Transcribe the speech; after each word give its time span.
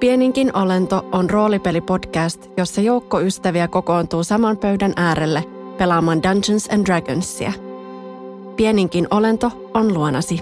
Pieninkin 0.00 0.56
olento 0.56 1.06
on 1.12 1.30
roolipelipodcast, 1.30 2.50
jossa 2.56 2.80
joukko 2.80 3.20
ystäviä 3.20 3.68
kokoontuu 3.68 4.24
saman 4.24 4.56
pöydän 4.56 4.92
äärelle 4.96 5.44
pelaamaan 5.78 6.22
Dungeons 6.22 6.68
and 6.72 6.86
Dragonsia. 6.86 7.52
Pieninkin 8.56 9.06
olento 9.10 9.70
on 9.74 9.94
luonasi. 9.94 10.40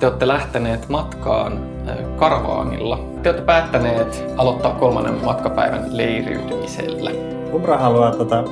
Te 0.00 0.06
olette 0.06 0.28
lähteneet 0.28 0.88
matkaan 0.88 1.60
karavaanilla. 2.16 2.98
Te 3.22 3.28
olette 3.28 3.44
päättäneet 3.44 4.24
aloittaa 4.36 4.74
kolmannen 4.74 5.24
matkapäivän 5.24 5.96
leiriytymisellä. 5.96 7.10
Ubra 7.52 7.78
haluaa 7.78 8.14
tota, 8.14 8.44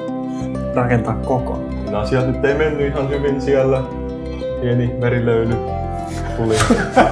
rakentaa 0.74 1.14
koko. 1.14 1.58
Asiat 1.92 2.26
nyt 2.26 2.44
ei 2.44 2.54
mennyt 2.54 2.86
ihan 2.86 3.08
hyvin 3.08 3.40
siellä. 3.40 3.82
Pieni 4.60 5.00
verilöyly 5.00 5.77
tuli. 6.36 6.56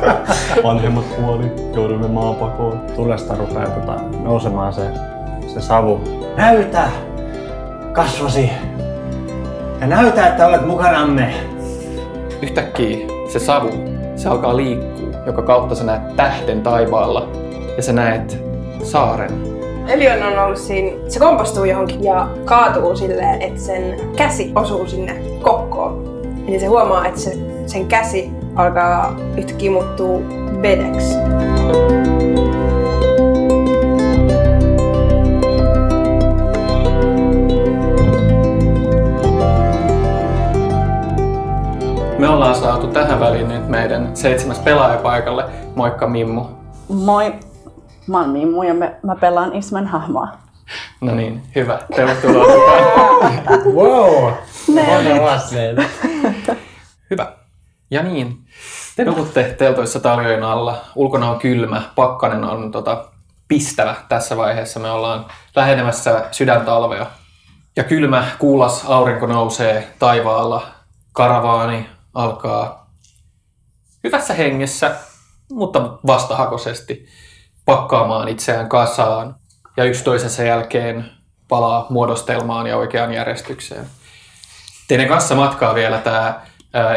Vanhemmat 0.64 1.05
kuoli, 1.05 1.52
joudumme 1.74 2.09
maapakoon. 2.09 2.80
Tulesta 2.96 3.34
rupeaa 3.34 3.70
tota, 3.70 3.95
nousemaan 4.22 4.72
se, 4.72 4.82
se 5.46 5.60
savu. 5.60 6.00
Näytä 6.36 6.88
kasvosi! 7.92 8.50
Ja 9.80 9.86
näytä, 9.86 10.27
että 10.27 10.46
olet 10.46 10.66
mukanamme! 10.66 11.34
Yhtäkkiä 12.42 13.06
se 13.32 13.38
savu, 13.38 13.70
se 14.16 14.28
alkaa 14.28 14.56
liikkua, 14.56 15.08
joka 15.27 15.42
kautta 15.42 15.74
sä 15.74 15.84
näet 15.84 16.16
tähten 16.16 16.62
taivaalla 16.62 17.28
ja 17.77 17.83
sä 17.83 17.92
näet 17.92 18.38
saaren. 18.83 19.30
Elion 19.88 20.22
on 20.22 20.38
ollut 20.38 20.58
siinä, 20.58 20.91
se 21.08 21.19
kompastuu 21.19 21.64
johonkin 21.64 22.05
ja 22.05 22.28
kaatuu 22.44 22.97
silleen, 22.97 23.42
että 23.42 23.60
sen 23.60 24.00
käsi 24.16 24.52
osuu 24.55 24.86
sinne 24.86 25.14
kokkoon. 25.42 26.22
Eli 26.48 26.60
se 26.60 26.66
huomaa, 26.66 27.06
että 27.06 27.20
se, 27.20 27.38
sen 27.66 27.86
käsi 27.86 28.30
alkaa 28.56 29.16
yhtäkkiä 29.37 29.70
muuttuu 29.70 30.24
vedeksi. 30.62 31.14
Me 42.19 42.28
ollaan 42.28 42.55
saatu 42.55 42.86
tähän 42.86 43.20
väliin 43.20 43.48
nyt 43.48 43.69
meidän 43.69 44.17
seitsemäs 44.17 44.58
pelaajapaikalle. 44.58 45.45
Moikka 45.75 46.06
Mimmu. 46.06 46.45
Moi, 46.89 47.34
mä 48.06 48.20
oon 48.20 48.30
Mimmu 48.30 48.62
ja 48.62 48.75
me, 48.75 48.97
mä 49.02 49.17
pelaan 49.17 49.55
Ismen 49.56 49.86
hahmoa. 49.86 50.28
No 51.00 51.14
niin, 51.14 51.42
hyvä. 51.55 51.78
Tervetuloa. 51.97 52.47
Wow! 53.75 54.30
Ne. 54.75 54.86
Hyvä. 57.11 57.33
Ja 57.91 58.03
niin, 58.03 58.47
te 58.97 59.05
nukutte 59.05 59.55
teltoissa 59.59 60.01
taljojen 60.01 60.42
alla. 60.42 60.84
Ulkona 60.95 61.31
on 61.31 61.39
kylmä, 61.39 61.83
pakkanen 61.95 62.45
on 62.45 62.73
tota, 62.73 63.09
pistävä 63.48 63.95
tässä 64.09 64.37
vaiheessa. 64.37 64.81
Me 64.81 64.91
ollaan 64.91 65.27
lähenemässä 65.56 66.25
sydäntalvea. 66.31 67.07
Ja 67.77 67.84
kylmä, 67.84 68.27
kuulas 68.39 68.84
aurinko 68.84 69.27
nousee 69.27 69.95
taivaalla. 69.98 70.67
Karavaani 71.12 71.89
alkaa 72.14 72.91
hyvässä 74.05 74.34
hengessä, 74.34 74.97
mutta 75.51 75.98
vastahakoisesti 76.07 77.07
pakkaamaan 77.64 78.29
itseään 78.29 78.69
kasaan. 78.69 79.37
Ja 79.77 79.84
yksi 79.84 80.05
toisensa 80.05 80.42
jälkeen 80.42 81.11
palaa 81.48 81.87
muodostelmaan 81.91 82.67
ja 82.67 82.77
oikeaan 82.77 83.12
järjestykseen. 83.12 83.87
Teidän 84.89 85.09
kanssa 85.09 85.34
matkaa 85.34 85.75
vielä 85.75 85.98
tämä 85.98 86.41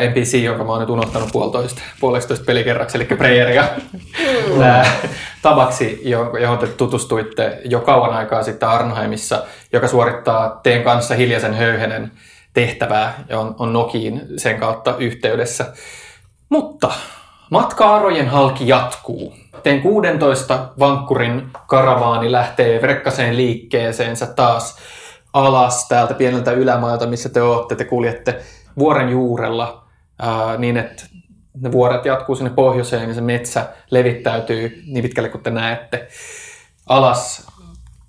NPC, 0.09 0.44
jonka 0.44 0.63
mä 0.63 0.72
oon 0.72 0.80
nyt 0.81 0.89
unohtanut 0.89 1.30
puolitoista, 1.31 1.81
puolestoista 1.99 2.45
pelikerraksi, 2.45 2.97
eli 2.97 3.05
Preyeria. 3.05 3.63
Tämä 4.59 4.86
tabaksi, 5.41 6.02
johon 6.39 6.58
te 6.58 6.67
tutustuitte 6.67 7.61
jo 7.66 7.80
kauan 7.80 8.13
aikaa 8.13 8.44
sitten 8.44 8.70
Arnheimissa, 8.70 9.43
joka 9.73 9.87
suorittaa 9.87 10.59
teen 10.64 10.83
kanssa 10.83 11.15
hiljaisen 11.15 11.54
höyhenen 11.54 12.11
tehtävää 12.54 13.23
ja 13.30 13.39
on, 13.39 13.55
on 13.59 13.73
Nokiin 13.73 14.21
sen 14.37 14.59
kautta 14.59 14.95
yhteydessä. 14.98 15.65
Mutta 16.49 16.92
matka-arojen 17.49 18.27
halki 18.27 18.67
jatkuu. 18.67 19.33
Teen 19.64 19.81
16 19.81 20.67
vankkurin 20.80 21.49
karavaani 21.67 22.31
lähtee 22.31 22.81
Vrekkaseen 22.81 23.37
liikkeeseensä 23.37 24.25
taas 24.25 24.77
alas 25.33 25.87
täältä 25.87 26.14
pieneltä 26.14 26.52
ylämaalta, 26.52 27.08
missä 27.08 27.30
te 27.30 27.42
olette. 27.42 27.75
Te 27.75 27.86
kuljette 27.86 28.42
vuoren 28.80 29.10
juurella 29.10 29.88
ää, 30.20 30.58
niin, 30.58 30.78
että 30.78 31.04
ne 31.62 31.72
vuoret 31.72 32.06
jatkuu 32.06 32.36
sinne 32.36 32.50
pohjoiseen 32.50 33.10
ja 33.10 33.16
se 33.16 33.22
metsä 33.22 33.73
levittäytyy 33.92 34.84
niin 34.88 35.02
pitkälle 35.02 35.30
kuin 35.30 35.44
te 35.44 35.50
näette 35.50 36.08
alas 36.88 37.48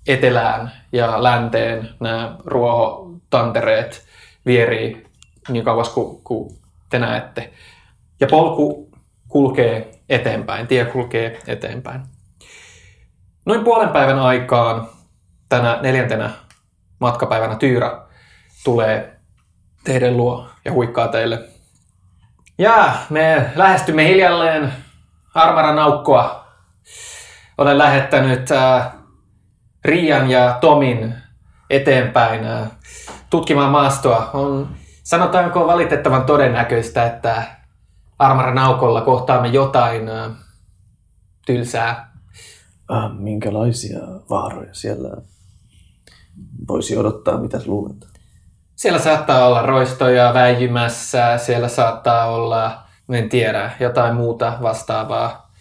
etelään 0.07 0.71
ja 0.91 1.23
länteen 1.23 1.89
nämä 1.99 2.35
ruohotantereet 2.45 4.05
vierii 4.45 5.07
niin 5.49 5.65
kauas 5.65 5.89
kuin, 5.89 6.23
kuin 6.23 6.57
te 6.89 6.99
näette. 6.99 7.53
Ja 8.19 8.27
polku 8.27 8.91
kulkee 9.27 9.91
eteenpäin, 10.09 10.67
tie 10.67 10.85
kulkee 10.85 11.39
eteenpäin. 11.47 12.01
Noin 13.45 13.63
puolen 13.63 13.89
päivän 13.89 14.19
aikaan 14.19 14.89
tänä 15.49 15.79
neljäntenä 15.81 16.29
matkapäivänä 16.99 17.55
Tyyrä 17.55 18.01
tulee 18.63 19.19
teidän 19.83 20.17
luo 20.17 20.50
ja 20.65 20.71
huikkaa 20.71 21.07
teille. 21.07 21.49
Ja 22.57 22.93
me 23.09 23.51
lähestymme 23.55 24.07
hiljalleen 24.07 24.73
Armaran 25.33 25.79
aukkoa. 25.79 26.47
Olen 27.57 27.77
lähettänyt 27.77 28.51
äh, 28.51 28.93
Rian 29.85 30.29
ja 30.29 30.57
Tomin 30.61 31.15
eteenpäin 31.69 32.45
äh, 32.45 32.71
tutkimaan 33.29 33.71
maastoa. 33.71 34.29
On 34.33 34.75
sanotaanko 35.03 35.67
valitettavan 35.67 36.23
todennäköistä, 36.23 37.05
että 37.05 37.43
Armaran 38.19 38.57
aukolla 38.57 39.01
kohtaamme 39.01 39.47
jotain 39.47 40.09
äh, 40.09 40.31
tylsää. 41.45 42.11
Ah, 42.87 43.11
minkälaisia 43.17 43.99
vaaroja 44.29 44.73
siellä 44.73 45.09
voisi 46.67 46.97
odottaa, 46.97 47.37
mitä 47.37 47.61
luulet? 47.65 48.10
Siellä 48.81 48.99
saattaa 48.99 49.47
olla 49.47 49.61
roistoja 49.61 50.33
väijymässä, 50.33 51.37
siellä 51.37 51.67
saattaa 51.67 52.25
olla, 52.25 52.83
en 53.09 53.29
tiedä, 53.29 53.71
jotain 53.79 54.15
muuta 54.15 54.57
vastaavaa. 54.61 55.51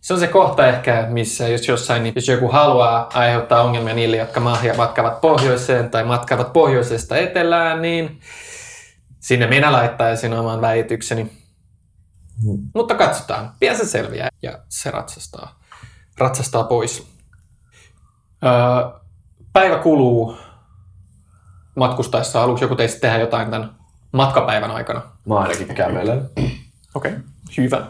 Se 0.00 0.14
on 0.14 0.20
se 0.20 0.26
kohta 0.26 0.66
ehkä, 0.66 1.06
missä 1.08 1.48
jos 1.48 1.68
jossain, 1.68 2.02
niin 2.02 2.12
jos 2.16 2.28
joku 2.28 2.48
haluaa 2.48 3.08
aiheuttaa 3.14 3.62
ongelmia 3.62 3.94
niille, 3.94 4.16
jotka 4.16 4.40
mahja 4.40 4.74
matkavat 4.74 5.20
pohjoiseen 5.20 5.90
tai 5.90 6.04
matkavat 6.04 6.52
pohjoisesta 6.52 7.16
etelään, 7.16 7.82
niin 7.82 8.20
sinne 9.20 9.46
minä 9.46 9.72
laittaisin 9.72 10.34
oman 10.34 10.60
väitykseni. 10.60 11.32
Hmm. 12.44 12.58
Mutta 12.74 12.94
katsotaan, 12.94 13.52
pian 13.60 13.76
se 13.76 13.86
selviää 13.86 14.28
ja 14.42 14.58
se 14.68 14.90
ratsastaa, 14.90 15.60
ratsastaa 16.18 16.64
pois. 16.64 17.06
Öö, 18.44 19.00
päivä 19.52 19.78
kuluu 19.78 20.36
matkustaessa. 21.80 22.40
Haluatko 22.40 22.64
joku 22.64 22.76
teistä 22.76 23.00
tehdä 23.00 23.18
jotain 23.18 23.50
tämän 23.50 23.70
matkapäivän 24.12 24.70
aikana? 24.70 25.02
Mä 25.26 25.38
ainakin 25.38 25.74
kävelen. 25.74 26.30
Okei, 26.94 27.12
okay. 27.12 27.22
hyvä. 27.56 27.86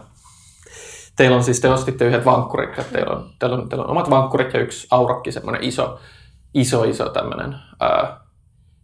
Teillä 1.17 1.37
on 1.37 1.45
siis, 1.45 1.61
te 1.61 1.69
ostitte 1.69 2.05
yhdet 2.05 2.25
vankkurit, 2.25 2.79
että 2.79 2.93
teillä 2.93 3.17
on, 3.17 3.31
teillä 3.39 3.57
on, 3.57 3.69
teillä 3.69 3.85
on 3.85 3.91
omat 3.91 4.11
vankkurit 4.11 4.55
ja 4.55 4.61
yksi 4.61 4.87
aurakki, 4.91 5.33
semmoinen 5.33 5.65
iso, 5.65 6.01
iso, 6.55 6.85
iso 6.85 7.09
tämmöinen 7.09 7.57
äh, 7.83 8.11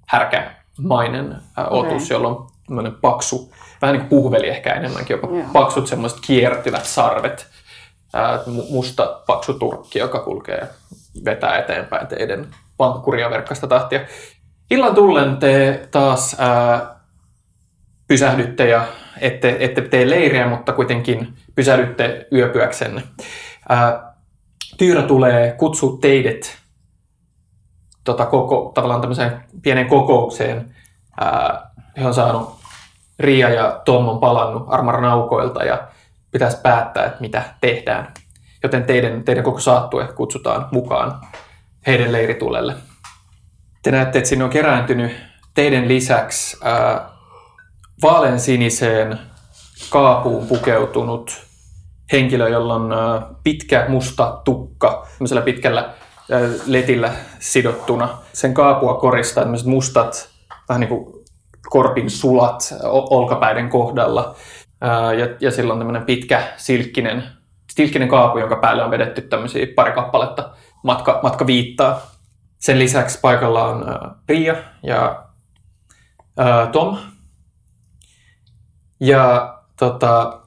härkämainen 0.07 1.33
äh, 1.59 1.67
otus, 1.71 2.05
okay. 2.05 2.07
jolla 2.11 2.29
on 2.29 2.47
tämmöinen 2.67 2.95
paksu, 2.95 3.53
vähän 3.83 3.93
niin 3.93 4.09
kuin 4.09 4.23
puhveli 4.23 4.49
ehkä 4.49 4.73
enemmänkin, 4.73 5.15
jopa 5.15 5.29
yeah. 5.35 5.53
paksut 5.53 5.87
semmoiset 5.87 6.19
kiertyvät 6.27 6.85
sarvet, 6.85 7.47
äh, 8.15 8.41
musta 8.71 9.23
paksu 9.27 9.55
turkki, 9.55 9.99
joka 9.99 10.21
kulkee 10.21 10.69
vetää 11.25 11.59
eteenpäin 11.59 12.07
teidän 12.07 12.47
vankkuria 12.79 13.31
verkkasta 13.31 13.67
tahtia. 13.67 14.01
Illan 14.71 14.95
tullen 14.95 15.37
te 15.37 15.89
taas 15.91 16.37
ää, 16.39 16.97
pysähdytte 18.09 18.69
ja 18.69 18.85
ette, 19.21 19.57
ette 19.61 19.81
tee 19.81 20.11
leiriä, 20.11 20.49
mutta 20.49 20.73
kuitenkin 20.73 21.35
pysähdytte 21.55 22.27
yöpyäksenne. 22.33 23.03
Ää, 23.69 24.17
Tyyrä 24.79 25.03
tulee 25.03 25.53
kutsua 25.53 25.99
teidät 26.01 26.59
tota, 28.05 28.27
koko, 28.27 28.73
tavallaan 28.75 29.01
tämmöiseen 29.01 29.45
pienen 29.63 29.87
kokoukseen. 29.87 30.75
Ää, 31.21 31.71
he 31.97 32.07
on 32.07 32.15
saanut, 32.15 32.59
Ria 33.19 33.49
ja 33.49 33.81
Tom 33.85 34.09
on 34.09 34.19
palannut 34.19 34.65
Armaran 34.69 35.05
aukoilta 35.05 35.65
ja 35.65 35.89
pitäisi 36.31 36.61
päättää, 36.63 37.07
että 37.07 37.21
mitä 37.21 37.43
tehdään. 37.61 38.15
Joten 38.63 38.85
teidän, 38.85 39.25
teidän 39.25 39.45
koko 39.45 39.61
saattue 39.61 40.09
kutsutaan 40.17 40.69
mukaan 40.71 41.21
heidän 41.87 42.13
leiritulelle 42.13 42.75
te 43.87 43.91
näette, 43.91 44.19
että 44.19 44.29
sinne 44.29 44.45
on 44.45 44.51
kerääntynyt 44.51 45.13
teidän 45.55 45.89
lisäksi 45.89 46.57
ää, 46.65 47.09
vaaleansiniseen 48.03 49.19
kaapuun 49.91 50.47
pukeutunut 50.47 51.43
henkilö, 52.13 52.49
jolla 52.49 52.75
on 52.75 52.93
äh, 52.93 53.23
pitkä 53.45 53.85
musta 53.89 54.41
tukka, 54.45 55.07
tämmöisellä 55.13 55.43
pitkällä 55.43 55.81
äh, 55.81 56.51
letillä 56.67 57.13
sidottuna. 57.39 58.09
Sen 58.33 58.55
kaapua 58.55 58.95
koristaa 58.95 59.45
tämmöiset 59.45 59.67
mustat, 59.67 60.29
vähän 60.69 60.81
niin 60.81 60.89
kuin 60.89 61.25
korpin 61.71 62.11
sulat 62.11 62.75
olkapäiden 63.11 63.69
kohdalla. 63.69 64.35
Ää, 64.81 65.13
ja, 65.13 65.29
ja 65.41 65.51
sillä 65.51 65.73
on 65.73 65.79
tämmöinen 65.79 66.05
pitkä 66.05 66.43
silkkinen, 66.57 67.23
silkkinen 67.73 68.09
kaapu, 68.09 68.39
jonka 68.39 68.57
päälle 68.57 68.85
on 68.85 68.91
vedetty 68.91 69.21
tämmöisiä 69.21 69.67
pari 69.75 69.93
kappaletta 69.93 70.51
matka, 70.83 71.21
matkaviittaa. 71.23 72.16
Sen 72.59 72.79
lisäksi 72.79 73.19
paikalla 73.21 73.65
on 73.65 73.85
Pia 74.27 74.57
ja 74.83 75.25
Tom. 76.73 76.99
Ja 79.01 79.55
tota, 79.79 80.41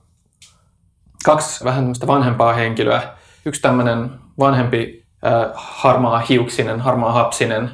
kaksi 1.26 1.64
vähän 1.64 1.80
tämmöistä 1.80 2.08
vanhempaa 2.08 2.54
henkilöä. 2.54 3.02
Yksi 3.46 3.62
tämmöinen 3.62 4.12
vanhempi 4.40 5.06
ää, 5.24 5.52
harmaa 5.54 6.20
hiuksinen, 6.20 6.80
harmaa 6.80 7.12
hapsinen 7.12 7.72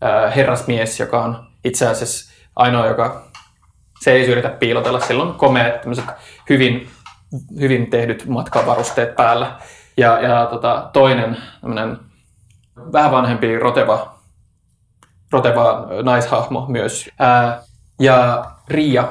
ää, 0.00 0.30
herrasmies, 0.30 1.00
joka 1.00 1.22
on 1.22 1.46
itse 1.64 1.86
asiassa 1.86 2.32
ainoa, 2.56 2.86
joka 2.86 3.30
se 4.00 4.12
ei 4.12 4.26
yritä 4.26 4.48
piilotella. 4.48 5.00
Sillä 5.00 5.22
on 5.22 5.34
komeat, 5.34 5.80
tämmöiset 5.80 6.04
hyvin, 6.48 6.90
hyvin 7.60 7.90
tehdyt 7.90 8.26
matkavarusteet 8.26 9.16
päällä. 9.16 9.58
Ja, 9.96 10.20
ja 10.20 10.46
tota, 10.46 10.90
toinen 10.92 11.36
tämmöinen 11.60 11.98
vähän 12.92 13.10
vanhempi 13.10 13.58
roteva, 13.58 14.14
roteva 15.32 15.86
naishahmo 16.02 16.66
myös. 16.68 17.10
Ää, 17.18 17.62
ja 18.00 18.44
Riia 18.68 19.08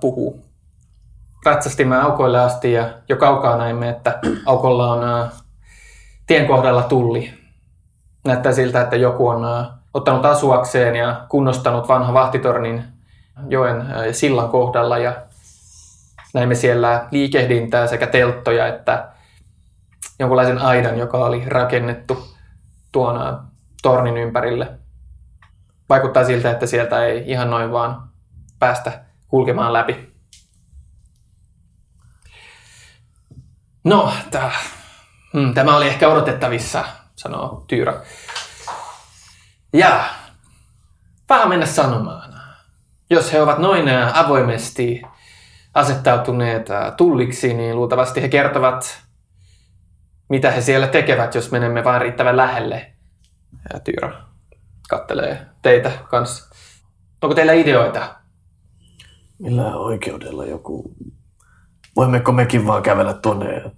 puhuu. 0.00 0.44
Ratsastimme 1.46 1.96
aukoille 1.96 2.40
asti 2.40 2.72
ja 2.72 2.88
jo 3.08 3.16
kaukaa 3.16 3.56
näimme, 3.56 3.88
että 3.88 4.18
aukolla 4.46 4.92
on 4.92 5.04
ää, 5.04 5.30
tien 6.26 6.46
kohdalla 6.46 6.82
tulli. 6.82 7.34
Näyttää 8.24 8.52
siltä, 8.52 8.80
että 8.80 8.96
joku 8.96 9.28
on 9.28 9.44
ää, 9.44 9.78
ottanut 9.94 10.24
asuakseen 10.24 10.96
ja 10.96 11.26
kunnostanut 11.28 11.88
vanha 11.88 12.14
vahtitornin 12.14 12.84
joen 13.48 13.86
ja 14.06 14.14
sillan 14.14 14.48
kohdalla 14.48 14.98
ja 14.98 15.12
näimme 16.34 16.54
siellä 16.54 17.06
liikehdintää 17.10 17.86
sekä 17.86 18.06
telttoja 18.06 18.66
että 18.66 19.08
jonkunlaisen 20.18 20.58
aidan, 20.58 20.98
joka 20.98 21.18
oli 21.18 21.42
rakennettu 21.46 22.30
tuon 22.92 23.42
tornin 23.82 24.16
ympärille. 24.16 24.78
Vaikuttaa 25.88 26.24
siltä, 26.24 26.50
että 26.50 26.66
sieltä 26.66 27.04
ei 27.04 27.24
ihan 27.26 27.50
noin 27.50 27.72
vaan 27.72 28.10
päästä 28.58 29.04
kulkemaan 29.28 29.72
läpi. 29.72 30.10
No, 33.84 34.12
hmm, 35.32 35.54
tämä 35.54 35.76
oli 35.76 35.88
ehkä 35.88 36.08
odotettavissa, 36.08 36.84
sanoo 37.16 37.64
Tyyrä. 37.68 38.00
Ja 39.72 40.04
vähän 41.28 41.48
mennä 41.48 41.66
sanomaan. 41.66 42.34
Jos 43.10 43.32
he 43.32 43.42
ovat 43.42 43.58
noin 43.58 43.88
avoimesti 44.14 45.02
asettautuneet 45.74 46.66
tulliksi, 46.96 47.54
niin 47.54 47.76
luultavasti 47.76 48.22
he 48.22 48.28
kertovat, 48.28 49.02
mitä 50.30 50.50
he 50.50 50.60
siellä 50.60 50.86
tekevät, 50.86 51.34
jos 51.34 51.50
menemme 51.50 51.84
vain 51.84 52.00
riittävän 52.00 52.36
lähelle. 52.36 52.92
Ja 53.72 53.80
Tyyrä 53.80 54.12
kattelee 54.88 55.46
teitä 55.62 55.92
kanssa. 56.08 56.54
Onko 57.22 57.34
teillä 57.34 57.52
ideoita? 57.52 58.14
Millä 59.38 59.76
oikeudella 59.76 60.46
joku... 60.46 60.94
Voimmeko 61.96 62.32
mekin 62.32 62.66
vaan 62.66 62.82
kävellä 62.82 63.14
tuonne 63.14 63.54
ja 63.54 63.70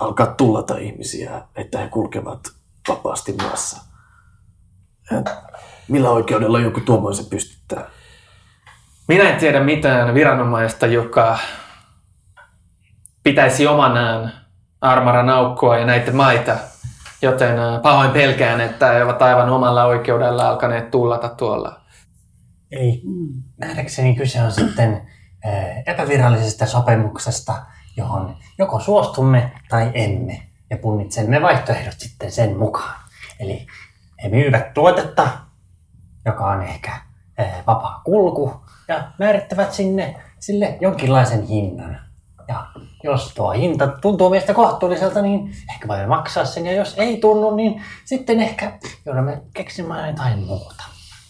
alkaa 0.00 0.26
tullata 0.26 0.78
ihmisiä, 0.78 1.42
että 1.56 1.78
he 1.78 1.88
kulkevat 1.88 2.40
vapaasti 2.88 3.32
maassa? 3.32 3.82
Ja 5.10 5.22
millä 5.88 6.10
oikeudella 6.10 6.60
joku 6.60 6.80
tuommoisen 6.80 7.26
pystyttää? 7.26 7.90
Minä 9.08 9.30
en 9.30 9.40
tiedä 9.40 9.60
mitään 9.60 10.14
viranomaista, 10.14 10.86
joka 10.86 11.38
pitäisi 13.22 13.66
omanaan 13.66 14.39
armaran 14.80 15.28
aukkoa 15.28 15.78
ja 15.78 15.86
näitä 15.86 16.12
maita, 16.12 16.56
joten 17.22 17.56
pahoin 17.82 18.10
pelkään, 18.10 18.60
että 18.60 18.92
he 18.92 19.04
ovat 19.04 19.22
aivan 19.22 19.50
omalla 19.50 19.84
oikeudella 19.84 20.48
alkaneet 20.48 20.90
tullata 20.90 21.28
tuolla. 21.28 21.80
Ei. 22.72 23.02
Nähdäkseni 23.58 24.16
kyse 24.16 24.42
on 24.42 24.52
sitten 24.52 25.08
epävirallisesta 25.86 26.66
sopimuksesta, 26.66 27.54
johon 27.96 28.36
joko 28.58 28.80
suostumme 28.80 29.52
tai 29.68 29.90
emme. 29.94 30.42
Ja 30.70 30.76
punnitsemme 30.76 31.42
vaihtoehdot 31.42 31.94
sitten 31.98 32.32
sen 32.32 32.58
mukaan. 32.58 32.94
Eli 33.40 33.66
he 34.22 34.28
myyvät 34.28 34.74
tuotetta, 34.74 35.28
joka 36.26 36.46
on 36.46 36.62
ehkä 36.62 36.92
vapaa 37.66 38.00
kulku, 38.04 38.64
ja 38.88 39.12
määrittävät 39.18 39.72
sinne 39.72 40.20
sille 40.38 40.78
jonkinlaisen 40.80 41.46
hinnan. 41.46 42.00
Ja 42.48 42.66
jos 43.02 43.32
tuo 43.34 43.50
hinta 43.50 43.86
tuntuu 43.86 44.30
meistä 44.30 44.54
kohtuulliselta, 44.54 45.22
niin 45.22 45.52
ehkä 45.70 45.88
voimme 45.88 46.06
maksaa 46.06 46.44
sen, 46.44 46.66
ja 46.66 46.72
jos 46.72 46.94
ei 46.98 47.16
tunnu, 47.16 47.56
niin 47.56 47.82
sitten 48.04 48.40
ehkä 48.40 48.72
joudumme 49.06 49.42
keksimään 49.54 50.08
jotain 50.08 50.38
muuta. 50.38 50.84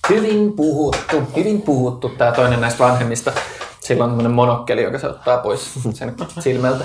Hyvin 0.09 0.53
puhuttu, 0.53 1.17
hyvin 1.37 1.63
puhuttu. 1.63 2.09
Tämä 2.09 2.33
toinen 2.33 2.61
näistä 2.61 2.85
vanhemmista. 2.85 3.33
Sillä 3.81 4.05
on 4.05 4.11
tämmöinen 4.11 4.33
monokkeli, 4.33 4.83
joka 4.83 4.99
se 4.99 5.07
ottaa 5.07 5.39
pois 5.39 5.75
sen 5.93 6.15
silmältä. 6.39 6.85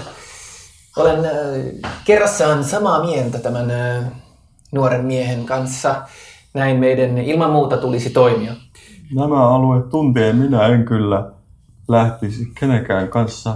Olen 0.98 1.26
äh, 1.26 1.92
kerrassaan 2.06 2.64
samaa 2.64 3.04
mieltä 3.06 3.40
tämän 3.40 3.72
äh, 3.72 4.04
nuoren 4.72 5.06
miehen 5.06 5.46
kanssa. 5.46 5.96
Näin 6.54 6.78
meidän 6.78 7.18
ilman 7.18 7.52
muuta 7.52 7.78
tulisi 7.78 8.10
toimia. 8.10 8.54
Nämä 9.16 9.50
alueet 9.50 9.90
tuntien 9.90 10.36
minä 10.36 10.68
en 10.68 10.86
kyllä 10.86 11.32
lähtisi 11.88 12.52
kenenkään 12.60 13.08
kanssa 13.08 13.56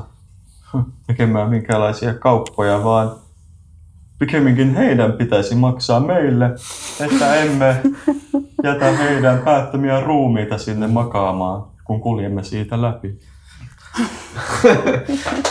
tekemään 1.09 1.49
minkälaisia 1.49 2.13
kauppoja, 2.13 2.83
vaan 2.83 3.15
pikemminkin 4.19 4.75
heidän 4.75 5.13
pitäisi 5.13 5.55
maksaa 5.55 5.99
meille, 5.99 6.45
että 6.99 7.35
emme 7.35 7.81
jätä 8.63 8.91
heidän 8.91 9.39
päättömiä 9.39 9.99
ruumiita 9.99 10.57
sinne 10.57 10.87
makaamaan, 10.87 11.63
kun 11.83 12.01
kuljemme 12.01 12.43
siitä 12.43 12.81
läpi. 12.81 13.19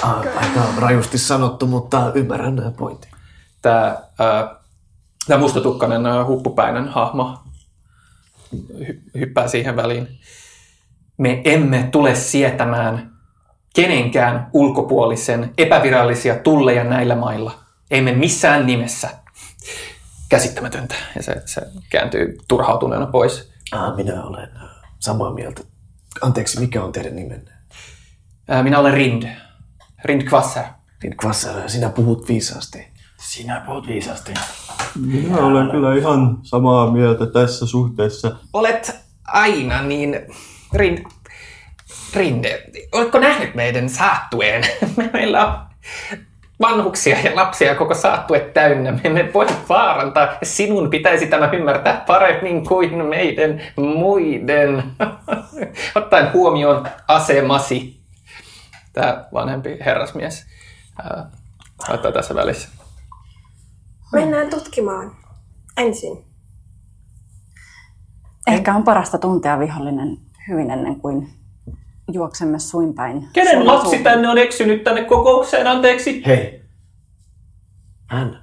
Aika 0.36 0.62
rajusti 0.78 1.18
sanottu, 1.18 1.66
mutta 1.66 2.12
ymmärrän 2.14 2.56
nämä 2.56 2.70
pointin. 2.70 3.10
Tämä, 3.62 3.86
äh, 4.20 4.56
tämä 5.26 5.40
mustatukkainen 5.40 6.06
äh, 6.06 6.26
huppupäinen 6.26 6.88
hahmo 6.88 7.38
hy- 8.54 9.00
hyppää 9.18 9.48
siihen 9.48 9.76
väliin. 9.76 10.08
Me 11.16 11.42
emme 11.44 11.88
tule 11.92 12.14
sietämään 12.14 13.17
kenenkään 13.74 14.50
ulkopuolisen 14.52 15.54
epävirallisia 15.58 16.36
tulleja 16.36 16.84
näillä 16.84 17.16
mailla. 17.16 17.58
Emme 17.90 18.12
missään 18.12 18.66
nimessä. 18.66 19.10
Käsittämätöntä. 20.28 20.94
Ja 21.16 21.22
se, 21.22 21.42
se 21.44 21.62
kääntyy 21.90 22.38
turhautuneena 22.48 23.06
pois. 23.06 23.52
Ah, 23.72 23.96
minä 23.96 24.24
olen 24.24 24.48
samaa 24.98 25.34
mieltä. 25.34 25.62
Anteeksi, 26.20 26.60
mikä 26.60 26.84
on 26.84 26.92
teidän 26.92 27.16
nimenne? 27.16 27.50
Ää, 28.48 28.62
minä 28.62 28.78
olen 28.78 28.94
Rind. 28.94 29.22
Rind 30.04 30.22
Kvasser. 30.22 30.64
Niin 31.02 31.16
Kvasser, 31.16 31.68
sinä 31.70 31.88
puhut 31.88 32.28
viisaasti. 32.28 32.88
Sinä 33.20 33.62
puhut 33.66 33.86
viisasti. 33.86 34.34
Minä 35.06 35.36
olen 35.36 35.70
kyllä 35.70 35.96
ihan 35.96 36.38
samaa 36.42 36.90
mieltä 36.90 37.26
tässä 37.26 37.66
suhteessa. 37.66 38.36
Olet 38.52 38.96
aina 39.26 39.82
niin... 39.82 40.16
Rind... 40.74 40.98
Rinde, 42.14 42.64
oletko 42.92 43.18
nähnyt 43.18 43.54
meidän 43.54 43.88
saattueen? 43.88 44.64
Meillä 45.12 45.46
on 45.46 45.68
vanhuksia 46.60 47.20
ja 47.20 47.36
lapsia 47.36 47.74
koko 47.74 47.94
saattue 47.94 48.40
täynnä. 48.40 48.92
Me 48.92 49.00
emme 49.04 49.30
voi 49.34 49.46
vaarantaa. 49.68 50.28
Sinun 50.42 50.90
pitäisi 50.90 51.26
tämä 51.26 51.50
ymmärtää 51.52 52.04
paremmin 52.06 52.66
kuin 52.66 53.06
meidän 53.06 53.60
muiden. 53.76 54.82
Ottaen 55.94 56.32
huomioon 56.32 56.88
asemasi. 57.08 58.00
Tämä 58.92 59.24
vanhempi 59.32 59.78
herrasmies 59.84 60.46
ää, 61.02 61.30
laittaa 61.88 62.12
tässä 62.12 62.34
välissä. 62.34 62.68
Mennään 64.12 64.50
tutkimaan 64.50 65.16
ensin. 65.76 66.24
Ehkä 68.46 68.74
on 68.74 68.84
parasta 68.84 69.18
tuntea 69.18 69.58
vihollinen 69.58 70.18
hyvin 70.48 70.70
ennen 70.70 71.00
kuin 71.00 71.37
juoksemme 72.12 72.58
suinpäin. 72.58 73.28
Kenen 73.32 73.66
lapsi 73.66 73.86
asuun. 73.86 74.02
tänne 74.02 74.28
on 74.28 74.38
eksynyt 74.38 74.84
tänne 74.84 75.04
kokoukseen, 75.04 75.66
anteeksi? 75.66 76.22
Hei, 76.26 76.62
hän 78.06 78.42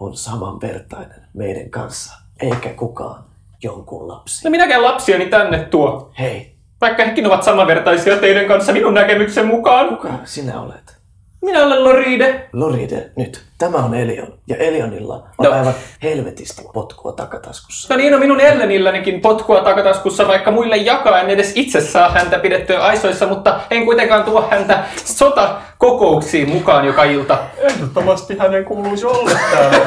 on 0.00 0.16
samanvertainen 0.16 1.28
meidän 1.34 1.70
kanssa, 1.70 2.14
eikä 2.40 2.68
kukaan 2.68 3.24
jonkun 3.62 4.08
lapsi. 4.08 4.44
No 4.44 4.50
minäkään 4.50 4.82
lapsiani 4.82 5.26
tänne 5.26 5.58
tuo. 5.64 6.12
Hei, 6.18 6.60
Vaikka 6.80 7.04
hekin 7.04 7.26
ovat 7.26 7.42
samanvertaisia 7.42 8.16
teidän 8.16 8.46
kanssa 8.46 8.72
minun 8.72 8.94
näkemyksen 8.94 9.46
mukaan. 9.46 9.88
Kuka 9.88 10.18
sinä 10.24 10.60
olet? 10.60 10.99
Minä 11.42 11.64
olen 11.64 11.84
Loride. 11.84 12.48
Loride, 12.52 13.10
nyt. 13.16 13.42
Tämä 13.58 13.78
on 13.78 13.94
Elion. 13.94 14.32
Ja 14.46 14.56
Elionilla 14.56 15.14
on 15.38 15.46
No. 15.46 15.52
aivan 15.52 15.74
helvetisti 16.02 16.62
potkua 16.72 17.12
takataskussa. 17.12 17.94
No 17.94 17.98
niin, 17.98 18.12
no 18.12 18.18
minun 18.18 18.40
Ellenillänikin 18.40 19.20
potkua 19.20 19.60
takataskussa, 19.60 20.28
vaikka 20.28 20.50
muille 20.50 20.76
jakaa. 20.76 21.20
En 21.20 21.30
edes 21.30 21.52
itse 21.54 21.80
saa 21.80 22.08
häntä 22.10 22.38
pidettyä 22.38 22.80
aisoissa, 22.84 23.26
mutta 23.26 23.60
en 23.70 23.84
kuitenkaan 23.84 24.24
tuo 24.24 24.48
häntä 24.50 24.84
sotakokouksiin 25.04 26.48
mukaan 26.48 26.84
joka 26.86 27.04
ilta. 27.04 27.38
Ehdottomasti 27.58 28.38
hänen 28.38 28.64
kuuluisi 28.64 29.06
olla 29.06 29.30
täällä. 29.52 29.78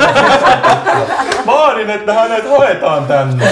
Vaadin, 1.45 1.89
että 1.89 2.13
hänet 2.13 2.49
haetaan 2.49 3.05
tänne. 3.05 3.47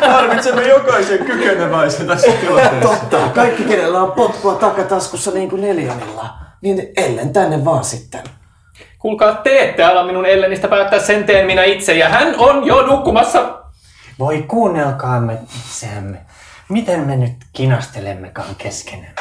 Tarvitsemme 0.00 0.62
jokaisen 0.68 1.18
kykeneväisen 1.24 2.06
tässä 2.06 2.32
tilanteessa. 2.40 2.88
Totta, 2.88 3.18
kaikki 3.34 3.62
kenellä 3.64 4.02
on 4.02 4.12
potkua 4.12 4.54
takataskussa 4.54 5.30
niin 5.30 5.50
kuin 5.50 5.64
Elionilla. 5.64 6.45
Niin 6.62 6.88
ellen 6.96 7.32
tänne 7.32 7.64
vaan 7.64 7.84
sitten. 7.84 8.24
Kuulkaa, 8.98 9.34
te 9.34 9.58
ette 9.58 9.84
ala 9.84 10.04
minun 10.04 10.26
Ellenistä 10.26 10.68
päättää 10.68 10.98
sen 10.98 11.24
teen 11.24 11.46
minä 11.46 11.64
itse, 11.64 11.94
ja 11.94 12.08
hän 12.08 12.34
on 12.38 12.66
jo 12.66 12.86
nukkumassa. 12.86 13.62
Voi 14.18 14.42
kuunnelkaamme 14.42 15.38
itseämme. 15.58 16.18
Miten 16.68 17.00
me 17.00 17.16
nyt 17.16 17.36
kinastelemmekaan 17.52 18.54
keskenään? 18.54 19.14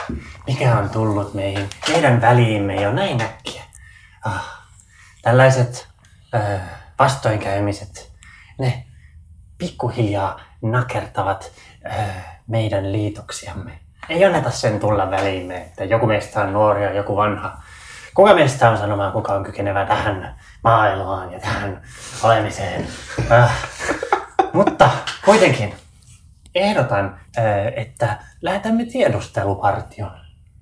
Mikä 0.48 0.78
on 0.78 0.90
tullut 0.90 1.34
meihin, 1.34 1.70
meidän 1.90 2.22
väliimme 2.22 2.76
jo 2.76 2.92
näin 2.92 3.22
äkkiä? 3.22 3.64
Ah, 4.26 4.64
tällaiset 5.22 5.88
äh, 6.36 6.62
vastoinkäymiset, 7.00 8.12
ne 8.60 8.86
pikkuhiljaa 9.58 10.42
nakertavat 10.62 11.52
äh, 11.92 12.40
meidän 12.48 12.92
liitoksiamme. 12.92 13.85
Ei 14.10 14.26
anneta 14.26 14.52
sen 14.52 14.80
tulla 14.80 15.12
väliimme, 15.12 15.58
että 15.58 15.84
joku 15.84 16.06
meistä 16.06 16.42
on 16.42 16.54
nuori 16.54 16.84
ja 16.84 16.94
joku 16.94 17.16
vanha. 17.16 17.58
Kuka 18.14 18.34
meistä 18.34 18.70
on 18.70 18.78
sanomaan, 18.78 19.12
kuka 19.12 19.34
on 19.34 19.44
kykenevä 19.44 19.86
tähän 19.86 20.36
maailmaan 20.64 21.34
ja 21.34 21.40
tähän 21.40 21.82
olemiseen? 22.24 22.88
Äh. 23.32 23.70
Mutta 24.54 24.90
kuitenkin 25.26 25.74
ehdotan, 26.56 27.20
äh, 27.38 27.46
että 27.76 28.18
lähetämme 28.42 28.86
tiedustelupartion 28.86 30.12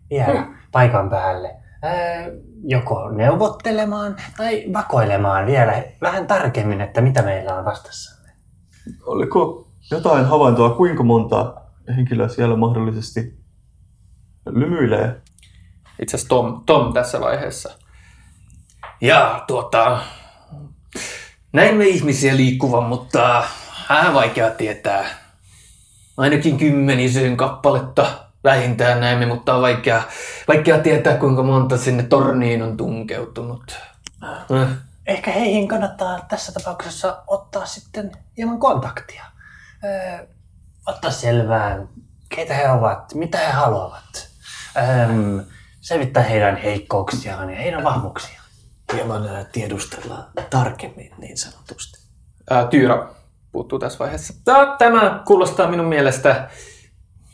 vielä 0.10 0.46
paikan 0.72 1.10
päälle. 1.10 1.56
Äh, 1.86 2.26
Joko 2.66 3.10
neuvottelemaan 3.10 4.16
tai 4.38 4.64
vakoilemaan 4.74 5.46
vielä 5.46 5.84
vähän 6.02 6.28
tarkemmin, 6.28 6.82
että 6.82 7.02
mitä 7.02 7.22
meillä 7.22 7.56
on 7.56 7.66
vastassamme. 7.66 8.30
Oliko 9.06 9.68
jotain 9.92 10.26
havaintoa, 10.26 10.70
kuinka 10.70 11.04
monta 11.04 11.62
henkilöä 11.88 12.28
siellä 12.28 12.56
mahdollisesti 12.56 13.38
lymyilee? 14.46 15.22
Itse 16.02 16.16
asiassa 16.16 16.30
Tom, 16.30 16.63
Tom 16.66 16.94
tässä 16.94 17.20
vaiheessa. 17.20 17.78
Ja 19.02 19.44
tuota, 19.48 20.00
näimme 21.54 21.86
ihmisiä 21.86 22.38
liikkuvan, 22.38 22.84
mutta 22.84 23.44
vähän 23.90 24.13
vaikea 24.13 24.50
tietää. 24.50 25.06
Ainakin 26.18 26.58
kymmenisen 26.58 27.38
kappaletta 27.38 28.28
vähintään 28.44 29.00
näemme, 29.00 29.25
mutta 29.25 29.56
on 29.56 29.62
vaikea, 29.62 30.04
vaikea 30.48 30.80
tietää, 30.80 31.18
kuinka 31.18 31.44
monta 31.44 31.78
sinne 31.78 32.04
torniin 32.04 32.63
on 32.63 32.78
tunkeutunut. 32.78 33.80
Äh. 34.24 34.68
Ehkä 35.08 35.32
heihin 35.32 35.68
kannattaa 35.68 36.25
tässä 36.30 36.52
tapauksessa 36.52 37.24
ottaa 37.28 37.66
sitten 37.66 38.12
hieman 38.38 38.60
kontaktia. 38.60 39.25
Öö, 39.84 40.28
ottaa 40.88 41.12
selvää, 41.12 41.80
keitä 42.30 42.54
he 42.54 42.72
ovat, 42.72 43.13
mitä 43.13 43.38
he 43.38 43.52
haluavat. 43.52 44.30
Öö, 44.78 45.44
selvittää 45.82 46.24
heidän 46.24 46.58
heikkouksiaan 46.58 47.50
ja 47.50 47.56
heidän 47.56 47.84
vahvuuksiaan. 47.84 48.44
Hieman 48.94 49.28
ää, 49.28 49.44
tiedustella 49.44 50.28
tarkemmin 50.50 51.12
niin 51.18 51.38
sanotusti. 51.38 52.00
Ää, 52.50 52.68
Tyyra 52.68 53.10
puuttuu 53.52 53.80
tässä 53.80 54.00
vaiheessa. 54.00 54.34
Tämä 54.78 55.22
kuulostaa 55.28 55.68
minun 55.68 55.86
mielestä 55.86 56.50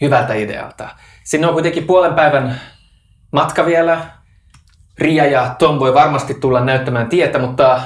hyvältä 0.02 0.34
idealta. 0.34 0.90
Sinne 1.24 1.48
on 1.48 1.54
kuitenkin 1.54 1.84
puolen 1.84 2.14
päivän 2.14 2.62
matka 3.32 3.66
vielä. 3.66 4.06
Ria 4.98 5.26
ja 5.26 5.56
Tom 5.60 5.80
voi 5.80 5.94
varmasti 5.94 6.34
tulla 6.34 6.60
näyttämään 6.60 7.10
tietä, 7.10 7.40
mutta 7.40 7.82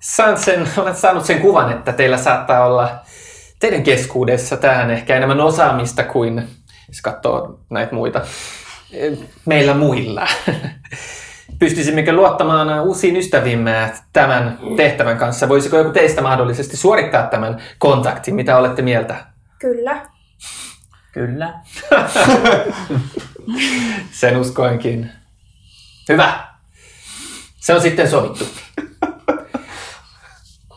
saan 0.00 0.38
sen, 0.38 0.68
olen 0.76 0.96
saanut 0.96 1.24
sen 1.24 1.40
kuvan, 1.40 1.72
että 1.72 1.92
teillä 1.92 2.16
saattaa 2.16 2.66
olla 2.66 3.00
teidän 3.60 3.82
keskuudessa 3.82 4.56
tähän 4.56 4.90
ehkä 4.90 5.16
enemmän 5.16 5.40
osaamista 5.40 6.02
kuin, 6.02 6.48
jos 6.88 7.02
katsoo 7.02 7.60
näitä 7.70 7.94
muita, 7.94 8.20
meillä 9.46 9.74
muilla. 9.74 10.26
Pystyisimmekö 11.58 12.12
luottamaan 12.12 12.82
uusiin 12.82 13.16
ystävimme 13.16 13.92
tämän 14.12 14.58
tehtävän 14.76 15.18
kanssa? 15.18 15.48
Voisiko 15.48 15.76
joku 15.76 15.90
teistä 15.90 16.22
mahdollisesti 16.22 16.76
suorittaa 16.76 17.26
tämän 17.26 17.62
kontaktin? 17.78 18.34
Mitä 18.34 18.56
olette 18.56 18.82
mieltä? 18.82 19.26
Kyllä. 19.58 20.06
Kyllä. 21.12 21.54
Sen 24.10 24.36
uskoinkin. 24.36 25.10
Hyvä. 26.08 26.44
Se 27.56 27.74
on 27.74 27.80
sitten 27.80 28.10
sovittu. 28.10 28.44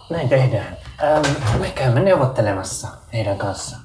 Näin 0.10 0.30
tehdään. 0.30 0.83
Ähm, 1.04 1.60
me 1.60 1.70
käymme 1.70 2.00
neuvottelemassa 2.00 2.88
heidän 3.14 3.38
kanssa, 3.38 3.78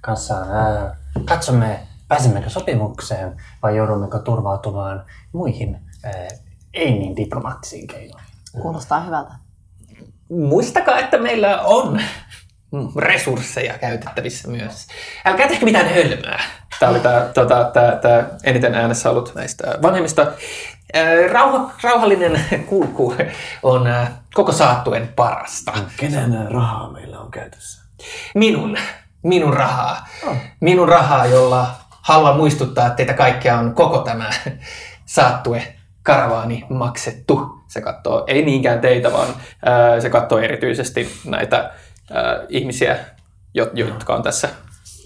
kanssaan. 0.00 0.48
Äh, 0.50 0.96
katsomme, 1.24 1.80
pääsemmekö 2.08 2.50
sopimukseen 2.50 3.36
vai 3.62 3.76
joudummeko 3.76 4.18
turvautumaan 4.18 5.04
muihin 5.32 5.76
äh, 6.04 6.12
ei 6.74 6.90
niin 6.90 7.16
diplomaattisiin 7.16 7.86
keinoihin. 7.86 8.28
Kuulostaa 8.62 9.00
hyvältä. 9.00 9.32
Muistakaa, 10.30 10.98
että 10.98 11.18
meillä 11.18 11.62
on 11.62 12.00
resursseja 12.96 13.78
käytettävissä 13.78 14.48
myös. 14.48 14.86
Älkää 15.24 15.48
tehkö 15.48 15.64
mitään 15.64 15.88
hölmöä. 15.88 16.40
Tämä 16.80 16.92
oli 16.92 17.00
tämä, 17.00 17.20
tota, 17.34 17.70
tämä, 17.72 17.96
tämä 17.96 18.24
eniten 18.44 18.74
äänessä 18.74 19.10
ollut 19.10 19.32
näistä 19.34 19.78
vanhemmista. 19.82 20.32
Ää, 20.94 21.28
Rauha, 21.32 21.70
rauhallinen 21.82 22.44
kulku 22.66 23.14
on 23.62 23.86
ää, 23.86 24.23
koko 24.34 24.52
saattuen 24.52 25.08
parasta. 25.16 25.72
Kenen 25.96 26.32
ää, 26.32 26.48
rahaa 26.48 26.92
meillä 26.92 27.20
on 27.20 27.30
käytössä? 27.30 27.82
Minun, 28.34 28.76
minun 29.22 29.54
rahaa. 29.54 30.08
Minun 30.60 30.88
rahaa, 30.88 31.26
jolla 31.26 31.70
haluan 32.00 32.36
muistuttaa, 32.36 32.86
että 32.86 32.96
teitä 32.96 33.14
kaikkia 33.14 33.58
on 33.58 33.74
koko 33.74 33.98
tämä 33.98 34.30
saattue 35.06 35.74
karavaani 36.02 36.64
maksettu. 36.68 37.64
Se 37.68 37.80
katsoo, 37.80 38.24
ei 38.26 38.44
niinkään 38.44 38.80
teitä, 38.80 39.12
vaan 39.12 39.28
ää, 39.64 40.00
se 40.00 40.10
katsoo 40.10 40.38
erityisesti 40.38 41.20
näitä 41.24 41.70
ää, 42.10 42.24
ihmisiä, 42.48 42.98
jo- 43.54 43.70
jotka 43.74 44.14
on 44.14 44.22
tässä 44.22 44.48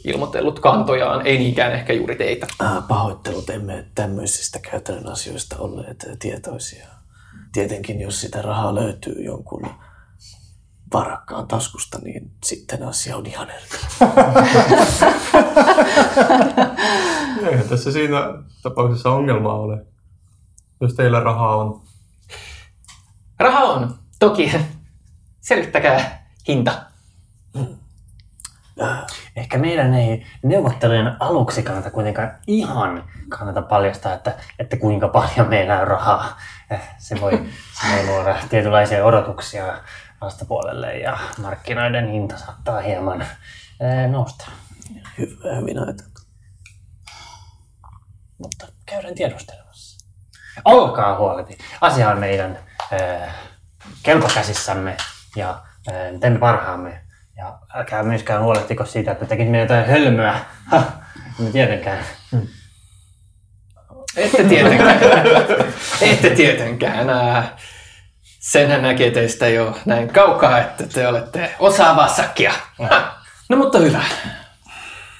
ilmoitellut 0.04 0.61
kantojaan, 0.61 1.26
ei 1.26 1.38
niinkään 1.38 1.73
ehkä 1.73 1.92
juuri 1.92 2.16
teitä. 2.16 2.47
Ah, 2.58 2.88
pahoittelut, 2.88 3.50
emme 3.50 3.85
tämmöisistä 3.94 4.58
käytännön 4.70 5.12
asioista 5.12 5.56
olleet 5.58 6.06
tietoisia. 6.18 6.98
Tietenkin, 7.59 8.00
jos 8.00 8.21
sitä 8.21 8.43
rahaa 8.43 8.75
löytyy 8.75 9.23
jonkun 9.23 9.71
varakkaan 10.93 11.49
taskusta, 11.49 11.99
niin 11.99 12.31
sitten 12.45 12.83
asia 12.83 13.17
on 13.17 13.27
ihan 13.27 13.50
eri. 13.50 13.65
Eihän 17.50 17.69
tässä 17.69 17.93
siinä 17.93 18.19
tapauksessa 18.62 19.11
ongelmaa 19.11 19.55
ole. 19.55 19.87
Jos 20.81 20.95
teillä 20.95 21.21
rahaa 21.21 21.57
on. 21.57 21.83
Raha 23.38 23.65
on, 23.65 23.99
toki. 24.19 24.53
Selvittäkää 25.41 26.29
hinta. 26.49 26.83
Ehkä 29.37 29.59
meidän 29.59 29.95
ei 29.95 30.27
neuvottelujen 30.43 31.17
aluksi 31.21 31.62
kannata 31.62 31.91
kuitenkaan 31.91 32.31
ihan 32.47 33.05
kannata 33.29 33.62
paljastaa, 33.62 34.15
että, 34.15 34.35
että 34.59 34.77
kuinka 34.77 35.09
paljon 35.09 35.49
meillä 35.49 35.81
on 35.81 35.88
rahaa. 35.88 36.37
Eh, 36.71 36.81
Se 36.99 37.21
voi, 37.21 37.33
se 37.81 37.97
voi 37.97 38.07
luoda 38.07 38.37
tietynlaisia 38.49 39.05
odotuksia 39.05 39.79
vastapuolelle 40.21 40.99
ja 40.99 41.19
markkinoiden 41.43 42.09
hinta 42.09 42.39
saattaa 42.39 42.81
hieman 42.81 43.23
eh, 43.23 44.11
nousta. 44.11 44.51
Hyvä, 45.19 45.57
hyvin 45.61 45.79
ajateltu. 45.79 46.21
Mutta 48.39 48.67
käydään 48.87 49.15
tiedustelemassa. 49.15 50.07
Olkaa 50.65 51.19
huoleti. 51.19 51.59
Asia 51.81 52.11
on 52.11 52.19
meidän 52.19 52.59
äh, 52.93 53.35
kelpokäsissämme 54.03 54.97
ja 55.37 55.63
äh, 55.89 56.21
teemme 56.21 56.39
parhaamme. 56.39 57.01
Ja 57.37 57.59
älkää 57.75 58.03
myöskään 58.03 58.43
huolehtiko 58.43 58.85
siitä, 58.85 59.13
että 59.13 59.27
tekisimme 59.27 59.61
jotain 59.61 59.87
hölmöä. 59.87 60.41
Ha, 60.71 60.83
tietenkään. 61.53 62.05
Ette 64.19 64.45
tietenkään. 64.45 65.01
Ette 66.01 66.31
tietenkään. 66.31 67.11
Ää, 67.11 67.57
Senhän 68.41 68.83
näkee 68.83 69.11
teistä 69.11 69.49
jo 69.49 69.79
näin 69.85 70.09
kaukaa, 70.13 70.59
että 70.59 70.85
te 70.87 71.09
olette 71.09 71.55
osaavaa 71.59 72.09
sakkia. 72.09 72.53
No 73.49 73.57
mutta 73.57 73.79
hyvä. 73.79 74.03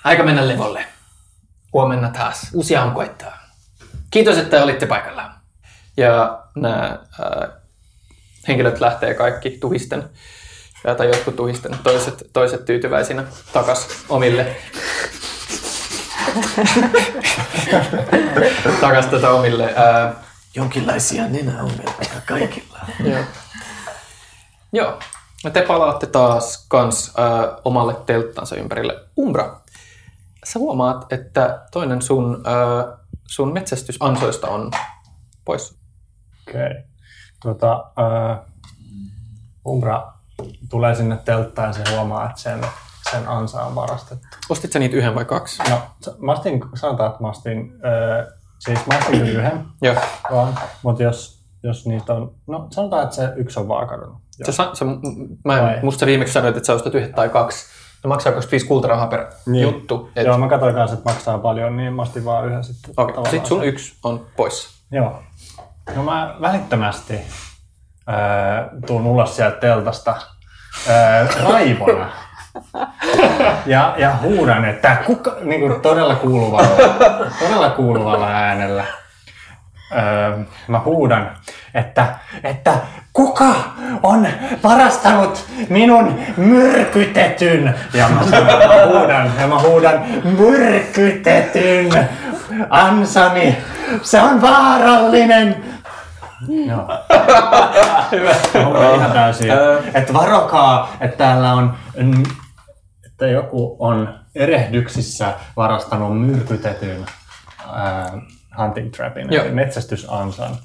Aika 0.05 0.23
mennä 0.23 0.49
levolle. 0.49 0.85
huomenna 1.73 2.09
taas. 2.09 2.47
Uusi 2.55 2.76
aamu 2.76 2.95
koittaa. 2.95 3.38
Kiitos, 4.11 4.38
että 4.38 4.62
olitte 4.62 4.87
paikalla. 4.87 5.31
Ja 5.97 6.43
nämä 6.57 6.99
äh, 7.21 7.50
henkilöt 8.49 8.81
lähtee 8.81 9.14
kaikki 9.14 9.50
tuhisten, 9.50 10.11
tai 10.97 11.09
jotkut 11.09 11.37
tuhisten, 11.37 11.78
toiset, 11.83 12.23
toiset 12.33 12.64
tyytyväisinä 12.64 13.25
takas 13.52 13.88
omille 14.09 14.57
takas 18.80 19.06
tätä 19.06 19.30
omille. 19.30 19.75
Ää, 19.76 20.14
Jonkinlaisia 20.54 21.28
nenäongelmia 21.28 22.20
kaikilla. 22.26 22.78
joo. 23.04 23.25
joo. 24.73 24.99
Ja 25.44 25.50
te 25.50 25.62
palaatte 25.62 26.06
taas 26.06 26.66
kans 26.68 27.12
ää, 27.16 27.26
omalle 27.64 27.94
telttansa 28.06 28.56
ympärille. 28.56 29.04
Umbra, 29.18 29.61
sä 30.44 30.58
huomaat, 30.58 31.12
että 31.12 31.61
toinen 31.73 32.02
sun, 32.02 32.42
ää, 32.47 32.99
sun 33.26 33.52
metsästysansoista 33.52 34.49
on 34.49 34.70
pois. 35.44 35.78
Okei. 36.49 36.70
Okay. 36.70 36.82
Tota, 37.42 37.85
äh, 37.99 38.38
Umbra 39.66 40.12
tulee 40.70 40.94
sinne 40.94 41.16
telttaan 41.16 41.68
ja 41.68 41.73
se 41.73 41.94
huomaa, 41.94 42.26
että 42.26 42.40
sen, 42.40 42.66
sen 43.10 43.28
ansa 43.28 43.62
on 43.62 43.74
varastettu. 43.74 44.26
Ostit 44.48 44.72
sä 44.72 44.78
niitä 44.78 44.96
yhden 44.96 45.14
vai 45.14 45.24
kaksi? 45.24 45.62
No, 45.70 45.80
mä 46.18 46.32
ostin, 46.32 46.60
sanotaan, 46.74 47.10
että 47.10 47.22
mä 47.22 47.28
ostin, 47.28 47.72
äh, 47.86 48.26
siis 48.58 48.86
mä 48.86 48.98
ostin 48.98 49.20
kyllä 49.20 49.40
yhden 49.40 49.64
Joo. 49.82 49.94
vaan, 50.32 50.58
mutta 50.82 51.02
jos, 51.02 51.42
jos 51.62 51.86
niitä 51.86 52.14
on, 52.14 52.34
no 52.46 52.66
sanotaan, 52.70 53.02
että 53.04 53.16
se 53.16 53.32
yksi 53.36 53.60
on 53.60 53.68
vaan 53.68 53.88
kadonnut. 53.88 54.18
Sä, 54.50 54.52
sä, 54.52 54.84
mä 55.44 55.62
Vai? 55.62 55.74
en, 55.74 55.84
musta 55.84 56.06
viimeksi 56.06 56.32
sanoit, 56.32 56.56
että 56.56 56.66
sä 56.66 56.72
ostat 56.74 56.94
yhden 56.94 57.14
tai 57.14 57.28
kaksi. 57.28 57.66
Ne 58.04 58.08
maksaa 58.08 58.32
25 58.32 58.66
kultarahaa 58.66 59.06
per 59.06 59.26
Niin. 59.46 59.62
juttu. 59.62 60.10
Et, 60.16 60.26
Joo, 60.26 60.38
mä 60.38 60.48
katsoin 60.48 60.74
kanssa, 60.74 60.96
että 60.98 61.10
maksaa 61.10 61.38
paljon, 61.38 61.76
niin 61.76 61.92
mä 61.92 62.02
ostin 62.02 62.24
vaan 62.24 62.46
yhden 62.46 62.64
sitten. 62.64 62.90
Okei, 62.96 63.14
tavallaan 63.14 63.30
sit 63.30 63.46
sun 63.46 63.60
se. 63.60 63.66
yksi 63.66 63.94
on 64.04 64.26
pois. 64.36 64.68
Joo. 64.92 65.22
No 65.96 66.02
mä 66.02 66.36
välittömästi 66.40 67.14
öö, 67.14 68.78
tuun 68.86 69.06
ulos 69.06 69.36
sieltä 69.36 69.56
teltasta 69.56 70.16
öö, 70.88 71.26
raivona. 71.44 72.10
Ja, 73.67 73.95
ja 73.97 74.12
huudan, 74.23 74.64
että 74.64 74.97
kuka, 75.07 75.37
niin 75.43 75.61
kuin 75.61 75.81
todella 75.81 76.14
kuuluvalla, 76.14 76.69
todella 77.40 77.71
kuuluvalla 77.71 78.26
äänellä. 78.26 78.85
Öö, 79.93 80.38
mä 80.69 80.81
huudan, 80.85 81.31
että, 81.75 82.07
että 82.45 82.75
kuka 83.12 83.55
on 84.02 84.28
varastanut 84.64 85.47
minun 85.69 86.21
myrkytetyn? 86.37 87.75
Ja 87.95 88.09
mä, 88.09 88.23
sanon, 88.31 88.47
mä 88.47 88.87
huudan, 88.87 89.33
ja 89.40 89.47
mä 89.47 89.59
huudan 89.59 90.05
myrkytetyn 90.38 92.09
ansani. 92.71 93.57
Se 94.02 94.21
on 94.21 94.43
vaarallinen. 94.43 95.64
Joo. 96.47 96.88
Hyvä. 98.12 98.35
ihan 98.95 99.12
täysin. 99.12 99.50
Että 99.95 100.12
varokaa, 100.12 100.97
että 101.00 101.16
täällä 101.16 101.52
on, 101.52 101.75
että 103.07 103.26
joku 103.26 103.76
on 103.78 104.14
erehdyksissä 104.35 105.35
varastanut 105.57 106.26
myrkytetyn 106.26 107.07
ää, 107.73 108.12
hunting 108.59 108.92
trapin, 108.92 109.33
Joo. 109.33 109.45
eli 109.45 109.54
metsästysansan. 109.54 110.57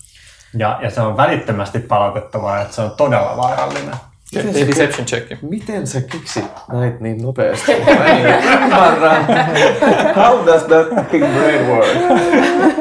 Ja, 0.58 0.80
ja 0.82 0.90
se 0.90 1.02
on 1.02 1.18
välittömästi 1.18 1.80
palautettava, 1.80 2.60
että 2.60 2.76
se 2.76 2.82
on 2.82 2.92
todella 2.92 3.38
vaarallinen. 3.38 3.96
Tee 4.34 4.68
deception 4.68 5.06
check. 5.08 5.42
Miten 5.42 5.88
sä 5.88 6.02
keksit 6.02 6.46
näitä 6.72 6.98
niin 7.00 7.22
nopeasti? 7.24 7.72
Mä 8.00 8.06
en 8.06 8.26
ymmärrä. 8.64 9.16
How 10.16 10.46
does 10.46 10.64
that 10.64 10.90
fucking 10.96 11.26
brain 11.38 11.68
work? 11.68 11.88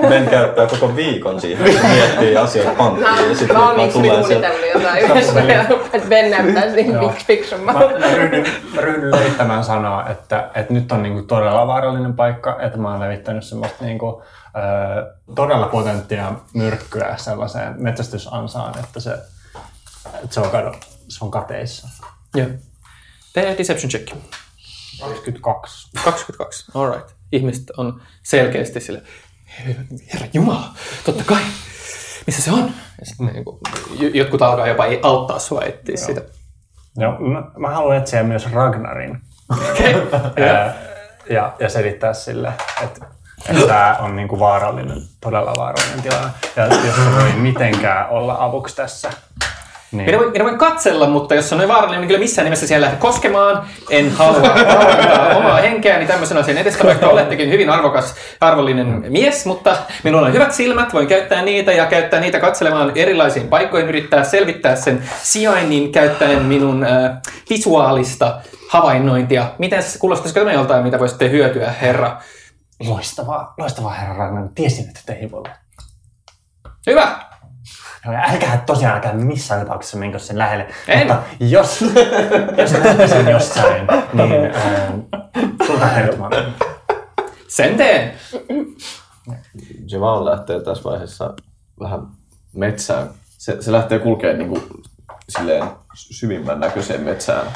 Ben 0.08 0.26
käyttää 0.28 0.66
koko 0.66 0.96
viikon 0.96 1.40
siihen, 1.40 1.66
että 1.66 1.86
miettii 1.88 2.36
asioita 2.36 2.72
pankkiin 2.78 3.28
ja 3.30 3.34
sitten 3.36 3.56
Mä 3.56 3.70
oon 3.70 3.92
sieltä. 3.92 3.92
suunnitellut 4.22 4.66
jotain 4.74 5.04
yhdessä, 5.04 5.40
että 5.92 6.08
Ben 6.08 6.30
näyttäisi 6.30 6.76
niin 6.76 6.94
fik- 6.96 7.24
fiksun 7.26 7.60
Mä, 7.60 7.72
mä, 7.72 7.80
levittämään 9.18 9.64
sanoa, 9.64 10.06
että, 10.10 10.48
että 10.54 10.72
nyt 10.74 10.92
on 10.92 11.02
niinku 11.02 11.22
todella 11.22 11.66
vaarallinen 11.66 12.14
paikka, 12.14 12.56
että 12.60 12.78
mä 12.78 12.90
oon 12.90 13.00
levittänyt 13.00 13.44
semmoista 13.44 13.84
niinku, 13.84 14.22
ö, 14.56 15.12
todella 15.34 15.66
potenttia 15.66 16.32
myrkkyä 16.54 17.14
sellaiseen 17.16 17.74
metsästysansaan, 17.78 18.74
että 18.84 19.00
se, 19.00 19.10
että 20.14 20.34
se, 20.34 20.40
on, 20.40 20.50
kado, 20.50 20.72
se 21.08 21.24
on 21.24 21.30
kateissa. 21.30 21.88
Joo. 22.34 22.48
Tee 23.32 23.58
deception 23.58 23.90
check. 23.90 24.12
22. 25.00 25.90
22. 26.04 26.64
Alright. 26.74 27.14
Ihmiset 27.32 27.70
on 27.76 28.02
selkeästi 28.22 28.80
sille, 28.80 29.02
Herra 30.12 30.26
Jumala, 30.34 30.74
totta 31.04 31.24
kai. 31.24 31.42
Missä 32.26 32.42
se 32.42 32.52
on? 32.52 32.74
Ja 33.00 33.06
sitten 33.06 33.26
niin 33.26 34.14
jotkut 34.14 34.42
alkaa 34.42 34.66
jopa 34.66 34.84
auttaa 35.02 35.38
sua 35.38 35.62
etsiä 35.62 35.96
sitä. 35.96 36.22
Joo, 36.96 37.18
mä, 37.20 37.42
mä 37.56 37.70
haluan 37.70 37.96
etsiä 37.96 38.22
myös 38.22 38.52
Ragnarin 38.52 39.20
Okay. 39.52 40.08
ää, 40.46 40.74
ja, 41.30 41.52
ja 41.58 41.68
selittää 41.68 42.14
sille, 42.14 42.52
että, 42.82 43.06
että 43.48 43.66
tämä 43.66 43.96
on 44.00 44.16
niinku 44.16 44.38
vaarallinen, 44.38 45.02
todella 45.20 45.54
vaarallinen 45.56 46.02
tilanne. 46.02 46.30
Ja 46.56 46.66
jos 46.66 46.96
se 46.96 47.12
voi 47.14 47.32
mitenkään 47.32 48.08
olla 48.08 48.36
avuksi 48.38 48.76
tässä, 48.76 49.10
niin 49.92 50.06
Minä 50.06 50.18
voin, 50.18 50.30
minä 50.32 50.44
voin 50.44 50.58
katsella, 50.58 51.06
mutta 51.06 51.34
jos 51.34 51.48
se 51.48 51.54
on 51.54 51.58
noin 51.58 51.68
vaarallinen, 51.68 52.00
niin 52.00 52.08
kyllä 52.08 52.20
missään 52.20 52.44
nimessä 52.44 52.66
siellä 52.66 52.84
lähde 52.84 52.98
koskemaan. 52.98 53.66
En 53.90 54.10
halua 54.10 54.54
omaa 55.38 55.56
henkeäni 55.56 56.06
tämmöisen 56.06 56.38
asian 56.38 56.58
edestä, 56.58 56.84
vaikka 56.84 57.08
olettekin 57.14 57.50
hyvin 57.50 57.70
arvokas, 57.70 58.14
arvollinen 58.40 59.04
mies, 59.08 59.46
mutta 59.46 59.76
minulla 60.04 60.26
on 60.26 60.32
hyvät 60.32 60.52
silmät, 60.52 60.94
voin 60.94 61.06
käyttää 61.06 61.42
niitä 61.42 61.72
ja 61.72 61.86
käyttää 61.86 62.20
niitä 62.20 62.40
katselemaan 62.40 62.92
erilaisiin 62.94 63.48
paikkoihin, 63.48 63.88
yrittää 63.88 64.24
selvittää 64.24 64.76
sen 64.76 65.02
sijainnin 65.22 65.92
käyttäen 65.92 66.42
minun 66.42 66.84
äh, 66.84 67.18
visuaalista 67.50 68.40
havainnointia. 68.68 69.46
Miten 69.58 69.82
kuulostaisiko 69.98 70.40
tämä 70.40 70.52
joltain, 70.52 70.84
mitä 70.84 70.98
voisitte 70.98 71.30
hyötyä, 71.30 71.74
herra? 71.82 72.16
loistavaa, 72.88 73.54
loistavaa 73.58 73.92
herra 73.92 74.16
Ragnar. 74.16 74.48
Tiesin, 74.54 74.88
että 74.88 75.00
teihin 75.06 75.30
voi 75.30 75.38
olla. 75.38 75.56
Hyvä! 76.86 77.31
Älkää 78.06 78.62
tosiaan 78.66 78.94
älkää 78.94 79.12
missään 79.12 79.60
tapauksessa 79.60 79.96
menkö 79.96 80.18
sen 80.18 80.38
lähelle. 80.38 80.68
En. 80.88 81.06
Mutta 81.06 81.22
jos, 81.40 81.80
jos 82.58 82.70
sen 83.10 83.28
jossain, 83.28 83.86
niin 84.12 84.54
äh, 84.56 84.92
sulta 85.66 85.86
Hertman. 85.86 86.32
Sen 87.48 87.76
teen! 87.76 88.12
Se 89.86 90.00
vaan 90.00 90.24
lähtee 90.24 90.60
tässä 90.60 90.84
vaiheessa 90.84 91.34
vähän 91.80 92.06
metsään. 92.52 93.10
Se, 93.38 93.62
se 93.62 93.72
lähtee 93.72 93.98
kulkemaan 93.98 94.38
niin 94.38 94.48
kuin, 94.48 94.62
silleen 95.28 95.64
syvimmän 95.94 96.60
näköiseen 96.60 97.00
metsään 97.00 97.46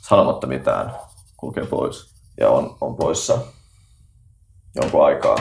sanomatta 0.00 0.46
mitään. 0.46 0.92
Kulkee 1.36 1.66
pois 1.66 2.14
ja 2.40 2.50
on, 2.50 2.76
on 2.80 2.96
poissa 2.96 3.38
jonkun 4.74 5.06
aikaa. 5.06 5.36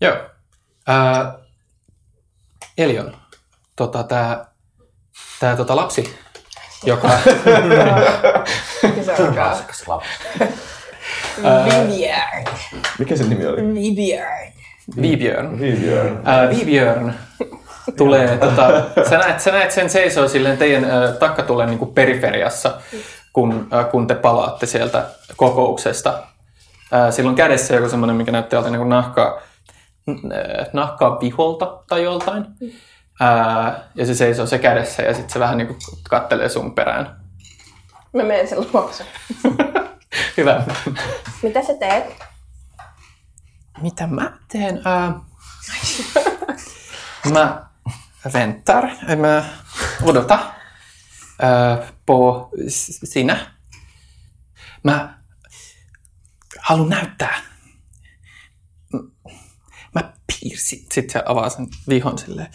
Joo. 0.00 0.16
Ää, 0.86 1.39
Elion, 2.80 3.16
tota, 3.76 4.02
tää, 4.02 4.46
tää 5.40 5.56
tota 5.56 5.76
lapsi, 5.76 6.14
joka... 6.84 7.08
Se 9.06 9.14
alkaa. 9.14 9.62
Vivian. 11.36 12.44
Mikä 12.98 13.16
se 13.16 13.24
nimi 13.24 13.46
oli? 13.46 13.62
Vivian. 13.62 14.52
Vibjörn. 14.96 15.60
Vivjörn. 15.60 16.20
Ää, 16.24 16.50
Vibjörn 16.50 17.14
tulee, 17.96 18.38
tota, 18.38 18.82
sä, 19.10 19.18
näet, 19.18 19.40
sä 19.40 19.52
näet 19.52 19.70
sen 19.70 19.90
seisoo 19.90 20.28
silleen 20.28 20.58
teidän 20.58 20.84
ää, 20.84 21.12
takkatulen 21.12 21.68
niin 21.68 21.78
kuin 21.78 21.94
periferiassa, 21.94 22.80
kun, 23.32 23.68
ää, 23.70 23.84
kun 23.84 24.06
te 24.06 24.14
palaatte 24.14 24.66
sieltä 24.66 25.04
kokouksesta. 25.36 26.22
Ää, 26.92 27.10
sillä 27.10 27.30
on 27.30 27.36
kädessä 27.36 27.74
joku 27.74 27.88
semmoinen, 27.88 28.16
mikä 28.16 28.32
näyttää 28.32 28.56
joltain 28.56 28.72
niin 28.72 28.80
kuin 28.80 28.88
nahkaa, 28.88 29.40
nahkaa 30.72 31.20
viholta 31.20 31.82
tai 31.88 32.02
joltain. 32.04 32.44
Ää, 33.20 33.82
ja 33.94 34.06
se 34.06 34.14
seisoo 34.14 34.46
se 34.46 34.58
kädessä 34.58 35.02
ja 35.02 35.14
sitten 35.14 35.30
se 35.32 35.40
vähän 35.40 35.58
niin 35.58 35.66
kuin 35.66 35.78
kattelee 36.10 36.48
sun 36.48 36.74
perään. 36.74 37.20
Mä 38.12 38.22
menen 38.22 38.48
sen 38.48 38.58
luokse. 38.72 39.06
Hyvä. 40.36 40.62
Mitä 41.42 41.62
sä 41.62 41.74
teet? 41.80 42.04
Mitä 43.80 44.06
mä 44.06 44.38
teen? 44.52 44.80
Ää, 44.84 45.12
mä 47.32 47.64
väntar. 48.34 48.88
Mä 49.16 49.44
odota 50.02 50.38
ää, 51.42 51.78
på 52.06 52.50
s- 52.68 53.00
sinä. 53.04 53.54
Mä 54.84 55.14
haluan 56.58 56.88
näyttää. 56.88 57.40
Sitten 60.56 61.10
se 61.10 61.22
avaa 61.26 61.48
sen 61.48 61.66
vihon 61.88 62.18
silleen. 62.18 62.48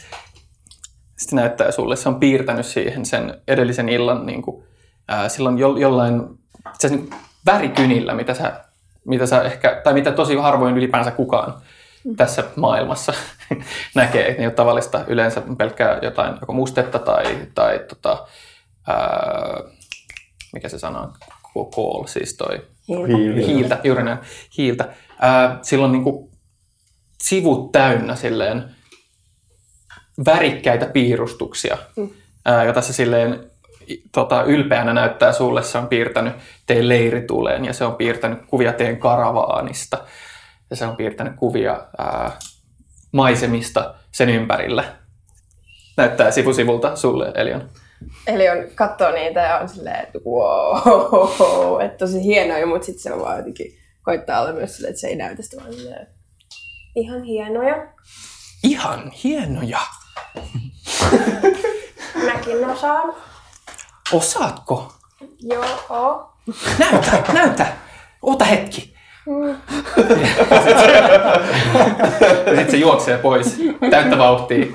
Sitten 1.18 1.38
näyttää 1.38 1.72
sulle. 1.72 1.96
Se 1.96 2.10
on 2.10 2.20
piirtänyt 2.20 2.66
siihen 2.66 3.06
sen 3.06 3.42
edellisen 3.48 3.90
illan 3.90 4.26
niin 4.26 4.42
kuin, 4.42 4.64
ää, 5.08 5.30
silloin 5.30 5.58
jo, 5.58 5.78
jollain 5.78 6.22
se 6.80 6.90
niin 6.90 7.10
värikynillä, 7.46 8.14
mitä 8.14 8.34
sä 8.34 8.66
mitä 9.06 9.26
sä 9.26 9.42
ehkä, 9.42 9.82
tai 9.84 9.94
mitä 9.94 10.12
tosi 10.12 10.36
harvoin 10.36 10.78
ylipäänsä 10.78 11.12
kukaan 11.12 11.54
tässä 12.18 12.44
maailmassa 12.56 13.14
näkee. 13.96 14.32
Ne 14.32 14.38
ei 14.40 14.46
ole 14.46 14.54
tavallista 14.54 15.06
yleensä 15.08 15.42
pelkkää 15.58 16.00
jotain 16.02 16.38
joko 16.42 16.54
mustetta 16.54 17.00
tai, 17.00 17.38
tai 17.56 17.80
tota, 17.90 18.28
ää, 18.88 19.60
mikä 20.54 20.70
se 20.70 20.80
sana 20.80 21.00
on, 21.02 21.14
kool, 21.76 22.06
siis 22.06 22.34
toi 22.34 22.62
Hiiltä. 22.88 23.46
hiiltä, 23.48 23.80
juuri 23.84 24.04
näin, 24.04 24.18
hiiltä. 24.58 24.90
Ää, 25.20 25.60
silloin 25.62 25.92
niin 25.92 26.04
kuin 26.04 26.30
sivut 27.30 27.72
täynnä 27.72 28.16
silleen 28.16 28.64
värikkäitä 30.26 30.86
piirustuksia, 30.86 31.78
mm. 31.96 32.10
ää, 32.46 32.64
jota 32.64 32.82
se 32.82 32.94
silleen 32.94 33.52
tota, 34.12 34.44
ylpeänä 34.44 34.94
näyttää 34.94 35.34
sulle. 35.34 35.64
Se 35.64 35.78
on 35.78 35.88
piirtänyt 35.88 36.34
teidän 36.66 36.90
leirituleen 36.90 37.66
ja 37.66 37.74
se 37.74 37.86
on 37.86 37.96
piirtänyt 37.96 38.40
kuvia 38.48 38.74
teidän 38.74 38.98
karavaanista 38.98 39.98
ja 40.70 40.76
se 40.76 40.86
on 40.86 40.96
piirtänyt 40.96 41.34
kuvia 41.36 41.86
ää, 41.98 42.32
maisemista 43.12 43.96
sen 44.12 44.30
ympärillä. 44.30 44.84
Näyttää 45.98 46.32
sivusivulta 46.32 46.96
sulle, 46.96 47.32
Elion. 47.36 47.70
Eli 48.28 48.50
on 48.50 48.58
katsoo 48.76 49.12
niitä 49.12 49.42
ja 49.42 49.58
on 49.58 49.70
silleen, 49.70 50.00
että 50.00 50.20
wow, 50.26 51.82
että 51.86 51.98
tosi 51.98 52.24
hienoja, 52.24 52.66
mutta 52.66 52.86
sitten 52.86 53.04
se 53.04 53.14
on 53.14 53.22
vaan 53.22 53.38
jotenkin 53.38 53.78
koittaa 54.02 54.42
olla 54.42 54.54
myös 54.54 54.76
silleen, 54.76 54.90
että 54.90 55.02
se 55.02 55.08
ei 55.08 55.16
näytä 55.16 55.42
sitä 55.42 55.58
vaan 55.62 55.74
silleen, 55.74 56.08
ihan 56.96 57.24
hienoja. 57.24 57.76
Ihan 58.64 59.12
hienoja. 59.24 59.80
Mäkin 62.26 62.70
osaan. 62.70 63.14
Osaatko? 64.14 64.94
Joo. 65.42 66.30
Näytä, 66.80 67.24
näytä. 67.34 67.68
Ota 68.22 68.46
hetki. 68.46 68.96
ja 72.46 72.56
sitten 72.56 72.72
se 72.72 72.78
juoksee 72.78 73.18
pois 73.18 73.58
täyttä 73.92 74.18
vauhtia. 74.18 74.66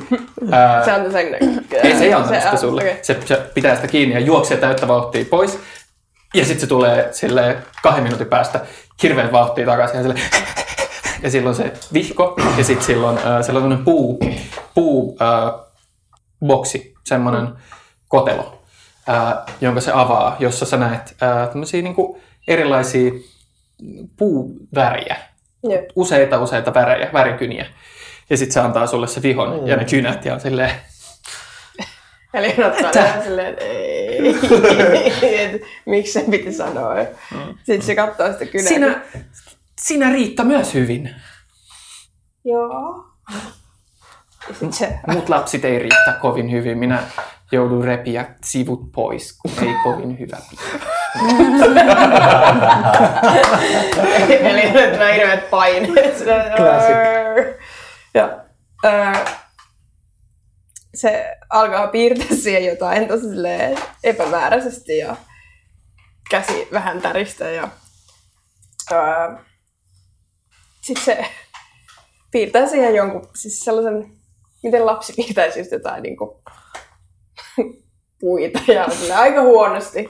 Ää, 0.52 0.84
Se 0.84 0.92
on 0.92 1.12
sen 1.12 1.26
ei 1.82 1.96
se 1.98 2.04
ei 2.04 2.12
antanut 2.14 2.38
sitä 2.38 2.50
on- 2.50 2.58
sulle. 2.58 2.80
okei. 2.82 2.98
Se, 3.02 3.20
se 3.24 3.36
pitää 3.54 3.76
sitä 3.76 3.88
kiinni 3.88 4.14
ja 4.14 4.20
juoksee 4.20 4.56
täyttä 4.56 4.88
vauhtia 4.88 5.24
pois. 5.30 5.58
Ja 6.34 6.44
sitten 6.44 6.60
se 6.60 6.66
tulee 6.66 7.08
sille 7.12 7.56
kahden 7.82 8.02
minuutin 8.02 8.26
päästä 8.26 8.60
hirveän 9.02 9.32
vauhtia 9.32 9.66
takaisin. 9.66 9.96
Ja, 9.96 10.02
sille, 10.02 10.14
ja 11.22 11.30
silloin 11.30 11.54
se 11.54 11.72
vihko 11.92 12.34
ja 12.58 12.64
sitten 12.64 12.86
silloin 12.86 13.18
äh, 13.18 13.42
sellainen 13.42 13.84
puu, 13.84 14.20
puu 14.74 15.18
äh, 15.22 15.66
boksi, 16.46 16.94
semmoinen 17.04 17.48
kotelo, 18.08 18.62
äh, 19.08 19.34
jonka 19.60 19.80
se 19.80 19.92
avaa, 19.94 20.36
jossa 20.38 20.66
sä 20.66 20.76
näet 20.76 21.16
äh, 21.22 21.48
tämmöisiä 21.48 21.82
niinku 21.82 22.20
erilaisia 22.48 23.12
puuväriä, 24.16 25.16
useita 25.96 26.40
useita 26.40 26.74
värejä, 26.74 27.10
värikyniä. 27.12 27.66
Ja 28.30 28.36
sitten 28.36 28.52
se 28.54 28.60
antaa 28.60 28.86
sulle 28.86 29.06
se 29.06 29.22
vihon 29.22 29.66
ja 29.66 29.76
ne 29.76 29.84
kynät 29.84 30.24
ja 30.24 30.34
on 30.34 30.40
silleen, 30.40 30.70
Eli 32.34 32.54
on 32.58 32.64
ottaa 32.64 33.22
silleen, 33.24 33.48
että 33.48 33.64
ei, 35.26 35.42
et, 35.42 35.62
miksi 35.86 36.12
se 36.12 36.24
piti 36.30 36.52
sanoa. 36.52 36.94
Sitten 37.56 37.82
se 37.82 37.94
katsoo 37.94 38.32
sitä 38.32 38.46
kynää. 38.46 38.68
sinä, 38.68 39.00
sinä 39.82 40.10
Riitta 40.10 40.44
myös 40.44 40.74
hyvin. 40.74 41.14
Joo. 42.44 43.04
Mut 45.06 45.28
lapsit 45.28 45.64
ei 45.64 45.78
riitä 45.78 46.12
kovin 46.20 46.50
hyvin. 46.50 46.78
Minä 46.78 47.02
joudun 47.52 47.84
repiä 47.84 48.34
sivut 48.44 48.92
pois, 48.92 49.38
kun 49.38 49.50
ei 49.62 49.74
kovin 49.84 50.18
hyvä 50.18 50.36
eli 54.50 54.72
nyt 54.72 54.92
nämä 54.92 55.12
hirveät 55.12 55.50
paineet. 55.50 56.24
Classic. 56.56 56.96
Ja 58.14 58.38
ää, 58.84 59.24
se 60.94 61.36
alkaa 61.50 61.86
piirtää 61.86 62.36
siihen 62.42 62.64
jotain 62.64 63.08
tosi 63.08 63.26
epämääräisesti 64.04 64.98
ja 64.98 65.16
käsi 66.30 66.68
vähän 66.72 67.02
täristä 67.02 67.48
ja 67.50 67.68
sitten 70.94 71.04
se 71.04 71.24
piirtää 72.30 72.66
siihen 72.66 72.94
jonkun, 72.94 73.28
siis 73.34 73.60
sellaisen, 73.60 74.12
miten 74.62 74.86
lapsi 74.86 75.12
piirtäisi 75.12 75.60
just 75.60 75.72
jotain 75.72 76.02
niin 76.02 76.16
kuin, 76.16 76.30
puita 78.20 78.60
ja 78.72 78.86
aika 79.14 79.42
huonosti. 79.42 80.08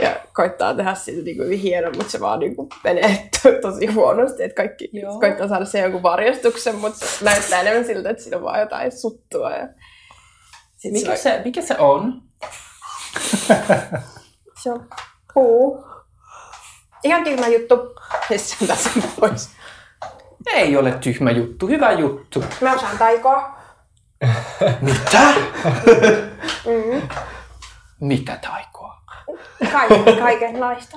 Ja 0.00 0.20
koittaa 0.34 0.74
tehdä 0.74 0.94
siitä 0.94 1.22
niin 1.22 1.36
kuin 1.36 1.46
hyvin 1.46 1.58
hieno, 1.58 1.90
mutta 1.90 2.10
se 2.10 2.20
vaan 2.20 2.40
niin 2.40 2.56
kuin 2.56 2.68
menee 2.84 3.28
to- 3.42 3.60
tosi 3.70 3.86
huonosti. 3.86 4.42
Että 4.42 4.56
kaikki 4.56 4.90
Joo. 4.92 5.20
koittaa 5.20 5.48
saada 5.48 5.64
siihen 5.64 5.84
jonkun 5.84 6.02
varjostuksen, 6.02 6.74
mutta 6.74 7.06
se 7.06 7.24
näyttää 7.24 7.60
enemmän 7.60 7.84
siltä, 7.84 8.10
että 8.10 8.22
siinä 8.22 8.36
on 8.36 8.42
vaan 8.42 8.60
jotain 8.60 8.92
suttua. 8.92 9.50
Ja... 9.50 9.68
Sit 10.76 10.92
Mikä 10.92 11.16
se, 11.16 11.40
mikä 11.44 11.62
se 11.62 11.74
on? 11.78 12.22
se 14.62 14.72
on 14.72 14.88
puu. 15.34 15.84
Ihan 17.04 17.24
tyhmä 17.24 17.48
juttu. 17.48 17.74
On 18.60 18.66
tässä 18.66 18.90
pois. 19.20 19.55
Ei 20.54 20.76
ole 20.76 20.92
tyhmä 20.92 21.30
juttu, 21.30 21.66
hyvä 21.66 21.92
juttu. 21.92 22.44
Mä 22.60 22.72
osaan 22.72 22.98
taikoa. 22.98 23.56
Mitä? 24.80 25.20
Mm. 26.66 27.02
Mitä 28.00 28.38
taikoa? 28.42 28.96
Kaiken, 29.72 30.16
kaikenlaista. 30.18 30.96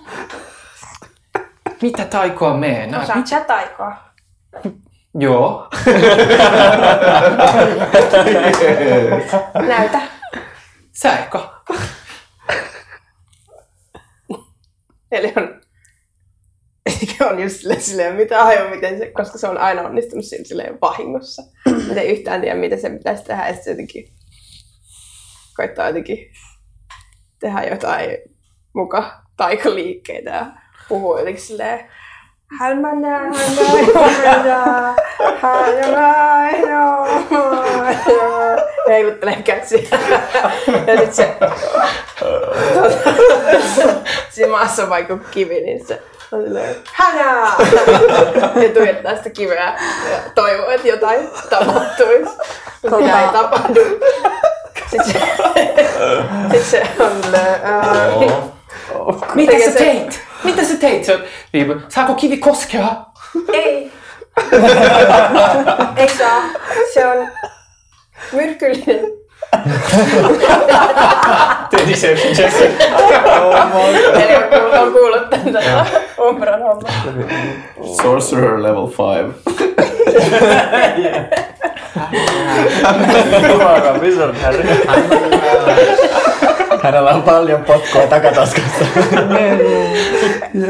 Mitä 1.81 2.05
taikoa 2.05 2.53
meenaa? 2.57 3.03
Osaat 3.03 3.27
sä 3.27 3.39
taikoa? 3.39 3.93
Joo. 5.19 5.67
Näytä. 9.67 10.01
Säikö? 10.91 11.39
Eli 15.11 15.33
on, 15.37 15.58
eli 16.89 17.29
on 17.29 17.39
just 17.39 17.55
silleen, 17.55 17.81
silleen 17.81 18.15
mitä 18.15 18.43
hajua, 18.43 18.69
miten 18.69 18.97
se, 18.97 19.11
koska 19.11 19.37
se 19.37 19.47
on 19.47 19.57
aina 19.57 19.81
onnistunut 19.81 20.25
siinä 20.25 20.45
silleen 20.45 20.81
vahingossa. 20.81 21.43
Miten 21.87 22.05
yhtään 22.05 22.41
tiedä, 22.41 22.55
mitä 22.55 22.77
se 22.77 22.89
pitäisi 22.89 23.23
tehdä, 23.23 23.47
sitten 23.47 23.63
se 23.63 23.69
jotenkin 23.69 24.13
koittaa 25.55 25.87
jotenkin 25.87 26.31
tehdä 27.39 27.63
jotain 27.63 28.17
muka 28.73 29.21
taikaliikkeitä 29.37 30.29
ja 30.29 30.45
puhuu 30.89 31.17
jotenkin 31.17 31.43
silleen 31.43 31.89
Halmana, 32.59 33.19
halmana, 35.41 36.15
halmana, 37.31 38.61
heiluttelee 38.87 39.41
käsiä. 39.41 39.79
Ja 40.87 40.97
sit 40.97 41.13
se, 41.13 41.35
tuota, 42.19 42.99
siinä 44.29 44.51
maassa 44.51 44.83
on 44.83 44.89
vaikka 44.89 45.17
kivi, 45.17 45.61
niin 45.61 45.79
se 45.79 45.85
silleen, 45.87 46.18
hänää! 46.93 47.53
Ja 48.63 48.69
tuijottaa 48.73 49.15
sitä 49.15 49.29
kiveä 49.29 49.65
ja 50.11 50.19
toivoo, 50.35 50.69
että 50.69 50.87
jotain 50.87 51.29
tapahtuisi. 51.49 52.31
Mutta 52.81 52.97
mitä 52.97 53.21
ei 53.21 53.27
tapahdu. 53.27 53.79
Sitten 54.91 55.13
se, 55.13 55.21
sit 56.51 56.65
se 56.65 56.83
on 56.99 57.35
ää, 57.63 58.09
Mitä 59.35 59.51
sä 59.65 59.71
se- 59.71 59.77
teit? 59.77 60.21
Mitä 60.43 60.63
sä 60.63 60.77
teit? 60.77 61.07
Niin, 61.53 61.83
saako 61.89 62.13
kivi 62.13 62.37
koskea? 62.37 62.87
Ei. 63.53 63.91
Ei 65.97 66.09
saa. 66.17 66.41
Se 66.93 67.07
on 67.07 67.27
myrkyllinen. 68.31 69.18
Tee 71.69 71.87
deception 71.87 72.33
check. 72.35 72.53
Eli 74.15 74.35
on 74.79 74.91
kuullut, 74.91 75.29
tätä 75.29 75.85
Umbran. 76.27 76.59
Sorcerer 78.01 78.63
level 78.63 78.87
5. 78.87 78.99
Jumala, 83.51 83.99
Wizard 84.01 84.35
Harry. 84.35 84.63
Hänellä 86.83 87.09
on 87.11 87.23
paljon 87.23 87.63
potkua 87.63 88.07
takataskassa. 88.07 88.85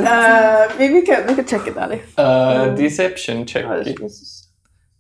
Ää, 0.06 0.68
mikä, 0.78 1.22
mikä 1.28 1.44
checki 1.44 1.72
tää 1.72 1.86
oli? 1.86 1.96
Uh, 1.96 2.78
deception 2.78 3.46
check. 3.46 3.68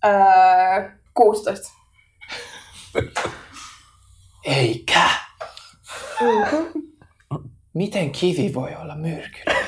Ää, 0.03 0.91
16. 1.13 1.69
Eikä. 4.49 5.01
Miten 7.73 8.11
kivi 8.11 8.53
voi 8.53 8.69
olla 8.81 8.95
myrkyllinen? 8.95 9.65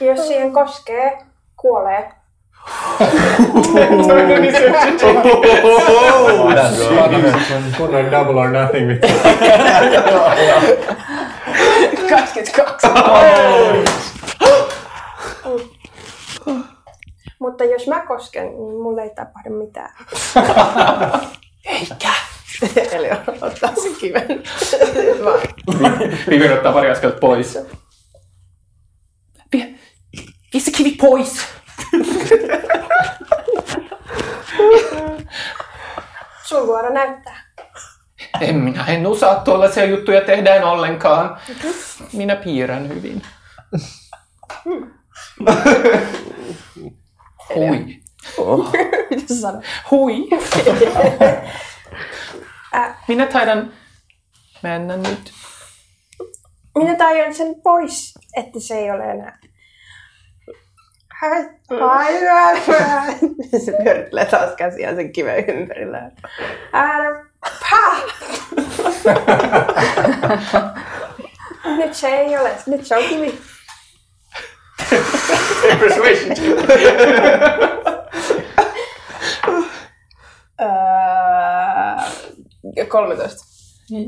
Jos 0.06 0.28
siihen 0.28 0.52
koskee, 0.52 1.18
kuolee. 1.56 2.12
Kunnon 7.76 8.10
double 8.10 8.40
or 8.40 8.50
nothing 8.50 8.86
vittu. 8.88 9.08
22. 12.10 12.86
Mutta 17.42 17.64
jos 17.64 17.86
mä 17.86 18.00
kosken, 18.00 18.46
niin 18.46 18.82
mulle 18.82 19.02
ei 19.02 19.10
tapahdu 19.10 19.50
mitään. 19.50 19.94
Eikä. 21.64 22.10
Eli 22.96 23.08
ottaa 23.40 23.74
sen 23.82 23.96
kiven. 24.00 24.42
Vaan. 25.24 25.40
Vivi 26.30 26.52
ottaa 26.52 26.72
pari 26.72 26.90
askelta 26.90 27.18
pois. 27.18 27.58
Se 30.58 30.70
kivi 30.70 30.90
pois. 30.90 31.46
Sun 36.44 36.66
vuoro 36.66 36.92
näyttää. 36.92 37.44
En 38.40 38.56
minä 38.56 38.86
en 38.86 39.06
osaa 39.06 39.34
tuollaisia 39.34 39.84
juttuja 39.84 40.20
tehdä 40.20 40.66
ollenkaan. 40.66 41.38
Minä 42.12 42.36
piirrän 42.36 42.88
hyvin. 42.88 43.22
Hui. 47.54 48.00
Mitä 49.10 49.34
sä 49.34 49.40
sanot? 49.40 49.64
Hui. 49.90 50.28
Minä 53.08 53.26
taidan 53.26 53.72
mennä 54.62 54.96
nyt. 54.96 55.32
Minä 56.78 56.96
tajon 56.96 57.34
sen 57.34 57.54
pois, 57.62 58.14
että 58.36 58.60
se 58.60 58.74
ei 58.74 58.90
ole 58.90 59.04
enää. 59.04 59.38
Hai. 61.20 61.46
Se 63.64 63.72
pyörittelee 63.84 64.24
taas 64.24 64.54
käsiään 64.56 64.96
sen 64.96 65.12
kiven 65.12 65.44
ympärillä. 65.50 66.10
Nyt 71.76 71.94
se 71.94 72.08
ei 72.08 72.38
ole, 72.38 72.52
nyt 72.66 72.86
se 72.86 72.96
on 72.96 73.04
kivi. 73.04 73.38
Persuasion 75.80 76.36
check. 76.36 76.68
Öö, 80.60 80.66
13. 82.88 83.44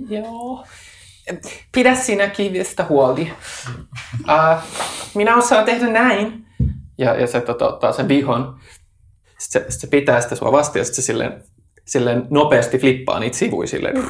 Joo. 0.08 0.64
Pidä 1.72 1.94
sinä 1.94 2.28
kivistä 2.28 2.86
huoli. 2.88 3.32
Uh, 4.20 4.62
minä 5.14 5.36
osaan 5.36 5.64
tehdä 5.64 5.86
näin. 5.86 6.46
Ja, 6.98 7.14
ja 7.20 7.26
se 7.26 7.40
tota, 7.40 7.68
ottaa 7.68 7.92
sen 7.92 8.08
vihon. 8.08 8.58
Sitten 9.38 9.62
se, 9.62 9.70
sit 9.70 9.80
se 9.80 9.86
pitää 9.86 10.20
sitä 10.20 10.34
sua 10.34 10.52
vastaan 10.52 10.80
ja 10.80 10.84
sitten 10.84 11.02
se 11.02 11.06
silleen, 11.06 11.42
silleen 11.84 12.26
nopeasti 12.30 12.78
flippaa 12.78 13.20
niitä 13.20 13.36
sivuja 13.36 13.68
silleen 13.68 14.04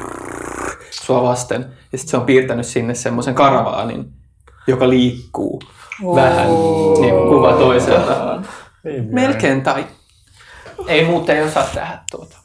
sua 0.91 1.23
vasten. 1.23 1.61
Ja 1.91 1.97
sitten 1.97 2.11
se 2.11 2.17
on 2.17 2.25
piirtänyt 2.25 2.65
sinne 2.65 2.95
semmoisen 2.95 3.35
karavaanin, 3.35 4.05
joka 4.67 4.89
liikkuu 4.89 5.61
vähän 6.03 6.47
niin 7.01 7.15
kuin 7.15 7.29
kuva 7.29 7.53
toiselta. 7.53 8.41
Melkein 9.09 9.61
tai. 9.61 9.87
Ei 10.87 11.05
muuten 11.05 11.37
ei 11.37 11.43
osaa 11.43 11.63
tehdä 11.63 11.99
tuota. 12.11 12.37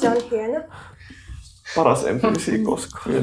Se 0.00 0.08
on 0.08 0.16
hieno. 0.30 0.60
Paras 1.76 2.02
NPC 2.02 2.64
koskaan. 2.64 3.14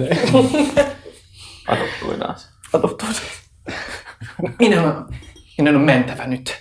Adoptoidaan 1.67 2.39
se. 2.39 2.47
Adoptoitu. 2.77 3.21
Minun 4.59 4.85
on, 4.85 5.09
minun 5.57 5.75
on 5.75 5.81
mentävä 5.81 6.27
nyt. 6.27 6.57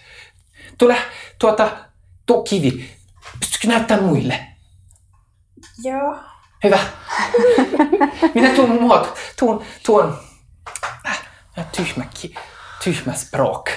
Tule 0.79 0.97
tuota, 1.39 1.77
tuo 2.27 2.43
kivi. 2.43 2.91
Pystytkö 3.41 3.69
näyttämään 3.69 4.07
muille? 4.07 4.47
Joo. 5.85 6.17
Hyvä. 6.65 6.79
Minä 8.35 8.49
tuun 8.49 8.83
muot, 8.83 9.19
tuun, 9.39 9.65
tuon 9.87 10.19
äh, 11.07 11.21
tyhmä, 11.77 12.05
ki, 12.21 12.35
tyhmä 12.85 13.13
språk. 13.13 13.71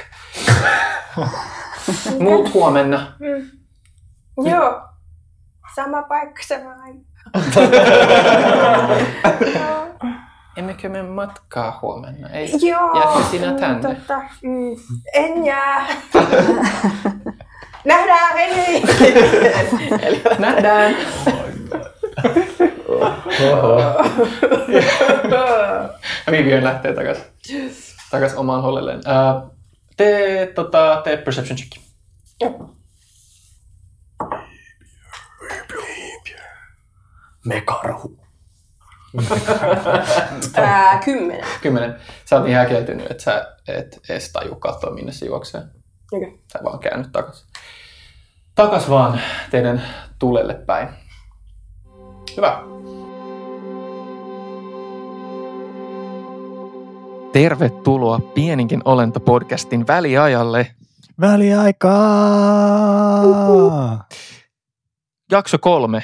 Muut 2.19 2.53
huomenna. 2.53 3.13
Joo. 4.45 4.81
Sama 5.75 6.01
paikka, 6.01 6.43
sama 6.43 6.69
aika. 6.83 7.07
Emmekö 10.57 10.89
me 10.89 11.03
matkaa 11.03 11.79
huomenna? 11.81 12.29
Ei. 12.29 12.51
Joo. 12.61 12.95
Jäätkö 12.95 13.23
sinä 13.31 13.51
mm, 13.51 13.57
tänne? 13.57 13.95
Tota, 13.95 14.21
mm, 14.43 14.75
en 15.13 15.45
jää. 15.45 15.87
Nähdään, 17.85 18.37
hei! 18.37 18.83
Eli 20.01 20.21
Nähdään. 20.39 20.95
Vivian 26.31 26.63
lähtee 26.63 26.93
takas, 26.93 27.17
takas 28.11 28.33
omaan 28.33 28.61
hollelleen. 28.61 28.99
Uh, 28.99 29.51
tee, 29.97 30.45
tota, 30.47 31.01
tee 31.03 31.17
perception 31.17 31.57
check. 31.57 31.71
Me 37.45 37.61
karhu. 37.61 38.19
Ää, 40.55 41.01
kymmenen. 41.05 41.45
Kymmenen. 41.61 41.95
Sä 42.25 42.35
oot 42.35 42.45
niin 42.45 42.57
häkeltynyt, 42.57 43.11
että 43.11 43.23
sä 43.23 43.55
et 43.67 43.99
edes 44.09 44.31
taju 44.31 44.55
katsoa, 44.55 44.93
minne 44.93 45.11
se 45.11 45.25
juoksee. 45.25 45.61
Okei. 46.11 46.39
Sä 46.53 46.59
vaan 46.63 46.79
käännyt 46.79 47.11
takas. 47.11 47.45
Takas 48.55 48.89
vaan 48.89 49.21
teidän 49.51 49.83
tulelle 50.19 50.53
päin. 50.53 50.89
Hyvä. 52.37 52.63
Tervetuloa 57.37 58.19
Pieninkin 58.19 58.81
olento-podcastin 58.85 59.87
väliajalle. 59.87 60.75
Väliaikaa! 61.21 61.97
Jakso 65.31 65.57
kolme. 65.57 66.03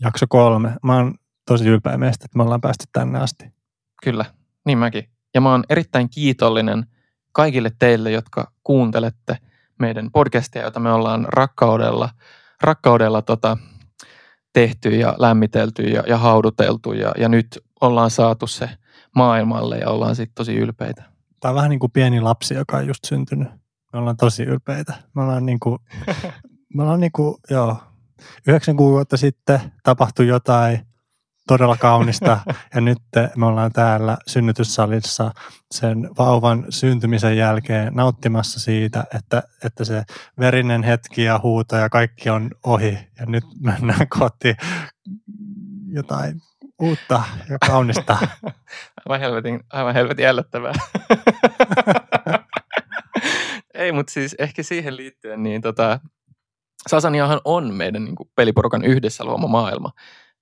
Jakso 0.00 0.26
kolme. 0.28 0.72
Mä 0.82 0.96
oon 0.96 1.14
tosi 1.46 1.68
ylpeä 1.68 1.98
meistä, 1.98 2.24
että 2.24 2.38
me 2.38 2.42
ollaan 2.42 2.60
päästy 2.60 2.84
tänne 2.92 3.18
asti. 3.18 3.44
Kyllä, 4.04 4.24
niin 4.66 4.78
mäkin. 4.78 5.08
Ja 5.34 5.40
mä 5.40 5.50
oon 5.50 5.64
erittäin 5.68 6.10
kiitollinen 6.10 6.86
kaikille 7.32 7.70
teille, 7.78 8.10
jotka 8.10 8.52
kuuntelette 8.64 9.38
meidän 9.78 10.10
podcastia, 10.12 10.62
jota 10.62 10.80
me 10.80 10.92
ollaan 10.92 11.26
rakkaudella, 11.28 12.10
rakkaudella 12.60 13.22
tota, 13.22 13.56
tehty 14.52 14.90
ja 14.90 15.14
lämmitelty 15.18 15.82
ja, 15.82 16.02
ja 16.06 16.18
hauduteltu. 16.18 16.92
Ja, 16.92 17.12
ja 17.18 17.28
nyt 17.28 17.58
ollaan 17.80 18.10
saatu 18.10 18.46
se 18.46 18.70
maailmalle 19.14 19.78
ja 19.78 19.90
ollaan 19.90 20.16
sitten 20.16 20.34
tosi 20.34 20.56
ylpeitä. 20.56 21.02
Tämä 21.40 21.50
on 21.50 21.56
vähän 21.56 21.70
niin 21.70 21.80
kuin 21.80 21.92
pieni 21.92 22.20
lapsi, 22.20 22.54
joka 22.54 22.76
on 22.76 22.86
just 22.86 23.04
syntynyt. 23.04 23.48
Me 23.92 23.98
ollaan 23.98 24.16
tosi 24.16 24.42
ylpeitä. 24.42 24.94
Me 25.14 25.22
ollaan 25.22 25.46
niin 25.46 25.60
kuin, 25.60 25.78
me 26.74 26.82
ollaan 26.82 27.00
niin 27.00 27.12
kuin, 27.12 27.36
joo, 27.50 27.76
yhdeksän 28.46 28.76
kuukautta 28.76 29.16
sitten 29.16 29.60
tapahtui 29.82 30.26
jotain 30.26 30.86
todella 31.46 31.76
kaunista 31.76 32.40
ja 32.74 32.80
nyt 32.80 32.98
me 33.36 33.46
ollaan 33.46 33.72
täällä 33.72 34.18
synnytyssalissa 34.26 35.32
sen 35.70 36.10
vauvan 36.18 36.66
syntymisen 36.70 37.36
jälkeen 37.36 37.94
nauttimassa 37.94 38.60
siitä, 38.60 39.04
että, 39.14 39.42
että 39.64 39.84
se 39.84 40.02
verinen 40.38 40.82
hetki 40.82 41.22
ja 41.22 41.40
huuto 41.42 41.76
ja 41.76 41.88
kaikki 41.88 42.30
on 42.30 42.50
ohi 42.66 42.98
ja 43.18 43.26
nyt 43.26 43.44
mennään 43.60 44.08
kohti 44.08 44.54
jotain 45.88 46.40
uutta 46.80 47.22
ja 47.50 47.58
kaunista. 47.66 48.18
Aivan 49.06 49.20
helvetin, 49.20 49.60
aivan 49.72 49.94
helvetin 49.94 50.26
ällöttävää. 50.26 50.72
Ei, 53.74 53.92
mutta 53.92 54.12
siis 54.12 54.36
ehkä 54.38 54.62
siihen 54.62 54.96
liittyen, 54.96 55.42
niin 55.42 55.62
tota, 55.62 56.00
Sasaniahan 56.88 57.40
on 57.44 57.74
meidän 57.74 58.04
niin 58.04 58.14
kuin, 58.14 58.30
peliporukan 58.36 58.84
yhdessä 58.84 59.24
luoma 59.24 59.48
maailma. 59.48 59.90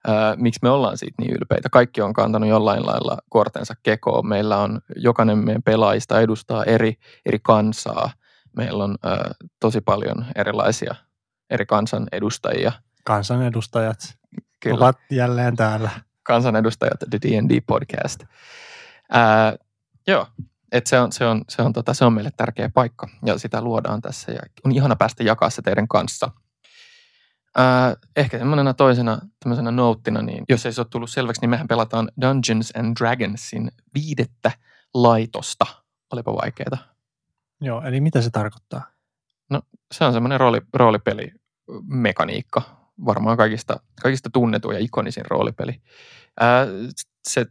Ää, 0.07 0.37
miksi 0.37 0.61
me 0.63 0.71
ollaan 0.71 0.99
siitä 0.99 1.23
niin 1.23 1.33
ylpeitä? 1.33 1.69
Kaikki 1.73 2.01
on 2.01 2.13
kantanut 2.13 2.49
jollain 2.49 2.87
lailla 2.87 3.19
kortensa 3.29 3.75
kekoon. 3.83 4.27
Meillä 4.27 4.59
on, 4.59 4.81
jokainen 4.97 5.39
meidän 5.39 5.63
pelaajista 5.63 6.21
edustaa 6.21 6.65
eri, 6.65 6.95
eri 7.27 7.39
kansaa. 7.43 8.11
Meillä 8.57 8.85
on 8.85 8.97
ää, 9.03 9.31
tosi 9.61 9.81
paljon 9.81 10.25
erilaisia 10.37 10.95
eri 11.51 11.67
kansan 11.67 12.07
edustajia. 12.13 12.73
Kansanedustajat 13.05 13.99
Kyllä. 14.61 14.77
ovat 14.77 14.99
jälleen 15.11 15.57
täällä. 15.57 15.91
Kansanedustajat 16.23 16.99
The 17.11 17.19
D&D 17.23 17.61
Podcast. 17.67 18.25
Ää, 19.11 19.57
joo, 20.07 20.27
et 20.73 20.87
se, 20.87 21.01
on, 21.01 21.13
se, 21.13 21.27
on, 21.27 21.43
se, 21.49 21.63
on, 21.63 21.73
tota, 21.73 21.95
se 21.95 22.05
on 22.05 22.13
meille 22.13 22.31
tärkeä 22.37 22.71
paikka 22.75 23.09
ja 23.25 23.39
sitä 23.39 23.63
luodaan 23.63 24.03
tässä 24.03 24.33
ja 24.33 24.41
on 24.65 24.73
ihana 24.73 24.97
päästä 24.97 25.23
jakaa 25.23 25.51
se 25.51 25.63
teidän 25.63 25.89
kanssa. 25.89 26.31
Ää, 27.57 27.97
ehkä 28.17 28.39
semmoisena 28.39 28.75
toisena 28.75 29.19
tämmöisenä 29.41 29.71
nouttina, 29.71 30.23
niin 30.23 30.45
jos 30.49 30.67
ei 30.67 30.73
se 30.73 30.81
ole 30.81 30.89
tullut 30.91 31.11
selväksi, 31.11 31.41
niin 31.41 31.51
mehän 31.51 31.69
pelataan 31.69 32.09
Dungeons 32.21 32.73
and 32.77 32.97
Dragonsin 33.01 33.71
viidettä 33.95 34.51
laitosta. 34.95 35.67
Olipa 36.13 36.33
vaikeeta. 36.33 36.79
Joo, 37.61 37.83
eli 37.83 38.01
mitä 38.01 38.23
se 38.23 38.31
tarkoittaa? 38.31 38.93
Se 39.93 40.05
on 40.05 40.13
semmoinen 40.13 40.41
rooli, 40.41 40.61
roolipelimekaniikka. 40.75 42.82
Varmaan 43.05 43.37
kaikista, 43.37 43.81
kaikista 44.03 44.31
tunnetuin 44.33 44.75
ja 44.75 44.85
ikonisin 44.85 45.25
roolipeli. 45.31 45.81
Ää, 46.41 46.67
se 47.29 47.47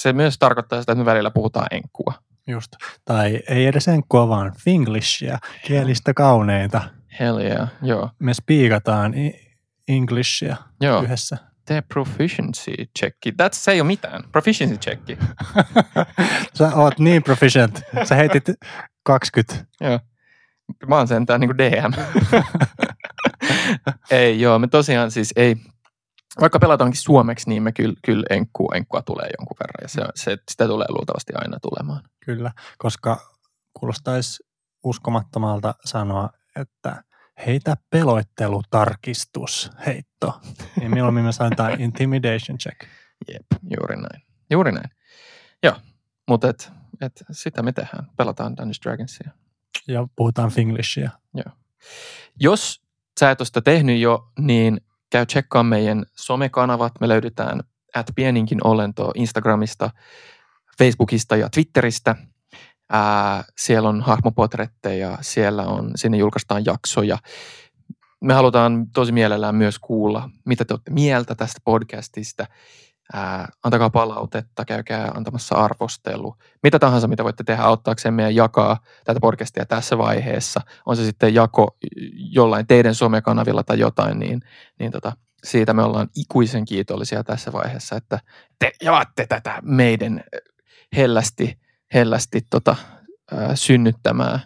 se 0.00 0.12
myös 0.12 0.38
tarkoittaa 0.38 0.80
sitä, 0.80 0.92
että 0.92 1.02
me 1.02 1.10
välillä 1.10 1.30
puhutaan 1.30 1.66
enkkua. 1.70 2.14
Just. 2.46 2.72
Tai 3.04 3.40
ei 3.48 3.66
edes 3.66 3.88
enkkua, 3.88 4.28
vaan 4.28 4.52
finglishia, 4.58 5.38
kielistä 5.66 6.14
kauneita. 6.14 6.80
Hell 7.20 7.38
yeah, 7.38 7.68
joo. 7.82 8.10
Me 8.18 8.34
spiikataan 8.34 9.14
englishia 9.88 10.56
Joo. 10.80 11.02
yhdessä. 11.02 11.36
Tee 11.64 11.82
proficiency 11.82 12.72
checki. 12.98 13.30
That's 13.30 13.52
se 13.52 13.72
ei 13.72 13.80
ole 13.80 13.86
mitään. 13.86 14.24
Proficiency 14.32 14.78
checki. 14.78 15.18
Sä 16.58 16.74
oot 16.74 16.98
niin 16.98 17.22
proficient. 17.22 17.82
Sä 18.04 18.14
heitit 18.14 18.44
20. 19.02 19.66
Joo. 19.80 20.00
Mä 20.88 20.96
oon 20.96 21.08
sentään 21.08 21.40
niin 21.40 21.58
DM. 21.58 21.92
ei 24.10 24.40
joo, 24.40 24.58
me 24.58 24.66
tosiaan 24.66 25.10
siis 25.10 25.32
ei, 25.36 25.56
vaikka 26.40 26.58
pelataankin 26.58 27.00
suomeksi, 27.00 27.48
niin 27.48 27.62
me 27.62 27.72
kyllä, 27.72 27.94
kyllä 28.04 28.24
enkkua, 28.30 28.72
enkkua 28.74 29.02
tulee 29.02 29.30
jonkun 29.38 29.56
verran 29.60 29.82
ja 29.82 29.88
se, 29.88 30.02
se, 30.14 30.38
sitä 30.50 30.66
tulee 30.66 30.86
luultavasti 30.88 31.32
aina 31.36 31.58
tulemaan. 31.62 32.02
Kyllä, 32.24 32.52
koska 32.78 33.20
kuulostaisi 33.74 34.44
uskomattomalta 34.84 35.74
sanoa, 35.84 36.30
että 36.60 37.04
heitä 37.46 37.76
pelottelutarkistus 37.90 39.70
heitto. 39.86 40.40
Niin 40.80 40.90
mieluummin 40.90 41.24
me 41.24 41.32
sanotaan 41.32 41.80
intimidation 41.84 42.58
check. 42.58 42.80
Jep, 43.32 43.46
juuri 43.70 43.96
näin. 43.96 44.22
Juuri 44.50 44.72
näin. 44.72 44.90
Joo, 45.62 45.74
mutta 46.28 46.48
et, 46.48 46.72
et 47.00 47.24
sitä 47.30 47.62
me 47.62 47.72
tehdään. 47.72 48.06
Pelataan 48.16 48.56
Dungeons 48.56 48.80
Dragonsia. 48.84 49.30
Ja 49.88 50.08
puhutaan 50.16 50.50
finglishia. 50.50 51.10
Jos 52.40 52.83
sä 53.20 53.30
et 53.30 53.40
ole 53.40 53.46
sitä 53.46 53.60
tehnyt 53.60 54.00
jo, 54.00 54.28
niin 54.38 54.80
käy 55.10 55.26
tsekkaa 55.26 55.62
meidän 55.62 56.04
somekanavat. 56.16 56.92
Me 57.00 57.08
löydetään 57.08 57.60
at 57.94 58.06
pieninkin 58.14 58.58
olento 58.66 59.12
Instagramista, 59.14 59.90
Facebookista 60.78 61.36
ja 61.36 61.48
Twitteristä. 61.50 62.16
Ää, 62.90 63.44
siellä 63.58 63.88
on 63.88 64.00
hahmopotretteja, 64.00 65.18
siellä 65.20 65.62
on, 65.62 65.90
sinne 65.94 66.18
julkaistaan 66.18 66.64
jaksoja. 66.64 67.18
Me 68.20 68.34
halutaan 68.34 68.86
tosi 68.94 69.12
mielellään 69.12 69.54
myös 69.54 69.78
kuulla, 69.78 70.30
mitä 70.44 70.64
te 70.64 70.74
olette 70.74 70.90
mieltä 70.90 71.34
tästä 71.34 71.60
podcastista. 71.64 72.46
Ää, 73.12 73.48
antakaa 73.64 73.90
palautetta, 73.90 74.64
käykää 74.64 75.12
antamassa 75.14 75.54
arvostelu. 75.54 76.34
Mitä 76.62 76.78
tahansa, 76.78 77.08
mitä 77.08 77.24
voitte 77.24 77.44
tehdä 77.44 77.62
auttaakseen 77.62 78.14
meidän 78.14 78.34
jakaa 78.34 78.78
tätä 79.04 79.20
podcastia 79.20 79.66
tässä 79.66 79.98
vaiheessa. 79.98 80.60
On 80.86 80.96
se 80.96 81.04
sitten 81.04 81.34
jako 81.34 81.76
jollain 82.16 82.66
teidän 82.66 82.94
somekanavilla 82.94 83.62
tai 83.62 83.78
jotain, 83.78 84.18
niin, 84.18 84.40
niin 84.78 84.92
tota, 84.92 85.12
siitä 85.44 85.72
me 85.72 85.82
ollaan 85.82 86.08
ikuisen 86.16 86.64
kiitollisia 86.64 87.24
tässä 87.24 87.52
vaiheessa, 87.52 87.96
että 87.96 88.20
te 88.58 88.72
jaatte 88.82 89.26
tätä 89.26 89.58
meidän 89.62 90.24
hellästi, 90.96 91.58
hellästi 91.94 92.40
tota, 92.50 92.76
ää, 93.32 93.56
synnyttämää 93.56 94.40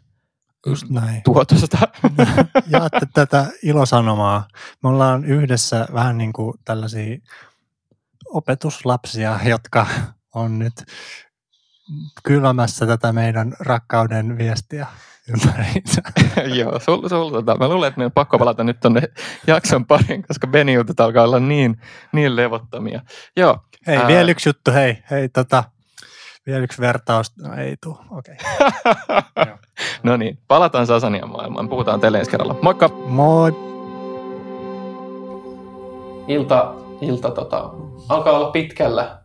Just 0.67 0.89
näin. 0.91 1.23
tuotosta. 1.23 1.79
Jaatte 2.67 3.07
tätä 3.15 3.47
ilosanomaa. 3.63 4.49
Me 4.83 4.89
ollaan 4.89 5.25
yhdessä 5.25 5.87
vähän 5.93 6.19
niin 6.19 6.33
kuin 6.33 6.55
tällaisia 6.65 7.19
opetuslapsia, 8.29 9.41
jotka 9.45 9.87
on 10.35 10.59
nyt 10.59 10.85
kylmässä 12.23 12.87
tätä 12.87 13.13
meidän 13.13 13.55
rakkauden 13.61 14.39
viestiä 14.39 14.87
ympäriinsä. 15.29 16.03
Joo, 16.61 16.79
sul, 16.81 17.09
sul, 17.09 17.31
tota, 17.31 17.57
mä 17.57 17.69
luulen, 17.69 17.89
että 17.89 17.99
meidän 17.99 18.07
on 18.09 18.13
pakko 18.13 18.39
palata 18.39 18.65
nyt 18.65 18.81
tonne 18.81 19.03
jakson 19.47 19.87
pariin, 19.87 20.23
koska 20.23 20.47
Beni-jutut 20.47 21.01
alkaa 21.01 21.25
olla 21.25 21.41
niin, 21.41 21.81
niin 22.13 22.37
levottomia. 22.37 23.01
Joo, 23.37 23.59
Hei, 23.87 23.97
Ää. 23.97 24.09
vielä 24.09 24.31
yksi 24.31 24.49
juttu, 24.49 24.71
hei, 24.71 24.99
hei 25.11 25.29
tota, 25.29 25.65
vielä 26.47 26.65
yksi 26.65 26.81
vertaus, 26.81 27.37
no 27.37 27.55
ei 27.55 27.77
tuu, 27.83 27.99
okei. 28.11 28.37
Okay. 29.39 29.57
no 30.03 30.17
niin, 30.17 30.39
palataan 30.49 30.87
Sasanian 30.87 31.31
maailmaan. 31.31 31.69
Puhutaan 31.69 32.01
teille 32.01 32.19
ensi 32.19 32.31
kerralla. 32.31 32.57
Moikka! 32.63 32.89
Moi! 32.89 33.53
Ilta, 36.29 36.75
ilta 37.01 37.31
tota, 37.31 37.71
alkaa 38.09 38.37
olla 38.39 38.51
pitkällä. 38.51 39.19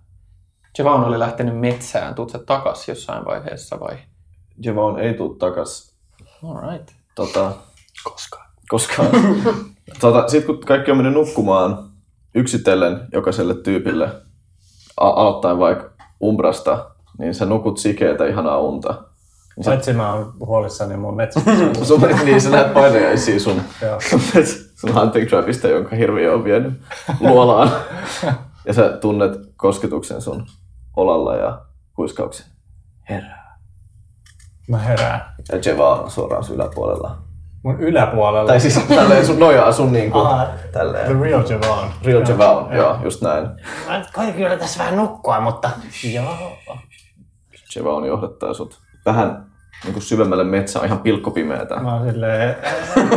Javan 0.77 1.03
oli 1.03 1.19
lähtenyt 1.19 1.59
metsään. 1.59 2.15
Tuut 2.15 2.29
sä 2.29 2.39
takas 2.39 2.87
jossain 2.87 3.25
vaiheessa 3.25 3.79
vai? 3.79 3.97
Javon 4.65 4.99
ei 4.99 5.13
tuu 5.13 5.35
takas. 5.35 5.95
All 6.43 6.71
right. 6.71 6.89
Tota, 7.15 7.51
koskaan. 8.03 8.47
Koskaan. 8.69 9.07
tota, 10.01 10.27
Sitten 10.27 10.55
kun 10.55 10.65
kaikki 10.65 10.91
on 10.91 10.97
mennyt 10.97 11.13
nukkumaan 11.13 11.89
yksitellen 12.35 13.07
jokaiselle 13.13 13.53
tyypille, 13.55 14.09
a- 14.97 15.07
aloittain 15.09 15.59
vaikka 15.59 15.89
Umbrasta, 16.23 16.89
niin 17.17 17.35
sä 17.35 17.45
nukut 17.45 17.77
sikeitä 17.77 18.25
ihanaa 18.25 18.59
unta. 18.59 19.03
Niin 19.55 19.63
sä, 19.63 19.71
Paitsi 19.71 19.93
mä 19.93 20.13
oon 20.13 20.33
huolissani 20.39 20.97
mun 20.97 21.15
metsä. 21.15 21.41
sun, 21.83 22.01
niin 22.25 22.41
sä 22.41 22.49
näet 22.49 22.73
painajaisia 22.73 23.39
sun, 23.39 23.61
Joo. 23.81 23.99
sun 24.87 24.93
hunting 25.01 25.29
trapista, 25.29 25.67
jonka 25.67 25.95
hirviö 25.95 26.33
on 26.33 26.43
vienyt 26.43 26.73
luolaan. 27.19 27.71
ja 28.67 28.73
sä 28.73 28.89
tunnet 29.01 29.31
kosketuksen 29.55 30.21
sun 30.21 30.45
olalla 30.95 31.35
ja 31.35 31.61
huiskauksen. 31.97 32.45
Herää. 33.09 33.57
Mä 34.69 34.77
herään. 34.77 35.21
Ja 35.51 35.59
Jeva 35.65 35.95
on 35.95 36.11
suoraan 36.11 36.43
sun 36.43 36.55
yläpuolella. 36.55 37.17
Mun 37.63 37.79
yläpuolella. 37.79 38.47
Tai 38.47 38.59
siis 38.59 38.77
tälleen 38.87 39.25
sun 39.25 39.39
nojaa 39.39 39.71
sun 39.71 39.93
niinku, 39.93 40.19
Ah, 40.19 40.47
tälleen. 40.71 41.05
The 41.05 41.23
real 41.23 41.43
Javon. 41.49 41.89
Real 42.05 42.23
Javon, 42.29 42.75
joo, 42.75 42.97
just 43.03 43.21
näin. 43.21 43.47
Mä 43.87 43.97
nyt 43.97 44.11
koitin 44.13 44.33
kyllä 44.33 44.57
tässä 44.57 44.79
vähän 44.79 44.97
nukkua, 44.97 45.39
mutta 45.39 45.69
joo. 46.13 46.57
Javon 47.75 48.05
johdattaa 48.07 48.53
sut 48.53 48.79
vähän 49.05 49.52
niinku 49.83 50.01
syvemmälle 50.01 50.43
metsään, 50.43 50.85
ihan 50.85 50.99
pilkkopimeätä. 50.99 51.75
Mä 51.75 51.93
oon 51.95 52.11
silleen, 52.11 52.55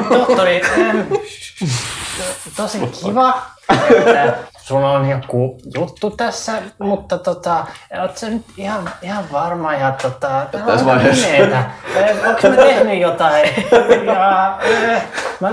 Tohtori, 0.09 0.63
ähm, 0.79 0.99
tosi 2.57 2.79
kiva, 3.05 3.43
että 3.71 4.35
sulla 4.63 4.91
on 4.91 5.09
joku 5.11 5.59
juttu 5.75 6.11
tässä, 6.11 6.63
mutta 6.79 7.19
tota, 7.19 7.67
oot 8.03 8.17
sä 8.17 8.29
nyt 8.31 8.45
ihan, 8.57 8.91
ihan 9.03 9.25
varma 9.33 9.75
ja 9.75 9.93
tota, 10.03 10.47
tää 10.53 10.65
on 10.65 10.71
aika 10.71 10.85
vaiheessa. 10.85 11.27
pimeetä. 11.27 11.59
Äh, 11.59 12.29
Onks 12.29 12.43
mä 12.43 12.51
tehnyt 12.57 13.01
jotain? 13.01 13.49
Ja, 14.07 14.59
äh, 14.95 15.03
mä 15.41 15.53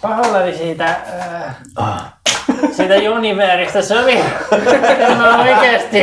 pahoillani 0.00 0.56
siitä, 0.56 0.96
äh, 1.80 2.14
siitä 2.72 2.96
Joniveristä, 2.96 3.82
se 3.82 4.00
oli, 4.00 4.20
en 4.98 5.18
mä 5.18 5.38
oikeesti. 5.42 5.98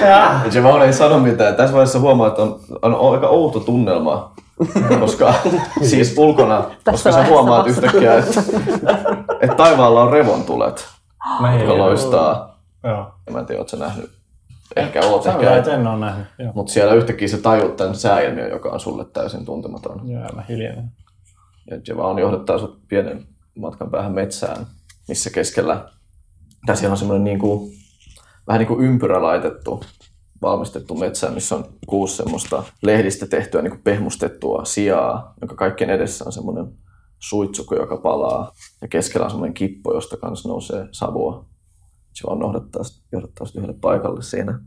Ja, 0.00 0.40
Javon 0.54 0.82
ei 0.82 0.92
sano 0.92 1.18
mitään. 1.18 1.56
Tässä 1.56 1.72
vaiheessa 1.72 2.00
huomaa, 2.00 2.28
että 2.28 2.42
on, 2.42 2.60
on 2.82 3.14
aika 3.14 3.28
outo 3.28 3.60
tunnelma. 3.60 4.32
koska 5.00 5.34
siis 5.90 6.14
ulkona, 6.18 6.64
koska 6.90 7.12
sä 7.12 7.26
huomaat 7.26 7.66
vasta. 7.66 7.86
yhtäkkiä, 7.86 8.14
että, 8.18 8.42
että 9.40 9.56
taivaalla 9.56 10.02
on 10.02 10.12
revontulet, 10.12 10.88
mä 11.40 11.54
jotka 11.54 11.78
loistaa. 11.78 12.60
Joo. 12.84 13.06
Mä 13.30 13.38
en 13.38 13.46
tiedä, 13.46 13.60
ootko 13.60 13.76
sä 13.76 13.84
nähnyt? 13.84 14.10
Ehkä 14.76 15.00
oot, 15.06 15.22
Sä 15.22 15.30
ehkä 15.30 15.56
et 15.56 15.68
en 15.68 15.86
oo 15.86 15.96
nähnyt. 15.96 16.26
Mutta 16.54 16.72
siellä 16.72 16.94
yhtäkkiä 16.94 17.28
sä 17.28 17.38
tajut 17.38 17.76
tämän 17.76 17.94
sääilmiön, 17.94 18.50
joka 18.50 18.68
on 18.68 18.80
sulle 18.80 19.04
täysin 19.04 19.44
tuntematon. 19.44 20.10
Joo, 20.10 20.22
mä 20.34 20.42
hiljenen. 20.48 20.84
Ja 21.70 21.76
Javon 21.88 22.18
johdattaa 22.18 22.58
sut 22.58 22.78
pienen 22.88 23.26
matkan 23.58 23.90
päähän 23.90 24.12
metsään, 24.12 24.66
missä 25.10 25.30
keskellä, 25.30 25.88
tai 26.66 26.76
siellä 26.76 26.92
on 26.92 26.98
semmoinen 26.98 27.24
niin 27.24 27.38
kuin, 27.38 27.72
vähän 28.46 28.58
niin 28.58 28.68
kuin 28.68 28.84
ympyrä 28.84 29.22
laitettu, 29.22 29.82
valmistettu 30.42 30.94
metsä, 30.94 31.30
missä 31.30 31.56
on 31.56 31.64
kuusi 31.86 32.16
semmoista 32.16 32.62
lehdistä 32.82 33.26
tehtyä 33.26 33.62
niin 33.62 33.70
kuin 33.70 33.82
pehmustettua 33.82 34.64
sijaa, 34.64 35.34
jonka 35.40 35.54
kaikkien 35.54 35.90
edessä 35.90 36.24
on 36.24 36.32
semmoinen 36.32 36.72
suitsuko, 37.18 37.74
joka 37.74 37.96
palaa. 37.96 38.52
Ja 38.82 38.88
keskellä 38.88 39.24
on 39.24 39.30
semmoinen 39.30 39.54
kippo, 39.54 39.94
josta 39.94 40.16
kanssa 40.16 40.48
nousee 40.48 40.88
savua. 40.92 41.46
Javon 42.22 42.40
johdattaa, 42.40 42.82
johdattaa 43.12 43.46
sut 43.46 43.56
yhdelle 43.56 43.78
paikalle 43.80 44.22
siinä. 44.22 44.60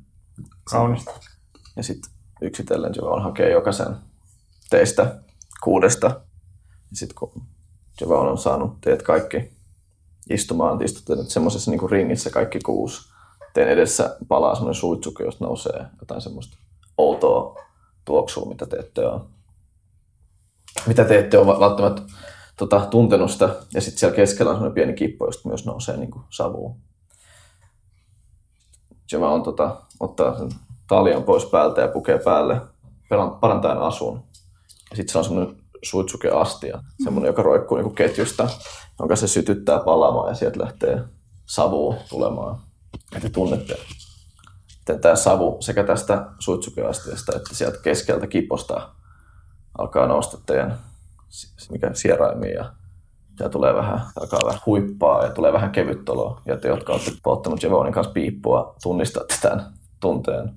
Kaunista. 0.64 1.12
Ja 1.76 1.84
sitten 1.84 2.12
yksitellen 2.42 2.94
Javon 2.96 3.24
hakee 3.24 3.52
jokaisen 3.52 3.96
teistä 4.70 5.20
kuudesta. 5.64 6.08
Ja 6.68 6.98
sitten 6.98 7.16
kun 7.16 7.44
Javon 8.02 8.28
on 8.28 8.38
saanut 8.38 8.82
teet 8.82 9.04
kaikki 9.04 9.54
istumaan, 10.30 10.78
te 10.78 10.86
istutte 10.86 11.16
nyt 11.16 11.30
semmoisessa 11.30 11.72
niinku 11.72 11.88
ringissä 11.88 12.30
kaikki 12.30 12.60
kuusi. 12.60 13.10
Teidän 13.54 13.74
edessä 13.74 14.18
palaa 14.28 14.56
semmoinen 14.56 14.80
suitsuke, 14.80 15.24
josta 15.24 15.46
nousee 15.46 15.86
jotain 16.02 16.22
semmoista 16.22 16.58
outoa 16.98 17.62
tuoksua, 18.06 18.46
mitä 18.46 18.66
te 18.66 18.78
ette 18.78 19.08
ole, 19.08 19.22
mitä 20.88 21.06
te 21.06 21.20
ette 21.20 21.38
ole 21.38 21.60
välttämättä 21.60 22.02
tota, 22.58 22.80
tuntenut 22.80 23.32
sitä. 23.32 23.50
Ja 23.74 23.82
sitten 23.82 24.00
siellä 24.00 24.16
keskellä 24.16 24.50
on 24.50 24.56
semmoinen 24.56 24.74
pieni 24.74 24.94
kippo, 24.94 25.26
josta 25.26 25.50
myös 25.50 25.66
nousee 25.66 25.98
niinku 25.98 26.22
savua. 26.30 26.76
Java 29.12 29.30
on 29.30 29.44
tota, 29.44 29.82
ottaa 30.00 30.38
sen 30.38 30.50
taljan 30.88 31.24
pois 31.24 31.46
päältä 31.46 31.82
ja 31.82 31.88
pukee 31.88 32.20
päälle 32.20 32.62
parantajan 33.40 33.82
asun. 33.82 34.24
Ja 34.90 34.96
sitten 34.96 35.12
se 35.12 35.18
on 35.18 35.24
semmoinen 35.24 35.63
suitsukeastia, 35.84 36.84
semmoinen, 37.04 37.30
joka 37.30 37.42
roikkuu 37.44 37.78
niinku 37.78 37.94
ketjusta, 37.94 38.50
jonka 39.00 39.16
se 39.16 39.28
sytyttää 39.28 39.80
palamaan 39.80 40.30
ja 40.30 40.36
sieltä 40.36 40.60
lähtee 40.60 41.04
savua 41.46 41.96
tulemaan. 42.10 42.58
Ja 43.14 43.22
te 43.22 43.30
tunnette 43.30 43.78
sitten 44.84 45.02
tämä 45.02 45.16
savu 45.16 45.58
sekä 45.60 45.84
tästä 45.84 46.26
suitsukeastiasta 46.40 47.36
että 47.36 47.56
sieltä 47.56 47.78
keskeltä 47.84 48.28
kiposta 48.28 48.90
alkaa 49.78 50.08
nousta 50.08 50.38
teidän 50.46 50.80
mikä 51.72 51.90
sieraimiin 51.94 52.54
ja 52.54 52.74
ja 53.40 53.50
tulee 53.50 53.74
vähän, 53.74 54.02
alkaa 54.20 54.40
vähän 54.46 54.62
huippaa 54.66 55.26
ja 55.26 55.32
tulee 55.32 55.54
vähän 55.54 55.72
kevyt 55.72 56.10
olo. 56.10 56.42
Ja 56.46 56.58
te, 56.58 56.68
jotka 56.68 56.94
olette 56.94 57.12
polttanut 57.24 57.64
Jevonin 57.64 57.94
kanssa 57.94 58.14
piippua, 58.14 58.76
tunnistatte 58.84 59.36
tämän 59.42 59.74
tunteen. 60.00 60.54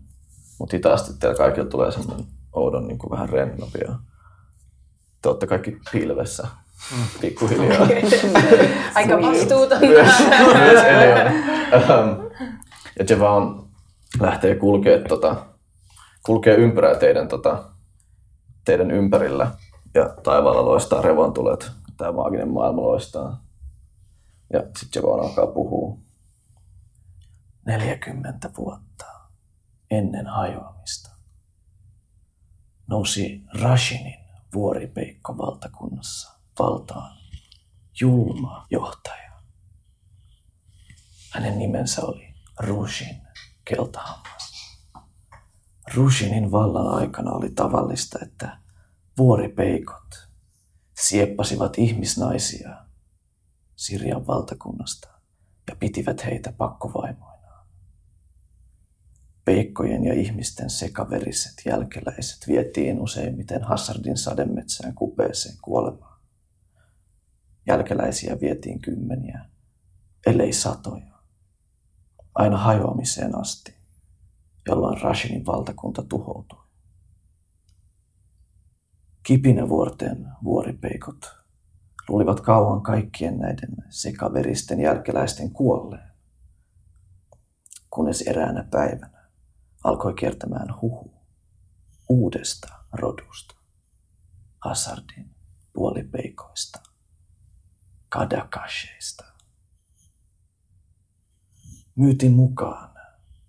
Mutta 0.58 0.76
hitaasti 0.76 1.12
teillä 1.20 1.36
kaikilla 1.36 1.70
tulee 1.70 1.92
semmoinen 1.92 2.26
oudon 2.52 2.86
niin 2.86 2.98
kuin 2.98 3.10
vähän 3.10 3.28
rennompi. 3.28 3.78
Ja 3.86 3.94
te 5.26 5.30
olette 5.30 5.46
kaikki 5.46 5.78
pilvessä 5.92 6.48
pikkuhiljaa. 7.20 7.86
Aika 8.94 9.22
vastuutonta. 9.22 9.86
Eleon. 10.86 11.26
Ähm, 11.72 12.08
ja 12.98 13.04
Jevan 13.10 13.68
lähtee 14.20 14.54
kulkee, 14.54 15.02
tota, 15.08 15.46
kulkee 16.26 16.54
ympärää 16.54 16.94
teidän, 16.94 17.28
tota, 17.28 17.64
teidän 18.64 18.90
ympärillä. 18.90 19.50
Ja 19.94 20.14
taivaalla 20.22 20.64
loistaa 20.64 21.02
revontulet. 21.02 21.70
Tämä 21.96 22.12
maaginen 22.12 22.48
maailma 22.48 22.82
loistaa. 22.82 23.44
Ja 24.52 24.60
sitten 24.60 25.02
Jevan 25.02 25.20
alkaa 25.20 25.46
puhua. 25.46 25.98
40 27.64 28.50
vuotta 28.58 29.06
ennen 29.90 30.26
hajoamista 30.26 31.10
nousi 32.86 33.42
Rashinin 33.60 34.25
vuoripeikko 34.56 35.38
valtakunnassa 35.38 36.40
valtaan 36.58 37.16
julma 38.00 38.66
johtaja. 38.70 39.32
Hänen 41.32 41.58
nimensä 41.58 42.02
oli 42.02 42.34
Rushin 42.58 43.22
keltahammas. 43.64 44.56
Rushinin 45.94 46.52
vallan 46.52 46.88
aikana 46.88 47.30
oli 47.30 47.50
tavallista, 47.50 48.18
että 48.22 48.58
vuoripeikot 49.18 50.28
sieppasivat 51.00 51.78
ihmisnaisia 51.78 52.76
Sirian 53.76 54.26
valtakunnasta 54.26 55.08
ja 55.68 55.76
pitivät 55.76 56.24
heitä 56.24 56.52
pakkovaimoinaan. 56.52 57.35
Peikkojen 59.46 60.04
ja 60.04 60.14
ihmisten 60.14 60.70
sekaveriset 60.70 61.54
jälkeläiset 61.66 62.48
vietiin 62.48 63.00
useimmiten 63.00 63.62
Hassardin 63.62 64.16
sademetsään 64.16 64.94
kupeeseen 64.94 65.56
kuolemaan. 65.62 66.20
Jälkeläisiä 67.66 68.40
vietiin 68.40 68.80
kymmeniä, 68.80 69.44
ellei 70.26 70.52
satoja, 70.52 71.18
aina 72.34 72.58
hajoamiseen 72.58 73.38
asti, 73.38 73.74
jolloin 74.68 75.00
Rashinin 75.00 75.46
valtakunta 75.46 76.02
tuhoutui. 76.02 76.66
Kipinävuorten 79.22 80.28
vuoripeikot 80.44 81.36
luulivat 82.08 82.40
kauan 82.40 82.82
kaikkien 82.82 83.38
näiden 83.38 83.76
sekaveristen 83.88 84.80
jälkeläisten 84.80 85.50
kuolleen, 85.50 86.10
kunnes 87.90 88.22
eräänä 88.22 88.64
päivänä 88.70 89.15
alkoi 89.86 90.14
kiertämään 90.14 90.80
huhu 90.80 91.14
uudesta 92.08 92.68
rodusta, 92.92 93.54
Hazardin 94.64 95.34
puolipeikoista, 95.72 96.82
kadakasheista. 98.08 99.24
Myytin 101.94 102.32
mukaan 102.32 102.96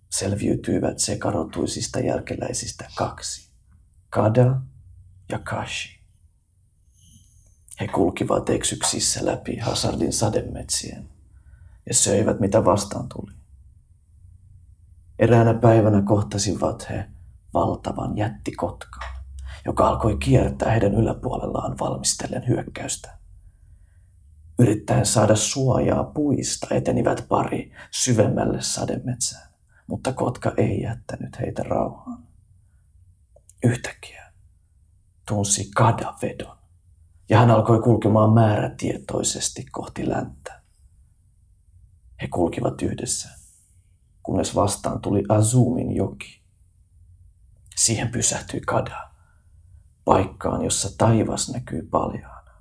selviytyivät 0.10 1.00
sekarotuisista 1.00 2.00
jälkeläisistä 2.00 2.90
kaksi, 2.96 3.50
Kada 4.10 4.62
ja 5.30 5.40
Kashi. 5.40 6.00
He 7.80 7.88
kulkivat 7.88 8.50
eksyksissä 8.50 9.26
läpi 9.26 9.58
Hazardin 9.58 10.14
sademetsien 10.14 11.10
ja 11.86 11.94
söivät 11.94 12.40
mitä 12.40 12.66
vastaan 12.66 13.10
tuli. 13.10 13.37
Eräänä 15.20 15.54
päivänä 15.54 16.02
kohtasivat 16.02 16.90
he 16.90 17.06
valtavan 17.54 18.18
jättikotkan, 18.18 19.10
joka 19.66 19.88
alkoi 19.88 20.18
kiertää 20.18 20.72
heidän 20.72 20.94
yläpuolellaan 20.94 21.80
valmistellen 21.80 22.48
hyökkäystä. 22.48 23.18
Yrittäen 24.60 25.06
saada 25.06 25.36
suojaa 25.36 26.04
puista 26.04 26.68
etenivät 26.72 27.26
pari 27.30 27.72
syvemmälle 27.92 28.62
sademetsään, 28.62 29.50
mutta 29.88 30.14
kotka 30.14 30.54
ei 30.58 30.82
jättänyt 30.82 31.40
heitä 31.40 31.64
rauhaan. 31.64 32.28
Yhtäkkiä 33.64 34.32
tunsi 35.28 35.72
kadavedon 35.76 36.58
ja 37.30 37.40
hän 37.40 37.52
alkoi 37.52 37.82
kulkemaan 37.82 38.34
määrätietoisesti 38.34 39.66
kohti 39.72 40.10
länttä. 40.10 40.62
He 42.22 42.28
kulkivat 42.28 42.82
yhdessä, 42.82 43.30
kunnes 44.28 44.56
vastaan 44.56 45.02
tuli 45.02 45.24
Azumin 45.30 45.96
joki. 45.96 46.42
Siihen 47.76 48.10
pysähtyi 48.10 48.62
Kada, 48.62 49.10
paikkaan, 50.06 50.62
jossa 50.62 50.98
taivas 50.98 51.54
näkyy 51.54 51.88
paljaana. 51.92 52.52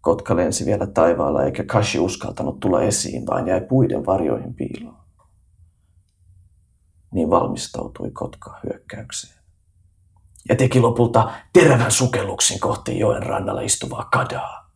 Kotka 0.00 0.36
lensi 0.36 0.66
vielä 0.66 0.86
taivaalla 0.86 1.44
eikä 1.44 1.64
Kashi 1.64 1.98
uskaltanut 1.98 2.60
tulla 2.60 2.82
esiin, 2.82 3.26
vaan 3.26 3.48
jäi 3.48 3.60
puiden 3.60 4.06
varjoihin 4.06 4.54
piiloon. 4.54 5.04
Niin 7.12 7.30
valmistautui 7.30 8.10
kotka 8.10 8.60
hyökkäykseen 8.64 9.44
ja 10.48 10.56
teki 10.56 10.80
lopulta 10.80 11.32
terävän 11.52 11.92
sukelluksen 11.92 12.60
kohti 12.60 12.98
joen 12.98 13.22
rannalla 13.22 13.60
istuvaa 13.60 14.08
kadaa. 14.12 14.70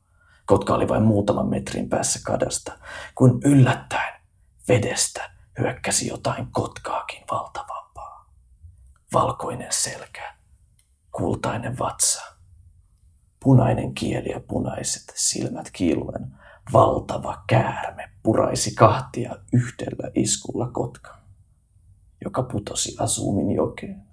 Kotka 0.46 0.74
oli 0.74 0.88
vain 0.88 1.02
muutaman 1.02 1.48
metrin 1.48 1.88
päässä 1.88 2.20
kadasta, 2.24 2.78
kun 3.14 3.40
yllättäen 3.44 4.17
vedestä 4.68 5.30
hyökkäsi 5.58 6.08
jotain 6.08 6.46
kotkaakin 6.52 7.24
valtavampaa. 7.30 8.32
Valkoinen 9.12 9.72
selkä, 9.72 10.34
kultainen 11.12 11.78
vatsa, 11.78 12.22
punainen 13.40 13.94
kieli 13.94 14.30
ja 14.30 14.40
punaiset 14.40 15.12
silmät 15.14 15.70
kiiluen, 15.72 16.34
valtava 16.72 17.44
käärme 17.46 18.10
puraisi 18.22 18.74
kahtia 18.74 19.36
yhdellä 19.52 20.10
iskulla 20.14 20.68
kotkan, 20.68 21.18
joka 22.24 22.42
putosi 22.42 22.96
Asumin 22.98 23.50
jokeen 23.50 24.08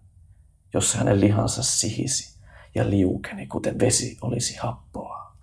jossa 0.75 0.97
hänen 0.97 1.21
lihansa 1.21 1.63
sihisi 1.63 2.39
ja 2.75 2.89
liukeni, 2.89 3.47
kuten 3.47 3.79
vesi 3.79 4.17
olisi 4.21 4.57
happoa. 4.57 5.35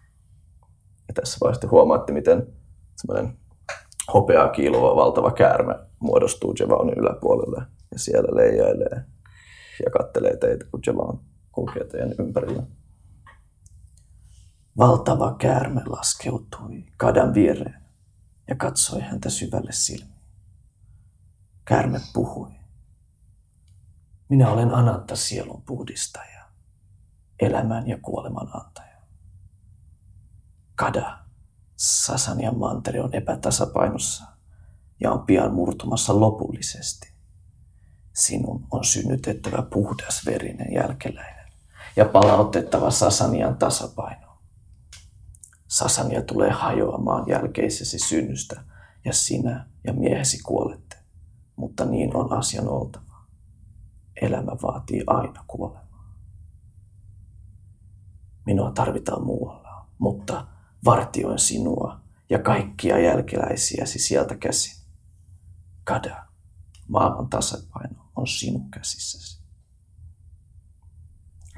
Ja 1.09 1.15
tässä 1.15 1.39
vaiheessa 1.41 1.69
huomaatte, 1.69 2.13
miten 2.13 2.47
semmoinen 2.97 3.39
hopeaa 4.15 4.49
kiiluva 4.49 4.97
valtava 4.97 5.31
käärme 5.31 5.75
muodostuu 5.99 6.55
Javaunin 6.61 6.99
yläpuolelle 6.99 7.67
ja 7.93 7.99
siellä 7.99 8.37
leijailee 8.37 9.05
ja 9.85 9.91
kattelee 9.91 10.37
teitä, 10.37 10.65
kun 10.71 10.81
Javaun 10.87 11.21
kulkee 11.53 11.85
teidän 11.85 12.15
ympärillä. 12.19 12.63
Valtava 14.79 15.35
käärme 15.39 15.83
laskeutui 15.87 16.85
kadan 16.97 17.35
viereen 17.35 17.83
ja 18.49 18.57
katsoi 18.57 19.01
häntä 19.01 19.31
syvälle 19.31 19.73
silmiin. 19.73 20.13
Käärme 21.65 22.01
puhui. 22.13 22.51
Minä 24.29 24.51
olen 24.51 24.75
Anatta 24.75 25.17
sielun 25.17 25.63
puhdistaja, 25.67 26.45
elämän 27.41 27.89
ja 27.89 27.99
kuoleman 28.03 28.49
antaja. 28.53 28.97
Kada, 30.75 31.19
Sasanian 31.83 32.59
mantere 32.59 33.01
on 33.01 33.15
epätasapainossa 33.15 34.25
ja 35.01 35.13
on 35.13 35.27
pian 35.27 35.55
murtumassa 35.55 36.21
lopullisesti. 36.21 37.13
Sinun 38.13 38.67
on 38.71 38.85
synnytettävä 38.85 39.63
puhdas 39.63 40.27
verinen 40.27 40.73
jälkeläinen 40.75 41.53
ja 41.97 42.05
palautettava 42.05 42.91
Sasanian 42.91 43.57
tasapaino. 43.57 44.39
Sasania 45.69 46.23
tulee 46.23 46.51
hajoamaan 46.51 47.29
jälkeisesi 47.29 47.99
synnystä 47.99 48.65
ja 49.05 49.13
sinä 49.13 49.67
ja 49.85 49.93
miehesi 49.93 50.43
kuolette, 50.43 50.97
mutta 51.57 51.85
niin 51.85 52.17
on 52.17 52.33
asian 52.33 52.69
oltava 52.69 53.27
elämä 54.23 54.53
vaatii 54.63 55.05
aina 55.07 55.45
kuolemaa. 55.47 56.07
Minua 58.47 58.71
tarvitaan 58.71 59.25
muualla, 59.25 59.87
mutta 59.99 60.52
vartioin 60.85 61.39
sinua 61.39 62.01
ja 62.31 62.39
kaikkia 62.39 62.99
jälkeläisiäsi 62.99 63.99
sieltä 63.99 64.37
käsin. 64.37 64.83
Kada, 65.85 66.27
maailman 66.89 67.29
tasapaino 67.29 68.05
on 68.17 68.27
sinun 68.27 68.71
käsissäsi. 68.71 69.43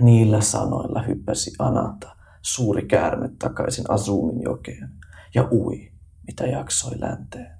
Niillä 0.00 0.40
sanoilla 0.40 1.02
hyppäsi 1.02 1.52
Ananta, 1.58 2.16
suuri 2.42 2.86
käärme 2.86 3.28
takaisin 3.38 3.90
Azumin 3.90 4.42
jokeen 4.42 4.90
ja 5.34 5.48
ui, 5.50 5.92
mitä 6.26 6.46
jaksoi 6.46 7.00
länteen. 7.00 7.58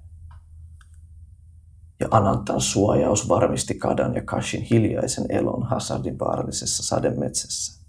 ja 1.99 2.07
Anantan 2.11 2.61
suojaus 2.61 3.29
varmisti 3.29 3.73
Kadan 3.75 4.15
ja 4.15 4.21
Kashin 4.21 4.61
hiljaisen 4.61 5.25
elon 5.29 5.63
Hazardin 5.63 6.19
vaarallisessa 6.19 6.83
sademetsässä. 6.83 7.84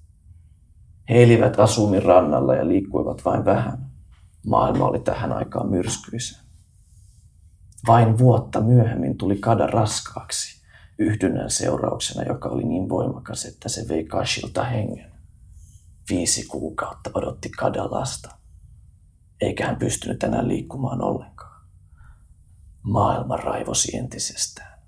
He 1.09 1.23
elivät 1.23 1.61
Asumin 1.61 2.03
rannalla 2.03 2.55
ja 2.55 2.69
liikkuivat 2.69 3.25
vain 3.25 3.45
vähän. 3.45 3.91
Maailma 4.47 4.85
oli 4.85 5.01
tähän 5.01 5.33
aikaan 5.33 5.69
myrskyisä. 5.71 6.43
Vain 7.87 8.19
vuotta 8.19 8.61
myöhemmin 8.61 9.19
tuli 9.19 9.37
Kada 9.37 9.67
raskaaksi 9.67 10.63
yhdynnän 10.99 11.51
seurauksena, 11.51 12.23
joka 12.23 12.49
oli 12.49 12.65
niin 12.65 12.89
voimakas, 12.89 13.45
että 13.45 13.69
se 13.69 13.89
vei 13.89 14.05
Kashilta 14.05 14.65
hengen. 14.65 15.13
Viisi 16.11 16.47
kuukautta 16.47 17.11
odotti 17.15 17.51
Kada 17.51 17.91
lasta, 17.91 18.37
eikä 19.41 19.67
hän 19.67 19.77
pystynyt 19.77 20.23
enää 20.23 20.49
liikkumaan 20.49 21.03
ollenkaan. 21.03 21.67
Maailma 22.83 23.37
raivosi 23.37 23.97
entisestään. 23.97 24.79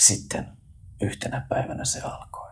Sitten 0.00 0.48
yhtenä 1.00 1.46
päivänä 1.48 1.84
se 1.84 2.00
alkoi. 2.00 2.50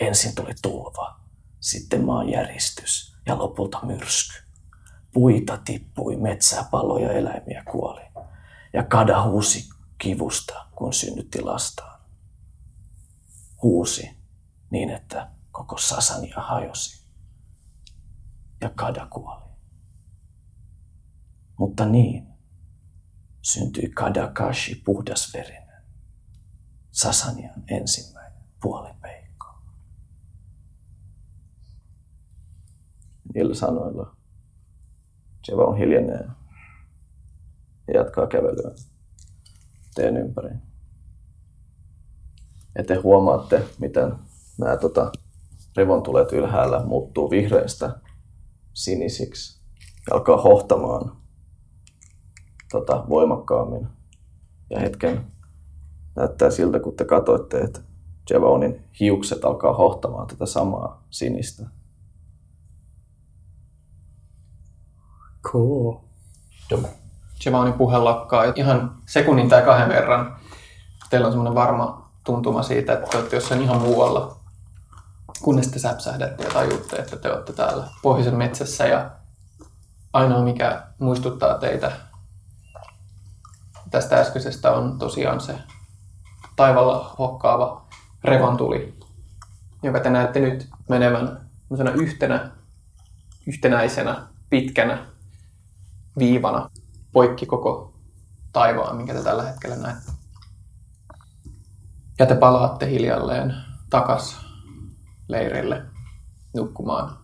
Ensin 0.00 0.34
tuli 0.34 0.52
tulva, 0.62 1.19
sitten 1.60 2.04
maanjäristys 2.04 3.16
ja 3.26 3.38
lopulta 3.38 3.80
myrsky. 3.86 4.38
Puita 5.12 5.56
tippui, 5.56 6.16
metsää 6.16 6.64
paloi 6.70 7.02
ja 7.02 7.12
eläimiä 7.12 7.64
kuoli. 7.70 8.00
Ja 8.72 8.82
Kada 8.82 9.22
huusi 9.22 9.68
kivusta, 9.98 10.66
kun 10.74 10.92
synnytti 10.92 11.40
lastaan. 11.42 12.00
Huusi 13.62 14.10
niin, 14.70 14.90
että 14.90 15.30
koko 15.50 15.78
Sasania 15.78 16.36
hajosi. 16.36 17.04
Ja 18.60 18.70
Kada 18.70 19.06
kuoli. 19.06 19.50
Mutta 21.58 21.86
niin 21.86 22.26
syntyi 23.42 23.90
Kadakashi 23.90 24.74
puhdasverinen, 24.74 25.82
Sasanian 26.90 27.64
ensimmäinen 27.68 28.42
puolipeikko. 28.62 29.19
Niillä 33.34 33.54
sanoilla 33.54 34.16
Jeva 35.48 35.64
on 35.64 35.76
hiljenee 35.76 36.28
ja 37.88 37.94
jatkaa 37.94 38.26
kävelyä 38.26 38.74
teen 39.94 40.16
ympäri. 40.16 40.50
Ja 42.78 42.84
te 42.84 42.94
huomaatte, 42.94 43.62
miten 43.78 44.12
nämä 44.58 44.76
tota, 44.76 45.12
revontulet 45.76 46.32
ylhäällä 46.32 46.84
muuttuu 46.84 47.30
vihreistä 47.30 47.96
sinisiksi 48.72 49.60
ja 50.10 50.16
alkaa 50.16 50.42
hohtamaan 50.42 51.16
tota, 52.70 53.04
voimakkaammin. 53.08 53.88
Ja 54.70 54.80
hetken 54.80 55.26
näyttää 56.16 56.50
siltä, 56.50 56.80
kun 56.80 56.96
te 56.96 57.04
katsoitte, 57.04 57.58
että 57.58 57.80
Jevonin 58.30 58.84
hiukset 59.00 59.44
alkaa 59.44 59.74
hohtamaan 59.74 60.26
tätä 60.26 60.46
samaa 60.46 61.04
sinistä. 61.10 61.79
Cool. 65.42 65.94
Giovannin 67.40 67.74
puhe 67.74 67.98
lakkaa 67.98 68.44
ihan 68.54 68.96
sekunnin 69.06 69.48
tai 69.48 69.62
kahden 69.62 69.88
verran. 69.88 70.36
Teillä 71.10 71.26
on 71.26 71.32
semmoinen 71.32 71.54
varma 71.54 72.10
tuntuma 72.24 72.62
siitä, 72.62 72.92
että 72.92 73.06
te 73.06 73.16
olette 73.16 73.36
jossain 73.36 73.62
ihan 73.62 73.80
muualla. 73.80 74.36
Kunnes 75.42 75.68
te 75.68 75.78
säpsähdätte 75.78 76.44
ja 76.44 76.50
tajutte, 76.50 76.96
että 76.96 77.16
te 77.16 77.32
olette 77.32 77.52
täällä 77.52 77.88
pohjoisen 78.02 78.36
metsässä 78.36 78.86
ja 78.86 79.10
ainoa 80.12 80.42
mikä 80.42 80.82
muistuttaa 80.98 81.58
teitä 81.58 81.92
tästä 83.90 84.20
äskeisestä 84.20 84.72
on 84.72 84.98
tosiaan 84.98 85.40
se 85.40 85.58
taivalla 86.56 87.14
hokkaava 87.18 87.84
revontuli, 88.24 88.94
jonka 89.82 90.00
te 90.00 90.10
näette 90.10 90.40
nyt 90.40 90.68
menevän 90.88 91.40
yhtenä, 91.94 92.50
yhtenäisenä, 93.46 94.26
pitkänä 94.50 95.06
viivana 96.20 96.70
poikki 97.12 97.46
koko 97.46 97.92
taivaan, 98.52 98.96
minkä 98.96 99.14
te 99.14 99.22
tällä 99.22 99.42
hetkellä 99.42 99.76
näette. 99.76 100.12
Ja 102.18 102.26
te 102.26 102.34
palaatte 102.34 102.90
hiljalleen 102.90 103.54
takas 103.90 104.36
leirille 105.28 105.82
nukkumaan. 106.54 107.18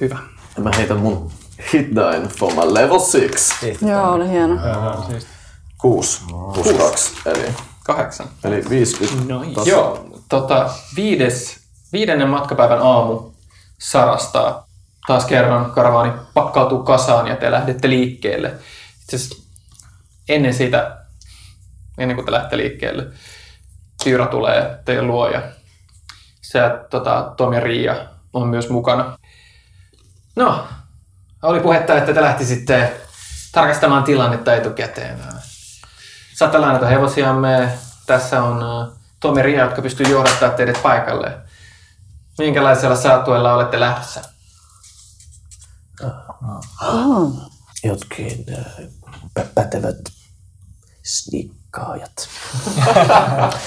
Hyvä. 0.00 0.18
Ja 0.56 0.62
mä 0.62 0.70
heitän 0.76 0.98
mun 0.98 1.30
hit 1.72 1.86
dine 1.88 2.28
for 2.38 2.52
my 2.54 2.74
level 2.74 2.98
6. 2.98 3.30
Joo, 3.88 4.12
oli 4.12 4.28
hieno. 4.28 4.54
6 5.78 6.20
plus 6.54 6.72
2, 6.78 7.12
eli, 7.26 7.54
Kahdeksan. 7.84 8.26
eli 8.44 8.64
50. 8.70 9.32
Noin. 9.34 9.54
Tossa. 9.54 9.70
Joo, 9.70 10.06
tota, 10.28 10.70
viides, 10.96 11.60
viidennen 11.92 12.28
matkapäivän 12.28 12.82
aamu 12.82 13.30
sarastaa. 13.78 14.66
Taas 15.06 15.24
kerran 15.24 15.70
karavaani 15.70 16.12
pakkautuu 16.34 16.82
kasaan 16.82 17.26
ja 17.26 17.36
te 17.36 17.50
lähdette 17.50 17.88
liikkeelle. 17.88 18.54
Itse 19.02 19.16
asiassa 19.16 19.42
ennen 20.28 20.54
sitä, 20.54 20.98
ennen 21.98 22.16
kuin 22.16 22.26
te 22.26 22.32
lähdette 22.32 22.56
liikkeelle, 22.56 23.06
Tyra 24.04 24.26
tulee 24.26 24.78
teidän 24.84 25.06
luo 25.06 25.28
ja 25.28 25.42
se, 26.42 26.60
tota, 26.90 27.34
Tom 27.36 27.52
ja 27.52 27.60
Riia 27.60 27.96
on 28.32 28.48
myös 28.48 28.68
mukana. 28.68 29.18
No, 30.36 30.66
oli 31.42 31.60
puhetta, 31.60 31.96
että 31.96 32.14
te 32.14 32.22
lähtisitte 32.22 33.00
tarkastamaan 33.52 34.04
tilannetta 34.04 34.54
etukäteen. 34.54 35.18
Saatte 36.34 36.58
lainata 36.58 36.86
hevosiamme. 36.86 37.68
Tässä 38.06 38.42
on 38.42 38.62
äh, 38.62 38.98
Tom 39.20 39.36
ja 39.36 39.42
Riia, 39.42 39.64
jotka 39.64 39.82
pystyy 39.82 40.06
johdattaa 40.06 40.50
teidät 40.50 40.82
paikalle. 40.82 41.38
Minkälaisella 42.38 42.96
saattueella 42.96 43.54
olette 43.54 43.80
lähdössä? 43.80 44.31
Jotkin 47.84 48.44
äh, 48.58 48.66
pä- 49.40 49.46
pätevät 49.54 49.98
snikkaajat. 51.02 52.28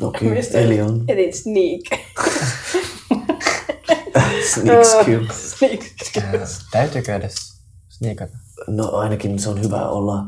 no 0.00 0.12
kyllä, 0.18 0.34
Mistä 0.34 0.58
eli 0.58 0.80
on 0.82 1.04
Etin 1.08 1.34
sneak. 1.34 1.80
sneak 4.54 4.84
skill. 4.84 5.26
sneak. 5.58 5.80
Täytyykö 6.70 7.16
edes 7.16 7.34
sniikata? 7.88 8.38
No 8.66 8.90
ainakin 8.90 9.38
se 9.38 9.48
on 9.48 9.62
hyvä 9.62 9.88
olla 9.88 10.24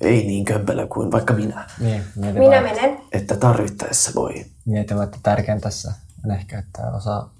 ei 0.00 0.26
niin 0.26 0.44
kömpelö 0.44 0.86
kuin 0.86 1.12
vaikka 1.12 1.32
minä. 1.34 1.66
Niin, 1.78 2.04
Minä 2.16 2.34
vaan, 2.40 2.62
menen. 2.62 2.98
Että 3.12 3.36
tarvittaessa 3.36 4.12
voi. 4.14 4.44
mietin 4.64 5.02
että 5.02 5.18
tärkein 5.22 5.60
tässä 5.60 5.92
on 6.24 6.30
ehkä, 6.30 6.58
että 6.58 6.90
osaa 6.96 7.34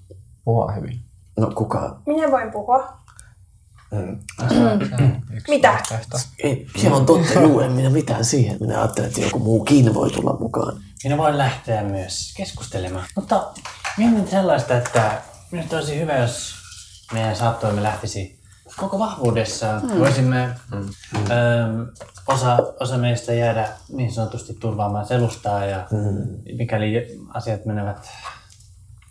puhua 0.45 0.73
hyvin. 0.73 1.01
No 1.39 1.51
kuka? 1.55 2.01
Minä 2.07 2.31
voin 2.31 2.51
puhua. 2.51 3.01
Mm. 3.91 4.19
Mitä? 5.49 5.79
Ei, 6.39 6.67
se 6.77 6.93
on 6.93 7.07
totta, 7.07 7.41
juu, 7.41 7.61
en 7.61 7.73
minä 7.73 7.91
mitään 7.91 8.25
siihen. 8.25 8.57
Minä 8.61 8.79
ajattelen, 8.79 9.09
että 9.09 9.21
joku 9.21 9.39
muukin 9.39 9.95
voi 9.95 10.11
tulla 10.11 10.37
mukaan. 10.41 10.77
Minä 11.05 11.19
voin 11.19 11.39
lähteä 11.39 11.83
myös 11.83 12.35
keskustelemaan. 12.37 13.07
Mutta 13.17 13.49
mietin 13.97 14.29
sellaista, 14.29 14.77
että 14.77 15.23
minusta 15.51 15.77
olisi 15.77 16.01
hyvä, 16.01 16.17
jos 16.19 16.55
meidän 17.13 17.37
saattoimme 17.37 17.83
lähtisi 17.83 18.41
koko 18.77 18.99
vahvuudessaan. 18.99 19.83
Mm. 19.83 19.99
Voisimme 19.99 20.55
mm. 20.75 20.89
Öö, 21.31 21.87
osa, 22.27 22.59
osa 22.81 22.99
meistä 22.99 23.33
jäädä 23.33 23.69
niin 23.89 24.13
sanotusti 24.13 24.55
turvaamaan 24.55 25.07
selustaa 25.07 25.65
ja 25.65 25.87
mm. 25.91 26.57
mikäli 26.57 27.19
asiat 27.35 27.65
menevät 27.65 28.09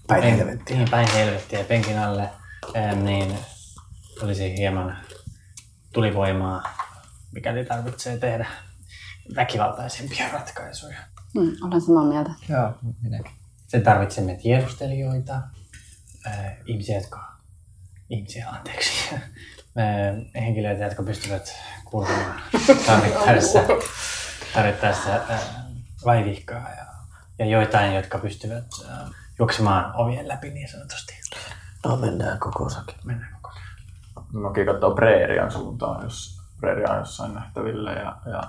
Päin 0.09 0.23
pen- 0.23 0.29
helvettiä. 0.37 0.77
Niin, 0.77 0.89
päin 0.89 1.07
helvettiä 1.13 1.63
penkin 1.63 1.99
alle, 1.99 2.29
öö, 2.75 2.95
niin 2.95 3.37
olisi 4.23 4.57
hieman 4.57 4.97
tulivoimaa, 5.93 6.63
mikäli 7.31 7.65
tarvitsee 7.65 8.17
tehdä 8.17 8.47
väkivaltaisempia 9.35 10.29
ratkaisuja. 10.31 10.97
Mm, 11.35 11.51
olen 11.67 11.81
samaa 11.81 12.03
mieltä. 12.03 12.31
Joo, 12.49 12.73
minäkin. 13.03 13.31
Sen 13.67 13.83
tarvitsemme 13.83 14.35
tiedustelijoita, 14.35 15.41
ää, 16.25 16.55
ihmisiä, 16.65 16.97
jotka, 16.97 17.33
ihmisiä, 18.09 18.49
anteeksi, 18.49 18.91
ää, 19.15 20.13
henkilöitä, 20.35 20.83
jotka 20.83 21.03
pystyvät 21.03 21.55
kulkemaan 21.85 22.41
tarvittaessa, 22.85 23.59
tarvittaessa 24.53 25.09
ää, 25.09 25.39
vaivihkaa 26.05 26.69
ja, 26.77 26.85
ja 27.39 27.45
joitain, 27.45 27.95
jotka 27.95 28.17
pystyvät 28.17 28.65
ää, 28.89 29.07
juoksemaan 29.39 29.91
ovien 29.95 30.27
läpi 30.27 30.49
niin 30.49 30.69
sanotusti. 30.69 31.13
No 31.85 31.95
mennään 31.95 32.39
koko 32.39 32.69
sakin. 32.69 32.95
Mennään 33.03 33.33
koko 33.41 33.55
ajan. 33.55 33.67
Noki 34.33 34.65
katsoo 34.65 34.95
Preerian 34.95 35.51
suuntaan, 35.51 36.03
jos 36.03 36.41
Preeria 36.59 36.91
on 36.91 36.97
jossain 36.99 37.33
nähtävillä 37.33 37.91
ja, 37.91 38.17
ja 38.31 38.43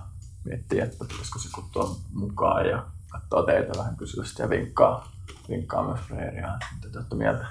miettii, 0.44 0.80
että 0.80 1.04
pitäisikö 1.04 1.38
se 1.38 1.48
kuttua 1.54 1.96
mukaan 2.12 2.66
ja 2.66 2.86
katsoo 3.08 3.42
teitä 3.42 3.78
vähän 3.78 3.96
kysyvästi 3.96 4.42
ja 4.42 4.50
vinkkaa, 4.50 5.08
vinkkaa 5.48 5.82
myös 5.82 6.00
Preeriaan. 6.08 6.60
Mitä 6.74 6.88
te 6.92 6.98
olette 6.98 7.14
mieltä? 7.14 7.46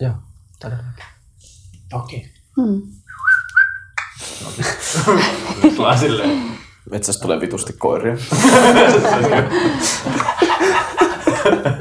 Joo, 0.00 0.14
todellakin. 0.60 1.04
Toki. 1.90 2.32
Mm. 2.56 2.82
Vaan 5.78 5.98
silleen. 6.08 6.58
Metsästä 6.90 7.22
tulee 7.22 7.40
vitusti 7.40 7.72
koiria. 7.72 8.14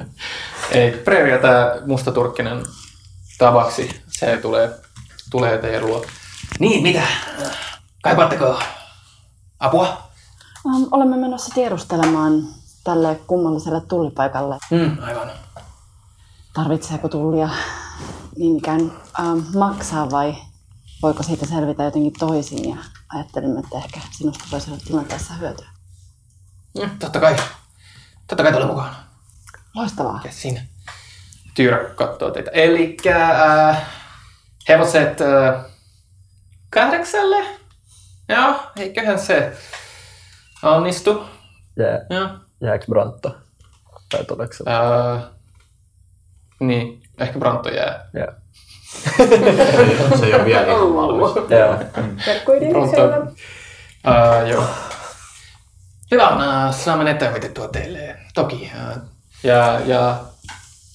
Ei, 0.77 0.91
Preeria 0.91 1.37
tämä 1.37 1.75
mustaturkkinen 1.85 2.63
tavaksi, 3.37 4.03
se 4.07 4.37
tulee, 4.37 4.79
tulee 5.31 5.57
teidän 5.57 5.85
luo. 5.85 6.05
Niin, 6.59 6.83
mitä? 6.83 7.01
Kaipaatteko 8.03 8.59
apua? 9.59 9.87
Ähm, 10.67 10.83
olemme 10.91 11.17
menossa 11.17 11.53
tiedustelemaan 11.55 12.47
tälle 12.83 13.19
kummalliselle 13.27 13.81
tullipaikalle. 13.81 14.57
Mm, 14.71 14.97
aivan. 15.01 15.31
Tarvitseeko 16.53 17.09
tullia 17.09 17.49
niin 18.35 18.57
ikään 18.57 18.91
ähm, 19.19 19.39
maksaa 19.57 20.11
vai 20.11 20.35
voiko 21.01 21.23
siitä 21.23 21.45
selvitä 21.45 21.83
jotenkin 21.83 22.13
toisin? 22.19 22.69
Ja 22.69 22.77
ajattelimme, 23.15 23.59
että 23.59 23.77
ehkä 23.77 23.99
sinusta 24.11 24.45
voisi 24.51 24.71
olla 24.71 24.79
tilanteessa 24.87 25.33
hyötyä. 25.33 25.67
Mm, 26.77 26.89
totta 26.99 27.19
kai. 27.19 27.35
Totta 28.27 28.43
kai 28.43 28.53
tule 28.53 28.65
mukaan. 28.65 29.06
Loistavaa. 29.77 30.13
Mikä 30.13 30.31
siinä? 30.31 30.61
Tyyrä 31.55 31.77
katsoo 31.95 32.31
teitä. 32.31 32.51
Eli 32.51 32.97
äh, 33.07 33.85
hevoset 34.69 35.21
äh, 35.21 35.65
kahdeksalle. 36.69 37.45
Joo, 38.29 38.55
eiköhän 38.79 39.19
se 39.19 39.57
onnistu. 40.63 41.25
Jää, 41.79 41.99
Joo. 42.09 42.29
jääkö 42.61 42.85
Brantta? 42.89 43.31
Tai 44.09 44.25
todeksi? 44.25 44.63
Äh, 44.67 45.23
niin, 46.59 47.03
ehkä 47.19 47.39
Branto 47.39 47.69
jää. 47.69 48.09
Jää. 48.13 48.33
Se 50.19 50.25
ei 50.25 50.33
ole 50.33 50.45
vielä 50.45 50.65
ihan 50.65 50.95
valmis. 50.95 51.35
Joo. 51.35 51.79
Siellä. 52.89 53.17
Uh, 54.07 54.49
joo. 54.49 54.63
Hyvä, 56.11 56.29
uh, 56.29 56.75
saamme 56.75 57.03
ne 57.03 57.13
toimitettua 57.13 57.67
teille. 57.67 58.15
Toki. 58.33 58.71
Uh, 58.75 59.16
ja, 59.43 59.79
ja 59.85 60.19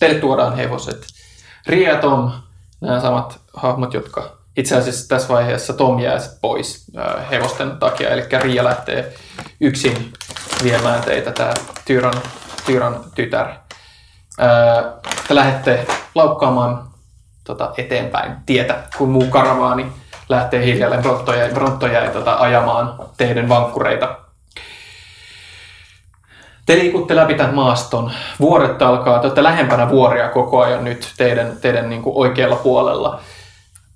teille 0.01 0.21
tuodaan 0.21 0.57
hevoset. 0.57 1.07
Ria 1.67 1.97
Tom, 1.97 2.33
nämä 2.81 3.01
samat 3.01 3.41
hahmot, 3.55 3.95
jotka 3.95 4.37
itse 4.57 4.77
asiassa 4.77 5.09
tässä 5.09 5.29
vaiheessa 5.29 5.73
Tom 5.73 5.99
jää 5.99 6.19
pois 6.41 6.87
uh, 6.95 7.31
hevosten 7.31 7.77
takia. 7.77 8.11
Eli 8.11 8.23
Ria 8.41 8.65
lähtee 8.65 9.15
yksin 9.61 10.13
viemään 10.63 11.03
teitä, 11.03 11.33
tämä 11.33 11.55
Tyran, 11.85 12.15
Tyran 12.67 13.05
tytär. 13.15 13.49
Uh, 13.49 15.01
te 15.29 15.35
lähdette 15.35 15.87
laukkaamaan 16.15 16.89
tota, 17.45 17.73
eteenpäin 17.77 18.37
tietä, 18.47 18.79
kun 18.99 19.09
muu 19.09 19.27
karavaani 19.27 19.93
lähtee 20.29 20.65
hiljalleen. 20.65 21.03
Bronto 21.55 21.87
jäi 21.87 22.09
tota, 22.09 22.35
ajamaan 22.35 22.95
teidän 23.17 23.49
vankkureita. 23.49 24.22
Te 26.67 26.75
liikutte 26.75 27.17
läpi 27.17 27.35
tämän 27.35 27.55
maaston. 27.55 28.13
Vuoret 28.41 28.83
alkaa, 28.83 29.19
te 29.19 29.27
olette 29.27 29.43
lähempänä 29.43 29.89
vuoria 29.89 30.29
koko 30.29 30.63
ajan 30.63 30.85
nyt 30.85 31.13
teidän, 31.17 31.57
teidän 31.61 31.89
niin 31.89 32.03
kuin 32.03 32.17
oikealla 32.17 32.57
puolella 32.57 33.21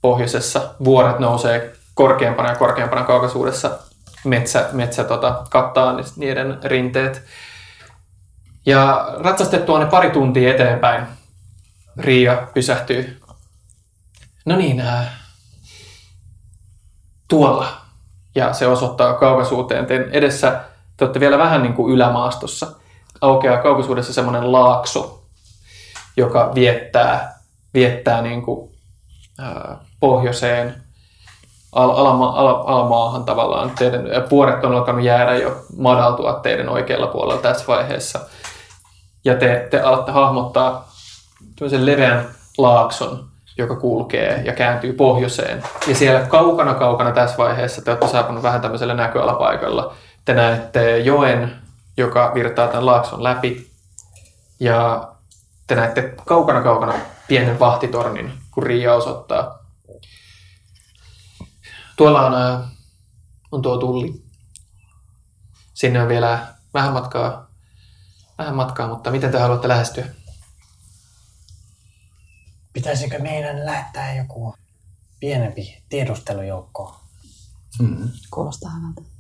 pohjoisessa. 0.01 0.75
Vuoret 0.85 1.19
nousee 1.19 1.73
korkeampana 1.95 2.49
ja 2.49 2.57
korkeampana 2.57 3.05
kaukaisuudessa. 3.05 3.79
Metsä, 4.25 4.69
metsä 4.73 5.05
tota, 5.05 5.43
kattaa 5.51 5.97
niiden 6.17 6.59
rinteet. 6.65 7.23
Ja 8.67 9.09
ratsastettua 9.19 9.79
ne 9.79 9.87
pari 9.87 10.11
tuntia 10.11 10.55
eteenpäin. 10.55 11.07
Riia 11.99 12.47
pysähtyy. 12.55 13.21
No 14.45 14.57
niin, 14.57 14.81
äh, 14.81 15.07
tuolla. 17.29 17.81
Ja 18.35 18.53
se 18.53 18.67
osoittaa 18.67 19.15
kaukaisuuteen. 19.15 19.87
Teidän 19.87 20.11
edessä 20.11 20.61
te 20.97 21.05
olette 21.05 21.21
vielä 21.21 21.39
vähän 21.39 21.63
niin 21.63 21.75
kuin 21.75 21.95
ylämaastossa. 21.95 22.67
Aukeaa 23.21 23.63
kaukaisuudessa 23.63 24.13
semmoinen 24.13 24.53
laakso, 24.53 25.23
joka 26.17 26.53
viettää, 26.55 27.41
viettää 27.75 28.23
niin 28.23 28.43
kuin, 28.43 28.71
ää, 29.39 29.79
pohjoiseen 30.01 30.75
al- 31.73 31.91
alama, 31.91 32.29
al- 32.29 32.63
alamaahan 32.67 33.25
tavallaan. 33.25 33.71
Teidän 33.71 34.03
puoret 34.29 34.65
on 34.65 34.75
alkanut 34.75 35.05
jäädä 35.05 35.37
jo 35.37 35.57
madaltua 35.79 36.33
teidän 36.33 36.69
oikealla 36.69 37.07
puolella 37.07 37.43
tässä 37.43 37.65
vaiheessa. 37.69 38.21
Ja 39.25 39.35
te, 39.35 39.69
te 39.71 39.81
alatte 39.81 40.13
hahmottaa 40.13 40.89
tämmöisen 41.59 41.87
leveän 41.87 42.27
laakson, 42.59 43.25
joka 43.59 43.77
kulkee 43.77 44.43
ja 44.45 44.53
kääntyy 44.53 44.93
pohjoiseen. 44.93 45.63
Ja 45.87 45.95
siellä 45.95 46.21
kaukana 46.21 46.75
kaukana 46.75 47.13
tässä 47.13 47.37
vaiheessa 47.39 47.83
te 47.83 47.91
olette 47.91 48.09
saapunut 48.09 48.43
vähän 48.43 48.61
tämmöisellä 48.61 48.95
näköalapaikalla. 48.95 49.95
Te 50.27 50.35
näette 50.35 50.99
joen, 50.99 51.63
joka 51.97 52.33
virtaa 52.35 52.69
tämän 52.69 52.87
laakson 52.87 53.23
läpi. 53.23 53.71
Ja 54.61 55.09
te 55.67 55.75
näette 55.75 56.15
kaukana 56.27 56.63
kaukana 56.63 56.95
pienen 57.29 57.59
vahtitornin, 57.59 58.33
kun 58.51 58.63
Riia 58.63 58.95
osoittaa. 58.95 59.59
Tuolla 61.97 62.27
on, 62.27 62.35
ää, 62.35 62.69
on 63.53 63.63
tuo 63.63 63.79
tulli. 63.79 64.25
Sinne 65.75 66.03
on 66.03 66.09
vielä 66.09 66.47
vähän 66.75 66.93
matkaa, 66.93 67.51
vähän 68.39 68.55
matkaa, 68.55 68.89
mutta 68.89 69.11
miten 69.11 69.33
te 69.33 69.39
haluatte 69.39 69.69
lähestyä? 69.69 70.07
Pitäisikö 72.73 73.19
meidän 73.19 73.67
lähettää 73.67 74.17
joku 74.17 74.55
pienempi 75.21 75.83
tiedustelujoukko? 75.89 77.01
Kuulostaa 78.31 78.71
hyvältä. 78.71 79.16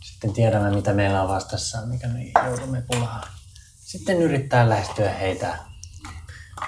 Sitten 0.00 0.32
tiedämme, 0.32 0.70
mitä 0.70 0.92
meillä 0.92 1.22
on 1.22 1.28
vastassa, 1.28 1.86
mikä 1.86 2.08
me 2.08 2.32
joudumme 2.46 2.82
pulaan. 2.82 3.22
Sitten 3.76 4.22
yrittää 4.22 4.68
lähestyä 4.68 5.12
heitä, 5.12 5.58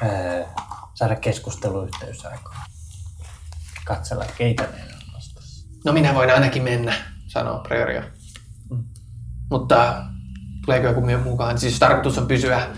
öö, 0.02 0.44
saada 0.94 1.16
keskusteluyhteys 1.16 2.24
aikaan. 2.26 2.70
Katsella, 3.84 4.24
keitä 4.38 4.62
meillä 4.62 4.96
on 5.06 5.14
vastassa. 5.14 5.66
No 5.84 5.92
minä 5.92 6.14
voin 6.14 6.30
ainakin 6.30 6.62
mennä, 6.62 6.94
sanoo 7.26 7.58
Preoria. 7.58 8.02
Mutta 9.50 10.04
tuleeko 10.64 10.86
joku 10.86 11.00
muu 11.00 11.18
mukaan? 11.18 11.58
Siis 11.58 11.72
jos 11.72 11.80
tarkoitus 11.80 12.18
on 12.18 12.28
pysyä 12.28 12.68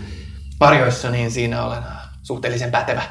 varjoissa, 0.60 1.10
niin 1.10 1.30
siinä 1.30 1.64
olen 1.64 1.82
suhteellisen 2.22 2.70
pätevä. 2.70 3.02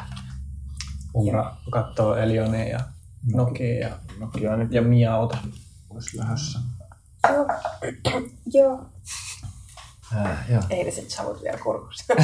Uura 1.14 1.56
katsoo 1.72 2.16
Elionia 2.16 2.68
ja 2.68 2.80
Nokia 3.34 3.80
ja, 3.80 4.00
Nokia 4.20 4.52
ja 4.70 4.82
Miauta. 4.82 5.38
Olisi 5.90 6.18
lähdössä. 6.18 6.60
Joo. 8.54 8.86
Ää, 10.16 10.46
joo. 10.50 10.62
Eiliset 10.70 11.10
savut 11.10 11.44
vielä 11.44 11.58
kurkussa. 11.58 12.14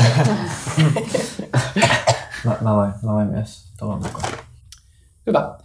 Mä, 2.46 2.58
mä, 2.62 2.76
voin, 2.76 2.94
mä 3.04 3.14
voin 3.14 3.28
myös 3.28 3.64
tulla 3.80 3.96
mukaan. 3.96 4.34
Hyvä. 5.28 5.56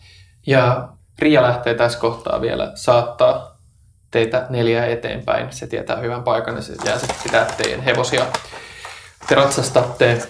Ja 0.47 0.89
Ria 1.19 1.43
lähtee 1.43 1.75
tässä 1.75 1.99
kohtaa 1.99 2.41
vielä 2.41 2.73
saattaa 2.75 3.57
teitä 4.11 4.47
neljää 4.51 4.87
eteenpäin. 4.87 5.53
Se 5.53 5.67
tietää 5.67 5.97
hyvän 5.97 6.23
paikan 6.23 6.57
ja 6.57 6.63
se 6.63 6.75
jää 6.85 6.99
sitten 6.99 7.17
pitää 7.23 7.45
teidän 7.45 7.83
hevosia. 7.83 8.27
Te 9.29 9.35
ratsastatte 9.35 10.29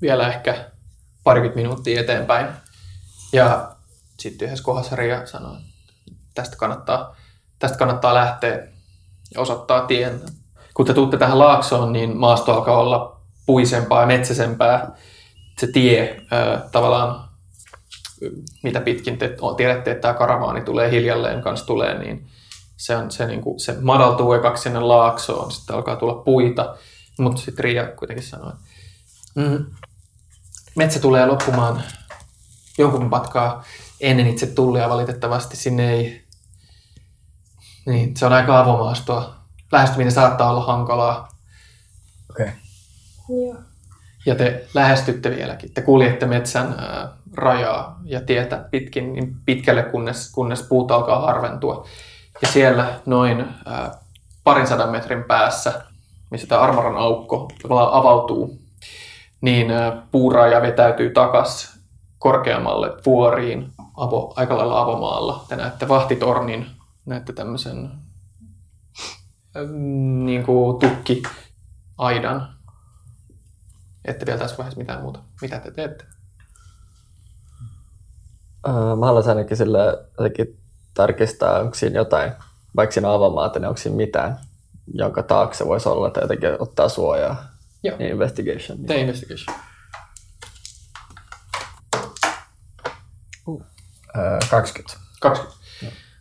vielä 0.00 0.28
ehkä 0.28 0.70
parikymmentä 1.24 1.56
minuuttia 1.56 2.00
eteenpäin. 2.00 2.46
Ja 3.32 3.76
sitten 4.18 4.46
yhdessä 4.46 4.64
kohdassa 4.64 4.96
Ria 4.96 5.26
sanoo, 5.26 5.56
että 5.56 6.20
tästä 6.34 6.56
kannattaa, 6.56 7.16
tästä 7.58 7.78
kannattaa 7.78 8.14
lähteä 8.14 8.66
ja 9.34 9.40
osoittaa 9.40 9.86
tien. 9.86 10.20
Kun 10.74 10.86
te 10.86 10.94
tuutte 10.94 11.16
tähän 11.16 11.38
laaksoon, 11.38 11.92
niin 11.92 12.16
maasto 12.16 12.54
alkaa 12.54 12.78
olla 12.78 13.20
puisempaa 13.46 14.00
ja 14.00 14.06
metsäsempää. 14.06 14.96
Se 15.58 15.66
tie 15.66 16.22
tavallaan 16.72 17.26
mitä 18.62 18.80
pitkin 18.80 19.18
te 19.18 19.36
tiedätte, 19.56 19.90
että 19.90 20.02
tämä 20.02 20.14
karavaani 20.14 20.60
tulee 20.60 20.90
hiljalleen 20.90 21.42
kanssa 21.42 21.66
tulee, 21.66 21.98
niin 21.98 22.26
se, 22.76 22.96
on, 22.96 23.10
se, 23.10 23.26
niin 23.26 23.40
kuin, 23.40 23.60
se 23.60 23.76
madaltuu 23.80 24.32
ekaksi 24.32 24.62
sinne 24.62 24.80
laaksoon, 24.80 25.52
sitten 25.52 25.76
alkaa 25.76 25.96
tulla 25.96 26.14
puita, 26.14 26.76
mutta 27.18 27.40
sitten 27.40 27.64
Ria 27.64 27.86
kuitenkin 27.86 28.26
sanoi, 28.26 28.48
että 28.48 28.60
mm, 29.34 29.66
metsä 30.76 31.00
tulee 31.00 31.26
loppumaan 31.26 31.82
jonkun 32.78 33.10
matkaa 33.10 33.64
ennen 34.00 34.26
itse 34.26 34.46
tullia 34.46 34.88
valitettavasti, 34.88 35.56
sinne 35.56 35.92
ei, 35.92 36.25
niin 37.86 38.16
se 38.16 38.26
on 38.26 38.32
aika 38.32 38.60
avomaastoa. 38.60 39.34
Lähestyminen 39.72 40.12
saattaa 40.12 40.50
olla 40.50 40.64
hankalaa, 40.64 41.28
Okei. 42.30 42.52
Joo. 43.28 43.56
ja 44.26 44.34
te 44.34 44.66
lähestytte 44.74 45.30
vieläkin. 45.30 45.74
Te 45.74 45.82
kuljette 45.82 46.26
metsän 46.26 46.74
ää, 46.78 47.08
rajaa 47.34 48.00
ja 48.04 48.20
tietä 48.20 48.64
pitkin 48.70 49.12
niin 49.12 49.36
pitkälle, 49.46 49.82
kunnes, 49.82 50.32
kunnes 50.32 50.62
puut 50.62 50.90
alkaa 50.90 51.20
harventua. 51.20 51.86
Ja 52.42 52.48
siellä 52.48 53.00
noin 53.06 53.44
ää, 53.66 53.98
parin 54.44 54.66
sadan 54.66 54.90
metrin 54.90 55.24
päässä, 55.24 55.82
missä 56.30 56.46
tämä 56.46 56.60
armoran 56.60 56.96
aukko 56.96 57.48
tavallaan 57.62 57.92
avautuu, 57.92 58.58
niin 59.40 59.70
ää, 59.70 60.02
puuraja 60.10 60.62
vetäytyy 60.62 61.10
takas 61.10 61.78
korkeammalle 62.18 62.90
vuoriin 63.06 63.72
avo, 63.96 64.32
aika 64.36 64.58
lailla 64.58 64.80
avomaalla. 64.80 65.44
Te 65.48 65.56
näette 65.56 65.88
vahtitornin, 65.88 66.75
näette 67.06 67.32
tämmöisen 67.32 67.90
äm, 69.56 70.24
niin 70.24 70.44
kuin 70.44 70.78
tukki 70.78 71.22
aidan. 71.98 72.56
Ette 74.04 74.26
vielä 74.26 74.38
tässä 74.38 74.56
vaiheessa 74.56 74.78
mitään 74.78 75.02
muuta. 75.02 75.20
Mitä 75.42 75.58
te 75.58 75.70
teette? 75.70 76.04
Öö, 78.68 78.96
mä 78.96 79.06
haluaisin 79.06 79.30
ainakin 79.30 79.56
jotenkin 80.18 80.58
tarkistaa, 80.94 81.60
onko 81.60 81.74
siinä 81.74 81.96
jotain, 81.96 82.32
vaikka 82.76 82.94
siinä 82.94 83.08
on 83.08 83.14
avomaata, 83.14 83.58
niin 83.58 83.68
onko 83.68 83.78
siinä 83.78 83.96
mitään, 83.96 84.38
jonka 84.94 85.22
taakse 85.22 85.66
voisi 85.66 85.88
olla 85.88 86.10
tai 86.10 86.22
jotenkin 86.22 86.48
ottaa 86.58 86.88
suojaa. 86.88 87.44
Joo. 87.82 87.98
Niin 87.98 88.10
investigation. 88.10 88.78
Niin. 88.78 88.86
Tee 88.86 89.00
investigation. 89.00 89.56
Öö, 94.16 94.38
20. 94.50 94.98
20. 95.20 95.65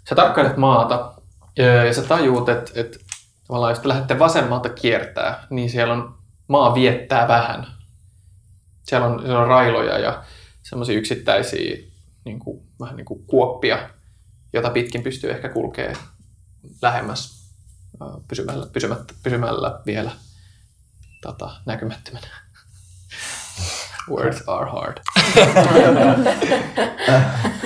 Sä 0.09 0.15
tarkkailet 0.15 0.57
maata 0.57 1.13
ja 1.57 1.85
ja 1.85 1.93
sä 1.93 2.01
tajuut, 2.01 2.49
että, 2.49 2.71
että 2.75 2.99
tavallaan 3.47 3.71
jos 3.71 3.79
te 3.79 3.87
lähdette 3.87 4.19
vasemmalta 4.19 4.69
kiertää, 4.69 5.47
niin 5.49 5.69
siellä 5.69 5.93
on 5.93 6.17
maa 6.47 6.75
viettää 6.75 7.27
vähän. 7.27 7.67
Siellä 8.83 9.07
on, 9.07 9.19
siellä 9.19 9.39
on 9.39 9.47
railoja 9.47 9.99
ja 9.99 10.23
semmoisia 10.63 10.97
yksittäisiä 10.97 11.77
niin 12.25 12.39
kuin, 12.39 12.67
vähän 12.79 12.95
niin 12.95 13.05
kuin 13.05 13.23
kuoppia, 13.27 13.89
jota 14.53 14.69
pitkin 14.69 15.03
pystyy 15.03 15.31
ehkä 15.31 15.49
kulkee 15.49 15.93
lähemmäs 16.81 17.51
pysymällä, 18.27 18.67
pysymättä, 18.73 19.13
pysymällä 19.23 19.79
vielä 19.85 20.11
tota, 21.21 21.51
näkymättömänä. 21.65 22.27
Words 24.09 24.43
are 24.47 24.69
hard. 24.71 24.97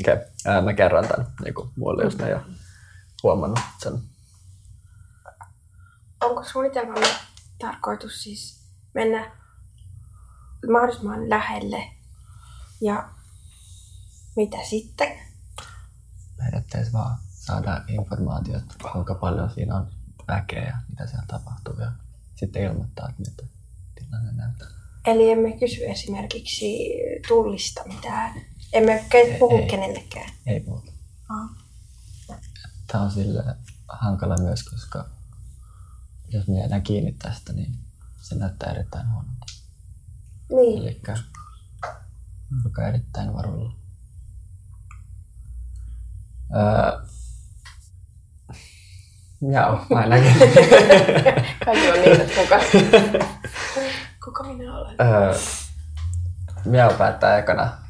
Okei, 0.00 0.14
okay. 0.14 0.62
mä 0.62 0.72
kerron 0.72 1.08
tämän 1.08 1.26
niin 1.44 1.54
muille, 1.76 2.04
jos 2.04 2.18
ne 2.18 2.26
ei 2.26 2.34
ole 2.34 2.42
huomannut 3.22 3.60
sen. 3.82 3.92
Onko 6.20 6.44
suunnitelmamme 6.44 7.06
tarkoitus 7.58 8.22
siis 8.22 8.60
mennä 8.94 9.30
mahdollisimman 10.72 11.30
lähelle 11.30 11.90
ja 12.80 13.08
mitä 14.36 14.56
sitten? 14.70 15.08
Periaatteessa 16.36 16.92
vaan 16.92 17.18
saada 17.30 17.84
informaatiota, 17.88 18.74
kuinka 18.92 19.14
paljon 19.14 19.50
siinä 19.50 19.76
on 19.76 19.86
väkeä 20.28 20.64
ja 20.64 20.76
mitä 20.90 21.06
siellä 21.06 21.24
tapahtuu 21.26 21.74
ja 21.80 21.92
sitten 22.36 22.62
ilmoittaa, 22.62 23.08
että 23.08 23.22
miltä 23.22 23.42
tilanne 23.94 24.32
näyttää. 24.32 24.68
Eli 25.06 25.30
emme 25.30 25.52
kysy 25.52 25.84
esimerkiksi 25.84 26.88
tullista 27.28 27.82
mitään. 27.86 28.53
Emme 28.74 29.04
puhu 29.38 29.56
Ei. 29.56 29.66
kenellekään. 29.66 30.30
Ei 30.46 30.60
puhuta. 30.60 30.92
Ah. 31.28 31.50
Tämä 32.86 33.04
on 33.04 33.10
sille 33.10 33.44
hankala 33.88 34.36
myös, 34.36 34.62
koska 34.62 35.08
jos 36.28 36.48
me 36.48 36.58
jäädään 36.58 36.82
kiinni 36.82 37.12
tästä, 37.12 37.52
niin 37.52 37.74
se 38.22 38.34
näyttää 38.34 38.70
erittäin 38.72 39.06
huonolta. 39.12 39.46
Niin. 40.48 40.82
Eli 40.82 41.02
olkaa 42.64 42.88
erittäin 42.88 43.34
varulla. 43.34 43.76
Öö, 46.56 47.06
Miau, 49.40 49.78
ainakin. 49.90 50.32
Kaikki 51.64 51.88
on 51.90 51.98
niin, 52.02 52.20
että 52.20 52.34
kuka, 52.42 52.58
kuka 54.24 54.42
minä 54.44 54.78
olen. 54.78 54.96
öö, 55.00 55.38
Miau 56.64 56.94
päättää 56.98 57.38
ekana 57.38 57.83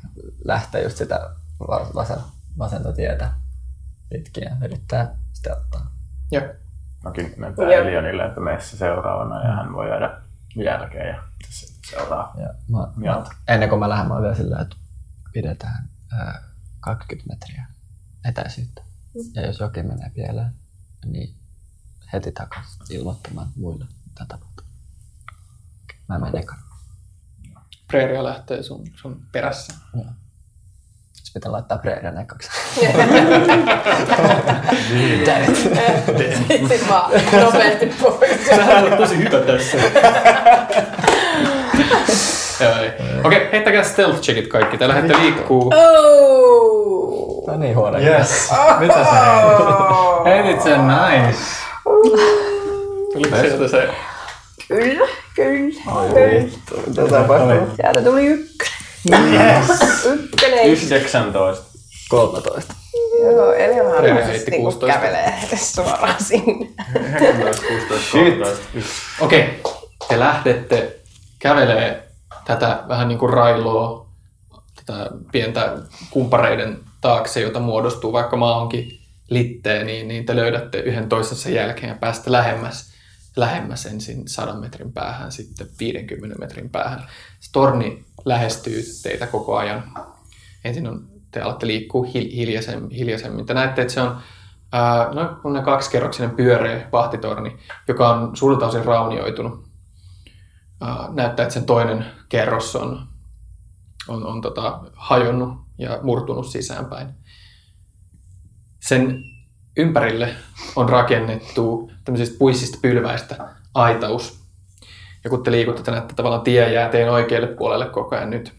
lähteä 0.45 0.83
just 0.83 0.97
sitä 0.97 1.31
va- 1.69 1.91
vasen, 1.95 2.19
vasenta 2.59 2.93
tietä 2.93 3.31
pitkin 4.09 4.45
ja 4.45 4.57
yrittää 4.65 5.17
sitä 5.33 5.57
ottaa. 5.57 5.95
Joo. 6.33 6.45
Mäkin 7.05 7.35
mentään 7.37 7.71
Joo. 7.71 7.81
Elionille, 7.81 8.25
että 8.25 8.41
meissä 8.41 8.77
seuraavana 8.77 9.43
ja 9.49 9.57
hän 9.57 9.73
voi 9.73 9.89
jäädä 9.89 10.21
jälkeen 10.57 11.09
ja 11.09 11.23
seuraa. 11.91 12.35
Ja 12.39 12.55
mä, 12.69 12.79
mä, 12.97 13.25
ennen 13.49 13.69
kuin 13.69 13.79
mä 13.79 13.89
lähden, 13.89 14.09
mä 14.09 14.23
vielä 14.23 14.35
silleen, 14.35 14.63
että 14.63 14.77
pidetään 15.33 15.89
ää, 16.13 16.43
20 16.81 17.35
metriä 17.35 17.67
etäisyyttä. 18.25 18.83
Ja 19.35 19.47
jos 19.47 19.61
jokin 19.61 19.87
menee 19.87 20.11
pieleen, 20.15 20.55
niin 21.05 21.35
heti 22.13 22.33
takaisin 22.33 22.81
ilmoittamaan 22.91 23.49
muille, 23.57 23.85
mitä 24.09 24.27
tapahtuu. 24.29 24.67
Mä 26.09 26.19
menen 26.19 26.37
ekana. 26.43 26.63
Preeria 27.89 28.25
lähtee 28.25 28.63
sun, 28.63 28.87
sun 28.97 29.27
perässä. 29.33 29.75
Joo. 29.95 30.05
Sitten 31.15 31.41
pitää 31.41 31.53
laittaa 31.53 31.79
preerian 31.79 32.21
ekaksi. 32.21 32.51
Sitten 36.49 36.89
vaan 36.89 37.11
nopeasti 37.43 37.87
pois. 38.03 38.47
Sähän 38.47 38.93
on 38.93 38.99
tosi 38.99 39.19
hyvä 39.19 39.39
tässä. 39.39 39.79
Okei, 43.25 43.49
heittäkää 43.53 43.83
stealth 43.83 44.21
checkit 44.21 44.47
kaikki. 44.47 44.79
Te 44.79 44.89
lähdette 44.89 45.19
liikkuu. 45.19 45.73
Oh! 45.75 47.47
No 47.47 47.57
niin, 47.57 47.77
huono. 47.77 47.99
Yes! 47.99 48.53
Mitä 48.79 48.95
sä 48.95 49.11
heitit? 50.25 50.25
Heitit 50.25 50.63
sen 50.63 50.81
nice! 50.89 51.39
Tuliko 53.13 53.37
sieltä 53.37 53.69
se? 53.69 53.89
Kyllä, 54.69 55.09
kyllä, 55.35 55.81
kyllä. 56.15 56.51
Mitä 56.87 57.03
tapahtuu? 57.11 57.77
Sieltä 57.77 58.03
tuli 58.03 58.27
ykkönen. 58.27 58.75
Yes! 59.11 60.05
Ykkönen. 60.05 60.67
19. 60.67 61.65
13. 62.09 62.75
Joo, 63.21 63.53
eli 63.53 63.75
harvasti 63.75 64.29
heitti 64.29 64.51
niinku 64.51 64.73
16. 64.73 65.01
kävelee 65.01 65.35
suoraan 65.57 66.25
sinne. 66.25 66.69
19, 66.95 67.67
16, 67.67 68.11
13. 68.13 68.63
Okei, 69.21 69.61
te 70.09 70.19
lähdette 70.19 70.97
kävelee 71.39 72.09
tätä 72.45 72.83
vähän 72.89 73.09
niin 73.09 73.19
kuin 73.19 73.33
railoa, 73.33 74.07
tätä 74.77 75.11
pientä 75.33 75.79
kumpareiden 76.11 76.79
taakse, 77.01 77.41
jota 77.41 77.61
muodostuu, 77.61 78.13
vaikka 78.13 78.37
maa 78.37 78.61
onkin 78.61 79.01
litteä, 79.31 79.85
niin, 79.85 80.09
niin 80.09 80.27
te 80.27 80.37
löydätte 80.37 80.79
yhden 80.79 81.09
toisensa 81.09 81.49
jälkeen 81.49 81.89
ja 81.89 81.97
päästä 82.01 82.33
lähemmäs, 82.33 82.94
lähemmäs 83.37 83.87
ensin 83.87 84.29
100 84.29 84.55
metrin 84.55 84.93
päähän, 84.93 85.33
sitten 85.33 85.67
50 85.81 86.39
metrin 86.39 86.71
päähän. 86.71 87.07
Se 87.41 87.53
torni 87.53 88.05
lähestyy 88.25 88.83
teitä 89.03 89.27
koko 89.27 89.57
ajan. 89.57 89.93
Ensin 90.65 90.89
on, 90.89 91.09
te 91.31 91.41
alatte 91.41 91.67
liikkua 91.67 92.07
hil, 92.15 92.31
hiljaisemmin, 92.37 92.91
hiljaisemmin. 92.91 93.47
Te 93.47 93.55
näette, 93.55 93.83
että 93.83 93.95
se 93.95 94.01
on 94.01 94.19
ää, 94.73 95.11
noin 95.45 95.65
kaksikerroksinen 95.65 96.31
pyöreä 96.31 96.89
vahtitorni, 96.93 97.57
joka 97.89 98.09
on 98.15 98.37
suurelta 98.37 98.67
osin 98.67 98.85
raunioitunut. 98.85 99.69
Ää, 100.81 101.09
näyttää, 101.13 101.43
että 101.43 101.55
sen 101.55 101.67
toinen 101.67 102.07
kerros 102.29 102.77
on, 102.77 103.07
on, 104.09 104.27
on 104.27 104.41
tota, 104.41 104.81
hajonnut 104.95 105.65
ja 105.79 105.99
murtunut 106.03 106.47
sisäänpäin. 106.47 107.09
Sen 108.81 109.25
ympärille 109.77 110.35
on 110.77 110.89
rakennettu 110.89 111.91
tämmöisistä 112.05 112.39
puissista 112.39 112.79
pylväistä 112.83 113.49
aitaus. 113.75 114.45
Ja 115.25 115.31
kun 115.31 115.43
te 115.43 115.51
liikutte, 115.51 115.83
te 115.83 115.91
näette 115.91 116.15
tavallaan 116.15 116.43
tie 116.43 116.73
jää 116.73 116.89
teidän 116.89 117.13
oikealle 117.13 117.47
puolelle 117.47 117.87
koko 117.87 118.17
ajan 118.17 118.31
nyt. 118.31 118.53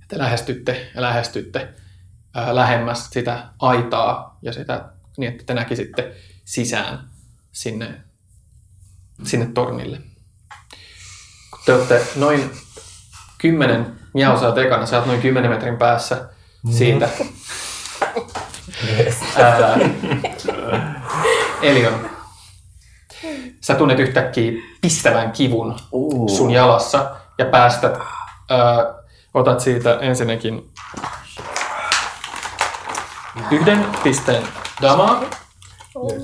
Ja 0.00 0.06
te 0.08 0.18
lähestytte 0.18 0.90
ja 0.94 1.02
lähestytte 1.02 1.68
ää, 2.34 2.54
lähemmäs 2.54 3.10
sitä 3.10 3.48
aitaa 3.58 4.38
ja 4.42 4.52
sitä 4.52 4.88
niin, 5.16 5.32
että 5.32 5.44
te 5.46 5.54
näkisitte 5.54 6.14
sisään 6.44 7.10
sinne, 7.52 8.00
sinne 9.22 9.46
tornille. 9.46 9.98
Kun 11.50 11.60
te 11.66 11.74
olette 11.74 12.06
noin 12.16 12.50
10, 13.38 13.96
Miau 14.14 14.40
sä 14.40 14.46
oot 14.46 14.58
ekana, 14.58 14.86
sä 14.86 14.98
oot 14.98 15.06
noin 15.06 15.22
10 15.22 15.50
metrin 15.50 15.76
päässä 15.76 16.28
siitä. 16.70 17.08
Ää, 19.36 19.78
Elion, 21.62 22.10
sä 23.60 23.74
tunnet 23.74 23.98
yhtäkkiä 23.98 24.52
pistävän 24.80 25.32
kivun 25.32 25.76
sun 26.36 26.50
jalassa 26.50 27.10
ja 27.38 27.44
päästät, 27.44 27.98
ää, 28.50 28.94
otat 29.34 29.60
siitä 29.60 29.98
ensinnäkin 30.00 30.70
yhden 33.50 33.86
pisteen 34.02 34.42
damaa. 34.82 35.22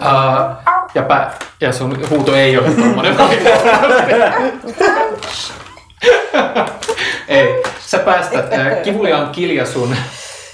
Ää, 0.00 0.62
ja, 0.94 1.02
pä, 1.02 1.30
ja 1.60 1.72
sun 1.72 2.10
huuto 2.10 2.34
ei 2.34 2.58
ole 2.58 2.70
tommonen 2.70 3.16
Ei. 7.28 7.62
Sä 7.80 7.98
päästät 7.98 8.52
äh, 8.52 8.82
kivuliaan 8.82 9.30
kiljasun, 9.30 9.96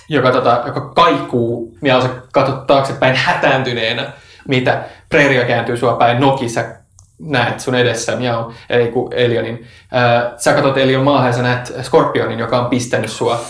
joka, 0.08 0.32
tota, 0.32 0.62
joka 0.66 0.80
kaikuu, 0.80 1.78
ja 1.82 2.00
sä 2.00 2.08
katsot 2.32 2.66
taaksepäin 2.66 3.16
hätääntyneenä, 3.16 4.12
mitä 4.49 4.82
Preeria 5.09 5.45
kääntyy 5.45 5.76
sua 5.76 5.93
päin, 5.97 6.20
noki, 6.20 6.49
sä 6.49 6.78
näet 7.18 7.61
sun 7.61 7.74
edessä 7.74 8.16
Miau, 8.16 8.53
ei 8.70 8.89
kun 8.89 9.12
Elionin. 9.12 9.66
Ää, 9.93 10.32
sä 10.36 10.53
katsot 10.53 10.76
Elion 10.76 11.05
maahan 11.05 11.26
ja 11.26 11.32
sä 11.32 11.43
näet 11.43 11.74
Skorpionin, 11.82 12.39
joka 12.39 12.61
on 12.61 12.66
pistänyt 12.66 13.11
sua 13.11 13.41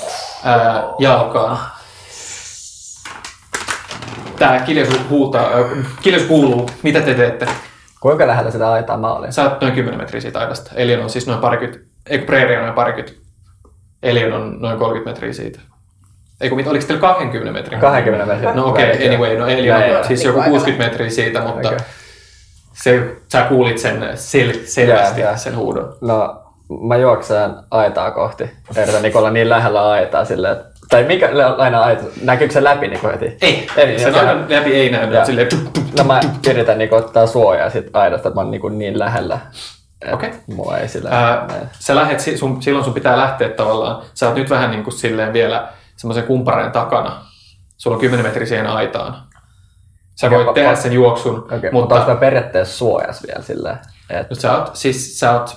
ää, 0.45 0.83
jalkaan. 0.99 1.59
Tää 4.39 4.61
kiljaisu 4.61 4.99
huutaa, 5.11 5.43
ää, 5.43 5.65
kiljaisu 6.03 6.29
kuuluu. 6.29 6.71
Mitä 6.83 7.01
te 7.01 7.15
teette? 7.15 7.49
Kuinka 8.01 8.27
lähellä 8.27 8.51
sitä 8.51 8.71
aitaa 8.73 8.97
mä 8.97 9.13
olin? 9.13 9.33
Sä 9.33 9.43
oot 9.43 9.61
noin 9.61 9.75
10 9.75 10.01
metriä 10.01 10.21
siitä 10.21 10.39
aidasta. 10.39 10.71
Elion 10.75 11.03
on 11.03 11.11
siis 11.11 11.27
noin 11.27 11.41
parikymmentä, 11.41 11.87
ei 12.07 12.19
kun 12.19 12.27
Preeri 12.27 12.57
on 12.57 12.63
noin 12.63 12.75
parikymmentä. 12.75 13.21
Elion 14.03 14.33
on 14.33 14.57
noin 14.61 14.79
30 14.79 15.11
metriä 15.11 15.33
siitä. 15.33 15.61
Ei 16.41 16.49
kun 16.49 16.57
mit, 16.57 16.67
oliko 16.67 16.87
teillä 16.87 17.01
20 17.01 17.53
metriä? 17.53 17.79
20 17.81 18.27
metriä. 18.27 18.55
No 18.55 18.69
okei, 18.69 18.93
okay, 18.93 19.07
anyway, 19.07 19.37
no 19.37 19.49
joo. 19.49 19.99
on 19.99 20.05
siis 20.05 20.25
joku 20.25 20.43
60 20.43 20.85
metriä 20.85 21.11
siitä, 21.11 21.41
mutta 21.41 21.69
Okei. 21.69 21.79
se, 22.73 23.17
sä 23.33 23.43
kuulit 23.43 23.79
sen 23.79 24.03
sel- 24.03 24.59
selvästi, 24.65 25.21
Joo, 25.21 25.29
joo. 25.31 25.39
sen 25.39 25.57
huudon. 25.57 25.97
No, 26.01 26.43
mä 26.81 26.97
juoksen 26.97 27.51
aitaa 27.71 28.11
kohti. 28.11 28.51
Yritän 28.83 29.03
niin 29.03 29.17
olla 29.17 29.31
niin 29.31 29.49
lähellä 29.49 29.91
aitaa 29.91 30.25
silleen, 30.25 30.53
että... 30.53 30.69
Tai 30.89 31.05
mikä 31.05 31.31
aina 31.59 31.81
aita? 31.83 32.03
Näkyykö 32.23 32.55
se 32.55 32.65
läpi 32.65 32.89
niin 32.89 33.01
heti? 33.13 33.37
Ei, 33.43 33.69
Ei, 33.77 33.99
sen 33.99 34.09
okei. 34.09 34.21
aidan 34.21 34.47
läpi 34.49 34.75
ei 34.75 34.91
näy, 34.91 35.15
Joo. 35.15 35.25
silleen 35.25 35.49
tup, 35.49 35.73
tup, 35.73 35.85
No 35.99 36.05
mä 36.05 36.21
yritän 36.51 36.79
niin 36.79 36.95
ottaa 36.95 37.27
suojaa 37.27 37.71
sit 37.71 37.87
aidasta, 37.93 38.29
että 38.29 38.41
mä 38.41 38.41
oon 38.41 38.51
niin, 38.51 38.79
niin 38.79 38.99
lähellä. 38.99 39.39
Okei. 40.13 40.31
Mua 40.47 40.79
ei. 40.79 40.87
Ää, 41.11 41.47
näe. 41.49 41.61
sä 41.79 41.95
lähet, 41.95 42.21
sun, 42.37 42.63
silloin 42.63 42.85
sun 42.85 42.95
pitää 42.95 43.17
lähteä 43.17 43.49
tavallaan, 43.49 44.03
sä 44.15 44.27
oot 44.27 44.37
nyt 44.37 44.51
vähän 44.51 44.71
niin 44.71 44.85
kuin 44.85 44.95
silleen 44.95 45.33
vielä 45.33 45.69
semmoisen 45.99 46.25
kumpareen 46.25 46.73
takana. 46.73 47.25
Sulla 47.77 47.95
on 47.97 48.01
10 48.01 48.27
metriä 48.27 48.47
siihen 48.47 48.67
aitaan. 48.67 49.23
Sä 50.21 50.31
voit 50.31 50.47
pa- 50.49 50.53
tehdä 50.53 50.75
sen 50.75 50.93
juoksun, 50.93 51.39
Okei, 51.39 51.57
mutta 51.57 51.73
mutta 51.73 51.95
onko 51.95 52.21
periaatteessa 52.21 52.77
suojas 52.79 53.23
vielä 53.27 53.43
silleen? 53.43 53.79
että 54.11 54.27
nyt 54.35 54.41
sä 54.41 54.59
oot, 54.59 54.77
siis 54.77 55.19
sä 55.21 55.33
oot 55.41 55.57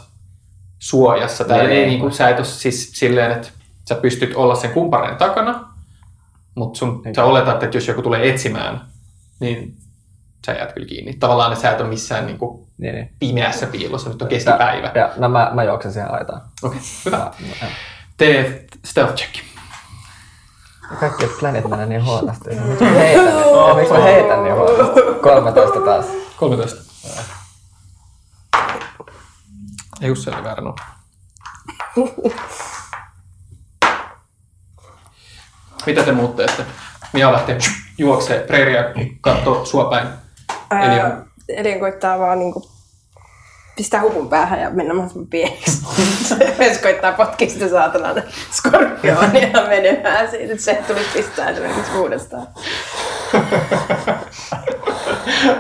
suojassa. 0.80 1.44
Tää 1.44 1.58
Niin, 1.58 1.70
ei 1.70 1.78
niin. 1.78 1.88
niin 1.90 2.00
kuin, 2.00 2.12
sä 2.12 2.30
et 2.30 2.38
ole 2.38 2.46
siis 2.46 2.92
silleen, 2.94 3.32
että 3.32 3.48
sä 3.90 3.96
pystyt 3.96 4.36
olla 4.36 4.56
sen 4.56 4.72
kumpareen 4.72 5.16
takana, 5.18 5.68
mutta 6.56 6.78
sun, 6.78 7.02
Niin. 7.06 7.16
sä 7.16 7.24
oletat, 7.24 7.64
että 7.64 7.78
jos 7.78 7.88
joku 7.88 8.02
tulee 8.02 8.30
etsimään, 8.30 8.82
niin 9.40 9.76
sä 10.46 10.52
jäät 10.52 10.74
kyllä 10.74 10.88
kiinni. 10.88 11.14
Tavallaan 11.14 11.52
että 11.52 11.62
sä 11.62 11.72
et 11.72 11.82
ole 11.82 11.90
missään 11.90 12.26
niin 12.26 12.38
kuin 12.38 12.68
Niin, 12.78 12.96
niin. 12.96 13.10
pimeässä 13.20 13.68
piilossa, 13.68 14.10
nyt 14.10 14.22
on 14.22 14.28
keskipäivä. 14.28 14.92
Ja, 14.96 15.10
no 15.18 15.30
mä, 15.30 15.52
mä 15.54 15.64
juoksen 15.64 15.94
siihen 15.94 16.12
aitaan. 16.14 16.42
Okei, 16.64 16.80
hyvä. 17.06 17.18
Mä- 17.18 17.32
mä- 17.62 17.68
Tee 18.18 18.66
stealth 18.86 19.14
check. 19.16 19.36
Kaikki 21.00 21.28
planit 21.40 21.68
menee 21.68 21.86
niin 21.86 22.06
huonosti. 22.06 22.50
Miksi 22.50 22.84
mä 22.84 22.90
heitän, 22.92 23.26
ja 23.68 23.74
miksi 23.76 23.94
mä 23.94 24.00
heitän 24.00 24.44
niin 24.44 24.56
huonosti? 24.56 25.02
13 25.22 25.80
taas. 25.80 26.06
13. 26.38 26.82
Ei 30.02 30.08
Jussi 30.08 30.30
oli 30.30 30.44
väärä 30.44 30.62
nuo. 30.62 30.76
Mitä 35.86 36.04
te 36.04 36.12
muut 36.12 36.36
teette? 36.36 36.66
Mia 37.14 37.32
lähtee 37.32 37.58
juoksee 37.98 38.40
preeria 38.48 38.84
katsoo 39.22 39.66
sua 39.66 39.86
päin. 39.90 40.08
Eli 40.72 41.00
Ää, 41.00 41.26
Elion 41.50 41.80
koittaa 41.80 42.20
vaan 42.20 42.40
niinku 42.40 42.71
pistää 43.82 44.02
hupun 44.02 44.30
päähän 44.30 44.62
ja 44.62 44.70
mennä 44.70 44.94
mahdollisimman 44.94 45.28
pieneksi. 45.28 45.82
Myös 46.60 46.78
koittaa 46.78 47.12
potkia 47.12 47.50
sitä 47.50 47.70
saatanan 47.70 48.24
skorpionia 48.52 49.68
menemään 49.70 50.30
siitä, 50.30 50.52
että 50.54 50.64
se 50.66 50.84
tuli 50.88 51.00
pistää 51.14 51.50
esimerkiksi 51.50 51.98
uudestaan. 51.98 52.48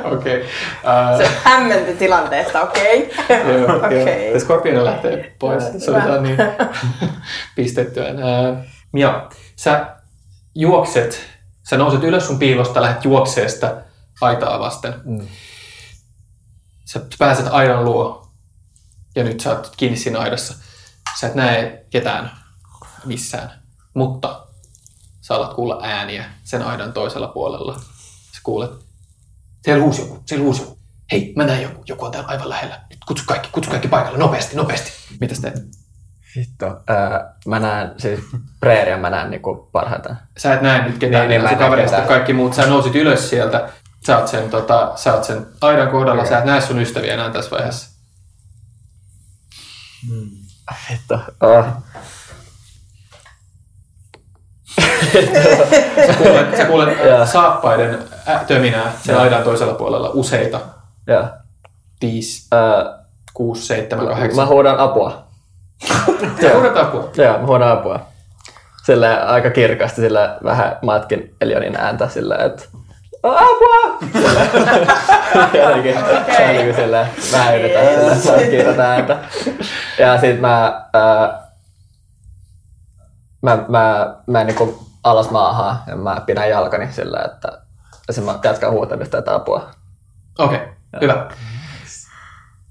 Okei. 0.13 0.45
Ää, 0.83 1.17
Se 1.17 1.29
hämmenty 1.43 1.93
tilanteesta, 1.93 2.61
okei? 2.61 3.13
Joo, 3.29 3.57
joo. 3.57 3.77
Okei. 3.85 4.33
Ja 4.33 4.39
Skorpioni 4.39 4.85
lähtee 4.85 5.35
pois. 5.39 5.63
Se 5.77 5.91
oli 5.91 6.01
tää 6.01 6.21
niin 6.21 6.37
pistettyä. 7.55 8.05
Ää, 8.05 8.63
Mia, 8.91 9.29
sä 9.55 9.85
juokset, 10.55 11.21
sä 11.69 11.77
nouset 11.77 12.03
ylös 12.03 12.27
sun 12.27 12.39
piilosta, 12.39 12.81
lähdet 12.81 13.05
juoksee 13.05 13.49
sitä 13.49 13.75
aitaa 14.21 14.59
vasten. 14.59 14.93
Mm. 15.05 15.27
Sä 16.93 17.01
pääset 17.19 17.47
aidan 17.49 17.85
luo 17.85 18.27
ja 19.15 19.23
nyt 19.23 19.39
sä 19.39 19.49
oot 19.49 19.73
kiinni 19.77 19.97
siinä 19.97 20.19
aidassa. 20.19 20.53
Sä 21.19 21.27
et 21.27 21.35
näe 21.35 21.85
ketään 21.89 22.31
missään, 23.05 23.51
mutta 23.93 24.47
sä 25.21 25.35
alat 25.35 25.53
kuulla 25.53 25.79
ääniä 25.83 26.25
sen 26.43 26.61
aidan 26.61 26.93
toisella 26.93 27.27
puolella. 27.27 27.73
Sä 28.31 28.39
kuulet, 28.43 28.71
siellä 29.63 29.83
huusi 29.83 30.01
joku, 30.01 30.23
siellä 30.25 30.43
huusi 30.43 30.61
joku. 30.61 30.77
Hei, 31.11 31.33
mä 31.35 31.43
näen 31.43 31.61
joku, 31.61 31.83
joku 31.87 32.05
on 32.05 32.11
täällä 32.11 32.29
aivan 32.29 32.49
lähellä. 32.49 32.79
Nyt 32.89 32.99
kutsu 33.07 33.23
kaikki, 33.27 33.49
kutsu 33.51 33.69
kaikki 33.69 33.87
paikalle, 33.87 34.17
nopeasti, 34.17 34.55
nopeasti. 34.55 34.91
Mitä 35.19 35.35
sä 35.35 35.41
teet? 35.41 35.63
Vittu. 36.35 36.65
Öö, 36.65 37.29
mä 37.47 37.59
näen, 37.59 37.93
siis 37.97 38.19
preeriä 38.59 38.97
mä 38.97 39.09
näen 39.09 39.29
niinku 39.29 39.69
parhaiten. 39.71 40.17
Sä 40.37 40.53
et 40.53 40.61
näe 40.61 40.87
nyt 40.87 40.97
ketään, 40.97 41.29
Niin, 41.29 41.43
niin, 41.43 41.77
niin, 41.77 42.07
kaikki 42.07 42.33
muut. 42.33 42.53
Sä 42.53 42.67
nousit 42.67 42.95
ylös 42.95 43.29
sieltä, 43.29 43.69
sä 44.05 44.17
oot 44.17 44.27
sen, 44.27 44.49
tota, 44.49 44.91
sä 44.95 45.13
oot 45.13 45.23
sen 45.23 45.45
aidan 45.61 45.87
kohdalla, 45.89 46.25
sä 46.25 46.37
et 46.37 46.45
näe 46.45 46.61
sun 46.61 46.79
ystäviä 46.81 47.13
enää 47.13 47.29
tässä 47.29 47.51
vaiheessa. 47.51 47.89
Vittu. 50.91 51.13
Oh. 51.41 51.65
Sä 56.07 56.13
kuulet, 56.17 56.57
sä 56.57 56.65
kuulet 56.65 56.97
Joo. 57.05 57.25
saappaiden 57.25 57.99
ä- 58.27 58.39
töminää 58.47 58.91
sen 59.03 59.17
aidan 59.17 59.43
toisella 59.43 59.73
puolella 59.73 60.09
useita. 60.13 60.59
Joo. 61.07 61.27
Viisi, 62.01 62.47
Öö, 62.53 62.93
kuusi, 63.33 63.65
seitsemän, 63.67 64.05
mä 64.05 64.11
kahdeksan. 64.11 64.47
huudan 64.47 64.77
apua. 64.79 65.27
Sä 66.41 66.53
huudat 66.53 66.77
apua. 66.77 67.09
Joo, 67.25 67.37
mä 67.39 67.45
huudan 67.45 67.71
apua. 67.71 67.99
Sille 68.85 69.21
aika 69.21 69.49
kirkasti, 69.49 70.01
sillä 70.01 70.37
vähän 70.43 70.77
matkin 70.81 71.35
Elionin 71.41 71.75
ääntä 71.75 72.09
sillä, 72.09 72.35
että 72.37 72.63
apua! 73.23 73.97
Jotenkin, 75.53 75.97
okay. 75.97 76.51
jotenkin 76.51 76.75
sillä, 76.75 77.07
vähän 77.31 77.59
yritän 77.59 77.85
matkia 78.25 78.63
tätä 78.63 78.91
ääntä. 78.91 79.17
Ja 79.99 80.21
sit 80.21 80.41
mä, 80.41 80.85
ää, 80.93 81.47
mä, 83.41 83.65
mä 83.67 84.15
menen 84.27 84.47
niinku 84.47 84.87
alas 85.03 85.31
maahan 85.31 85.79
ja 85.87 85.95
mä 85.95 86.21
pidän 86.25 86.49
jalkani 86.49 86.91
sillä, 86.91 87.21
että 87.25 87.61
ja 88.07 88.13
sit 88.13 88.25
mä 88.25 88.39
jatkan 88.43 88.71
huutamista 88.71 89.17
tätä 89.17 89.35
apua. 89.35 89.69
Okei, 90.39 90.57
okay, 90.57 90.67
hyvä. 91.01 91.31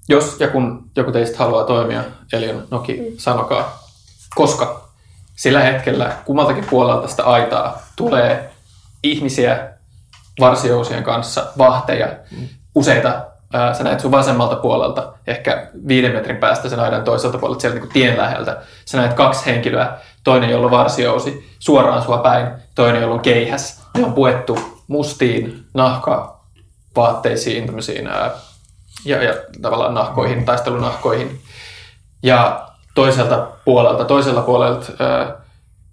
Jos 0.09 0.41
ja 0.41 0.49
kun 0.49 0.91
joku 0.97 1.13
teistä 1.13 1.39
haluaa 1.39 1.65
toimia, 1.65 2.05
Elion 2.33 2.67
Noki, 2.71 3.15
sanokaa, 3.19 3.79
koska 4.35 4.89
sillä 5.37 5.61
hetkellä 5.61 6.13
kummaltakin 6.25 6.67
puolelta 6.71 7.09
sitä 7.09 7.25
aitaa 7.25 7.83
tulee 7.97 8.51
ihmisiä 9.03 9.80
varsijousien 10.41 11.03
kanssa, 11.03 11.47
vahteja, 11.59 12.09
useita. 12.75 13.27
Ää, 13.53 13.75
Sä 13.75 13.85
näet 13.85 14.01
sun 14.01 14.11
vasemmalta 14.11 14.57
puolelta, 14.57 15.13
ehkä 15.27 15.67
viiden 15.89 16.13
metrin 16.13 16.37
päästä 16.37 16.69
sen 16.69 16.81
aidan 16.81 17.05
toiselta 17.05 17.39
puolelta, 17.39 17.61
sieltä 17.61 17.79
niin 17.79 17.93
tien 17.93 18.17
läheltä. 18.19 18.63
Sä 18.85 18.99
näet 18.99 19.15
kaksi 19.15 19.47
henkilöä, 19.47 19.99
toinen 20.25 20.51
jolla 20.51 20.65
on 20.65 20.71
varsijousi 20.71 21.51
suoraan 21.59 22.03
sua 22.03 22.19
päin, 22.19 22.49
toinen 22.75 23.03
jolla 23.03 23.15
on 23.15 23.21
keihäs. 23.21 23.83
Ne 23.97 24.05
on 24.05 24.13
puettu 24.13 24.59
mustiin 24.89 25.65
nahka 25.75 26.41
vaatteisiin, 26.97 27.67
tämmöisiin 27.67 28.07
ää, 28.07 28.31
ja, 29.05 29.23
ja 29.23 29.35
tavallaan 29.63 29.95
nahkoihin, 29.95 30.45
taistelunahkoihin. 30.45 31.41
Ja 32.23 32.69
toiselta 32.95 33.49
puolelta, 33.65 34.05
toisella 34.05 34.43
puolelta 34.43 34.93
ää, 34.99 35.37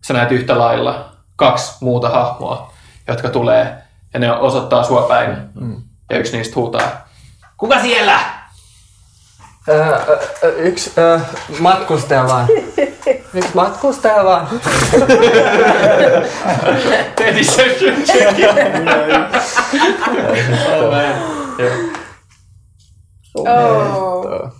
sä 0.07 0.13
näet 0.13 0.31
yhtä 0.31 0.57
lailla 0.57 1.05
kaksi 1.35 1.75
muuta 1.81 2.09
hahmoa, 2.09 2.73
jotka 3.07 3.29
tulee 3.29 3.86
ja 4.13 4.19
ne 4.19 4.31
osoittaa 4.31 4.83
sua 4.83 5.01
päin. 5.01 5.37
Mm. 5.55 5.81
Ja 6.09 6.17
yksi 6.17 6.37
niistä 6.37 6.55
huutaa, 6.55 7.07
kuka 7.57 7.81
siellä? 7.81 8.19
Öö, 9.69 9.97
öö, 10.43 10.57
yksi 10.57 10.91
öö, 10.97 11.19
matkustaja 11.59 12.27
vaan. 12.27 12.47
Yksi 13.33 13.49
matkustaja 13.53 14.23
vaan. 14.25 14.47
Tee 17.15 17.35
deception 17.35 18.03
check. 18.03 18.39
oh. 23.35 24.51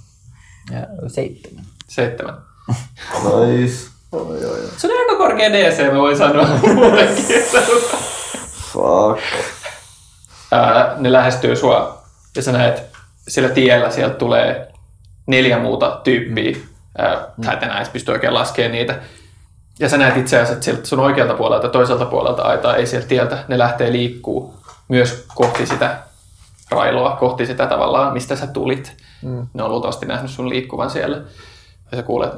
Ja 0.72 1.10
seitsemän. 1.10 1.66
Seitsemän. 1.88 2.36
Nice. 3.24 3.98
Se 4.78 4.88
on 4.88 5.00
aika 5.00 5.16
korkea 5.18 5.54
DC, 5.54 5.91
mä 5.93 6.00
voin 6.00 6.18
sanoa 6.18 6.48
muutenkin. 6.76 7.26
Fuck. 8.78 9.23
Ää, 10.51 10.95
ne 10.97 11.11
lähestyy 11.11 11.55
sua 11.55 12.03
ja 12.36 12.41
sä 12.41 12.51
näet 12.51 12.84
sillä 13.28 13.49
tiellä 13.49 13.91
sieltä 13.91 14.15
tulee 14.15 14.71
neljä 15.25 15.59
muuta 15.59 16.01
tyyppiä. 16.03 16.57
Ää, 16.97 17.28
Sä 17.45 17.51
et 17.51 17.63
enää 17.63 17.78
edes 17.78 17.89
pysty 17.89 18.11
oikein 18.11 18.34
laskemaan 18.34 18.71
niitä. 18.71 18.99
Ja 19.80 19.89
sä 19.89 19.97
näet 19.97 20.17
itse 20.17 20.36
asiassa, 20.36 20.53
että 20.53 20.65
sieltä 20.65 20.86
sun 20.86 20.99
oikealta 20.99 21.34
puolelta 21.34 21.65
ja 21.65 21.71
toiselta 21.71 22.05
puolelta 22.05 22.41
aitaa 22.41 22.75
ei 22.75 22.86
sieltä 22.88 23.07
tieltä. 23.07 23.43
Ne 23.47 23.57
lähtee 23.57 23.91
liikkuu 23.91 24.55
myös 24.88 25.25
kohti 25.36 25.65
sitä 25.65 25.97
railoa 26.71 27.15
kohti 27.15 27.45
sitä 27.45 27.67
tavallaan, 27.67 28.13
mistä 28.13 28.36
sä 28.36 28.47
tulit. 28.47 28.97
Mm. 29.21 29.47
Ne 29.53 29.63
on 29.63 29.71
luultavasti 29.71 30.05
nähnyt 30.05 30.32
sun 30.32 30.49
liikkuvan 30.49 30.89
siellä. 30.89 31.17
Ja 31.91 31.97
sä 31.97 32.03
kuulet, 32.03 32.32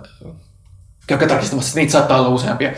käykää 1.08 1.28
tarkistamassa, 1.28 1.80
niitä 1.80 1.92
saattaa 1.92 2.20
olla 2.20 2.30
useampia. 2.30 2.72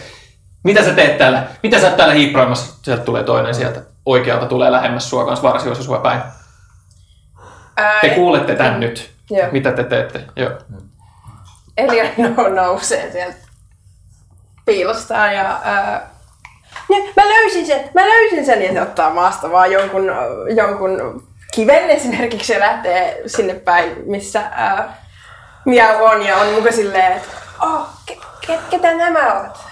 Mitä 0.64 0.84
sä 0.84 0.93
teet 0.93 1.18
täällä? 1.18 1.47
Mitä 1.64 1.80
sä 1.80 1.89
täällä 1.89 2.14
hiippaamassa? 2.14 2.74
Sieltä 2.82 3.03
tulee 3.03 3.24
toinen 3.24 3.55
sieltä. 3.55 3.82
Oikealta 4.05 4.45
tulee 4.45 4.72
lähemmäs 4.72 5.09
sua 5.09 5.26
kanssa 5.26 5.49
varsioissa 5.49 5.84
sua 5.84 5.99
päin. 5.99 6.22
Ää, 7.78 7.99
Te 8.01 8.09
kuulette 8.09 8.55
tän 8.55 8.80
nyt. 8.80 9.12
Joo. 9.30 9.47
Mitä 9.51 9.72
te 9.72 9.84
teette? 9.84 10.24
Joo. 10.36 10.51
Elia 11.78 12.03
no, 12.38 12.47
nousee 12.49 13.12
sieltä 13.12 13.38
piilostaan 14.66 15.36
ja 15.36 15.59
ää, 15.64 16.09
ja 16.89 16.97
mä 17.18 17.30
löysin 17.30 17.66
sen, 17.66 17.89
mä 17.93 18.01
löysin 18.01 18.45
sen 18.45 18.62
ja 18.62 18.74
se 18.74 18.82
ottaa 18.82 19.14
maasta 19.14 19.51
vaan 19.51 19.72
jonkun, 19.72 20.12
jonkun 20.55 21.24
kiven 21.55 21.89
esimerkiksi 21.89 22.53
ja 22.53 22.59
lähtee 22.59 23.22
sinne 23.26 23.53
päin, 23.53 23.97
missä 24.05 24.43
ää, 24.51 25.01
Miau 25.66 26.03
on 26.03 26.26
ja 26.26 26.38
on 26.38 26.53
muka 26.53 26.72
silleen, 26.72 27.14
että 27.14 27.28
oh, 27.62 27.88
ke, 28.05 28.18
ke, 28.47 28.59
ketä 28.70 28.93
nämä 28.93 29.34
ovat? 29.34 29.70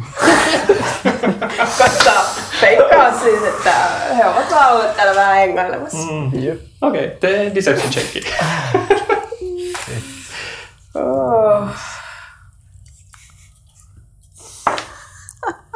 Koska 1.78 2.12
feikkaa 2.60 3.18
siis, 3.18 3.42
että 3.42 3.72
he 4.16 4.26
ovat 4.26 4.50
vaan 4.50 4.72
olleet 4.72 4.96
täällä 4.96 5.14
vähän 5.14 5.36
hengailemassa. 5.36 6.12
Mm. 6.12 6.26
Okei, 6.26 6.56
okay, 6.80 7.08
tee 7.20 7.54
deception 7.54 7.92
checki. 7.92 8.20
Oh. 10.94 11.68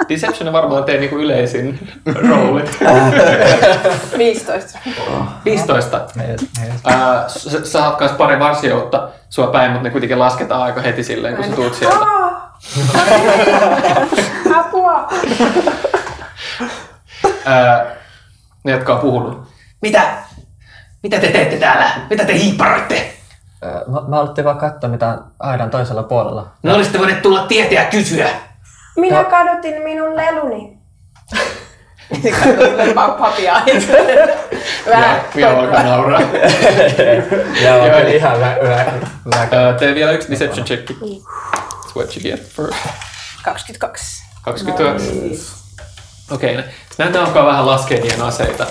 Deception 0.08 0.48
on 0.48 0.52
varmaan 0.52 0.84
teidän 0.84 1.00
niinku 1.00 1.16
yleisin 1.16 1.88
roolit. 2.28 2.78
15. 4.18 4.78
15. 5.44 6.00
Ää, 6.84 7.28
sä, 7.28 7.64
saat 7.64 7.96
kans 7.96 8.12
pari 8.12 8.38
varsijoutta 8.38 9.08
sua 9.30 9.46
päin, 9.46 9.70
mutta 9.70 9.82
ne 9.82 9.90
kuitenkin 9.90 10.18
lasketaan 10.18 10.62
aika 10.62 10.80
heti 10.80 11.04
silleen, 11.04 11.36
kun 11.36 11.44
sä 11.44 11.52
tuut 11.52 11.74
sieltä. 11.74 11.96
Apua! 14.58 15.08
Ne, 18.64 18.72
jotka 18.72 18.94
on 18.94 19.00
puhunut. 19.00 19.48
Mitä? 19.82 20.02
Mitä 21.02 21.20
te 21.20 21.28
teette 21.28 21.56
täällä? 21.56 21.90
Mitä 22.10 22.24
te 22.24 22.38
hiipparoitte? 22.38 23.14
Mä, 23.86 24.00
mä 24.08 24.16
haluttiin 24.16 24.44
vaan 24.44 24.58
katsoa, 24.58 24.90
mitä 24.90 25.08
on 25.08 25.24
aidan 25.38 25.70
toisella 25.70 26.02
puolella. 26.02 26.46
No 26.62 26.74
olisitte 26.74 26.98
voineet 26.98 27.22
tulla 27.22 27.46
tietää 27.46 27.84
ja 27.84 27.90
kysyä. 27.90 28.28
Minä 28.96 29.24
kadotin 29.24 29.82
minun 29.82 30.16
leluni. 30.16 30.78
Papia. 33.18 33.54
Vähän. 34.90 35.20
Vielä 35.36 35.58
alkaa 35.58 35.82
nauraa. 35.82 36.20
Joo, 37.64 37.82
on 37.82 37.90
kyllä 37.90 38.10
ihan 38.10 38.40
vä, 38.40 38.56
vä, 38.62 38.86
vä, 39.30 39.72
Tee 39.78 39.94
vielä 39.94 40.12
yksi 40.12 40.30
deception 40.30 40.66
checki. 40.66 40.96
What 41.96 42.16
you 42.16 42.22
get 42.22 42.48
first. 42.48 42.76
22. 43.44 44.22
22. 44.42 45.64
Okei, 46.30 46.58
okay, 46.58 46.70
näitä 46.98 47.24
alkaa 47.24 47.46
vähän 47.46 47.66
laskea 47.66 48.00
niiden 48.00 48.22
aseita. 48.22 48.66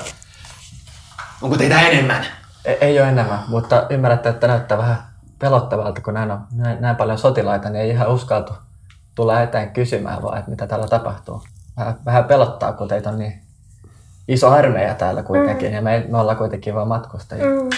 Onko 1.41 1.57
teitä 1.57 1.82
enemmän? 1.82 2.26
ei, 2.65 2.78
ei 2.82 2.99
ole 2.99 3.09
enemmän, 3.09 3.39
mutta 3.47 3.88
ymmärrätte, 3.89 4.30
että 4.30 4.47
näyttää 4.47 4.78
vähän 4.78 5.03
pelottavalta, 5.39 6.01
kun 6.01 6.13
näin, 6.13 6.32
on, 6.32 6.47
näin, 6.55 6.82
näin 6.82 6.95
paljon 6.95 7.17
sotilaita, 7.17 7.69
niin 7.69 7.82
ei 7.82 7.89
ihan 7.89 8.09
uskaltu 8.09 8.53
tulla 9.15 9.41
eteen 9.41 9.74
kysymään 9.74 10.21
vaan, 10.21 10.38
että 10.38 10.51
mitä 10.51 10.67
täällä 10.67 10.88
tapahtuu. 10.88 11.43
Vähän, 11.78 11.95
vähän 12.05 12.26
pelottaa, 12.26 12.74
kun 12.74 12.88
teitä 12.88 13.09
on 13.09 13.19
niin 13.19 13.41
iso 14.28 14.49
armeija 14.49 14.95
täällä 14.95 15.24
kuitenkin, 15.24 15.69
mm. 15.69 15.76
ja 15.76 15.82
me, 15.82 16.05
me 16.09 16.17
ollaan 16.17 16.38
kuitenkin 16.38 16.76
vaan 16.76 16.88
matkustajia. 16.88 17.45
Mm. 17.45 17.69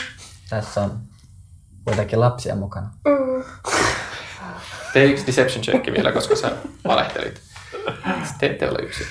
Tässä 0.50 0.82
on 0.82 1.00
kuitenkin 1.86 2.20
lapsia 2.20 2.56
mukana. 2.56 2.89
Mm. 3.06 3.43
Tee 4.96 5.06
yksi 5.06 5.28
deception 5.28 5.64
checki 5.64 5.93
vielä, 5.93 6.12
koska 6.12 6.36
sä 6.36 6.52
valehtelit. 6.88 7.41
Te 8.39 8.46
ette 8.46 8.70
ole 8.70 8.80
yksin. 8.80 9.08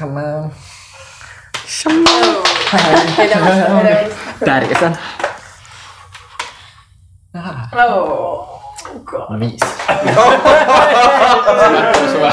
Tärkeän. 4.45 4.99
Oh. 7.89 8.63
God. 9.05 9.41
Viisi. 9.41 9.59
Sua. 12.13 12.33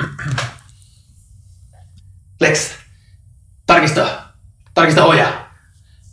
Lex, 2.40 2.72
tarkista, 3.66 4.06
tarkista 4.74 5.04
oja. 5.04 5.32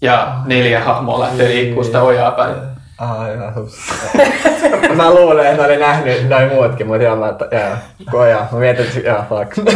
Ja 0.02 0.42
neljä 0.46 0.84
hahmoa 0.84 1.20
lähtee 1.20 1.50
liikkuu 1.50 1.84
sitä 1.84 2.02
ojaa 2.02 2.32
päin. 2.32 2.73
Aivan 2.98 3.54
Mä 4.96 5.14
luulen, 5.14 5.46
että 5.48 5.64
oli 5.64 5.78
nähnyt 5.78 6.30
noin 6.30 6.48
muutkin, 6.50 6.88
mutta 6.88 7.04
joo, 7.04 7.16
mä, 7.16 7.30
että 7.30 7.48
joo, 7.52 7.78
koja. 8.12 8.46
Mä 8.52 8.60
mietin, 8.60 8.86
että 8.86 9.00
joo, 9.00 9.24
fuck. 9.30 9.58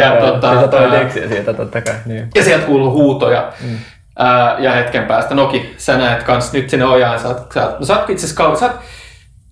Ja 0.00 0.16
tota, 0.20 0.52
Siitä 0.52 0.68
toi 0.68 0.84
ää- 0.90 1.00
yksi 1.00 1.28
siitä 1.28 1.54
totta 1.54 1.80
kai. 1.80 1.94
Niin. 2.06 2.28
Ja 2.34 2.44
sieltä 2.44 2.66
kuuluu 2.66 2.92
huutoja. 2.92 3.52
Mm. 3.62 3.76
Ää, 4.18 4.56
ja 4.58 4.72
hetken 4.72 5.04
päästä, 5.06 5.34
Noki, 5.34 5.74
sä 5.78 5.98
näet 5.98 6.22
kans 6.22 6.52
nyt 6.52 6.70
sinne 6.70 6.84
ojaan. 6.86 7.20
Sä 7.20 7.28
oot, 7.28 7.52
sä, 7.54 7.66
oot- 7.66 7.78
no 7.78 7.84
sä 7.86 7.98
oot 7.98 8.10
itse 8.10 8.26
asiassa 8.26 8.56
sä 8.60 8.66
oot, 8.66 8.74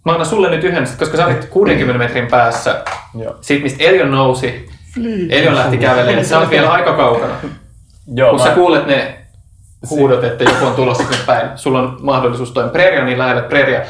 Mä 0.05 0.13
annan 0.13 0.27
sulle 0.27 0.51
nyt 0.51 0.65
yhden, 0.65 0.87
koska 0.99 1.17
sä 1.17 1.27
olit 1.27 1.45
60 1.45 1.99
metrin 1.99 2.27
päässä. 2.27 2.83
Joo. 3.19 3.37
Siitä, 3.41 3.63
mistä 3.63 3.85
Elion 3.85 4.11
nousi. 4.11 4.69
Elion 5.31 5.55
lähti 5.55 5.79
kävelemään. 5.79 6.25
Sä 6.25 6.39
oot 6.39 6.51
vielä 6.51 6.71
aika 6.73 6.93
kaukana. 6.97 7.35
Joo, 8.15 8.31
Kun 8.31 8.41
sä 8.41 8.51
kuulet 8.51 8.87
ne 8.87 9.20
huudot, 9.91 10.25
että 10.25 10.45
joku 10.45 10.67
on 10.67 10.75
tulossa 10.75 11.03
sinne 11.03 11.19
päin, 11.27 11.59
sulla 11.59 11.79
on 11.79 11.97
mahdollisuus 12.01 12.53
toimia. 12.53 12.73
Preria 12.73 13.05
niin 13.05 13.19
lähellä, 13.19 13.43
Preria 13.43 13.81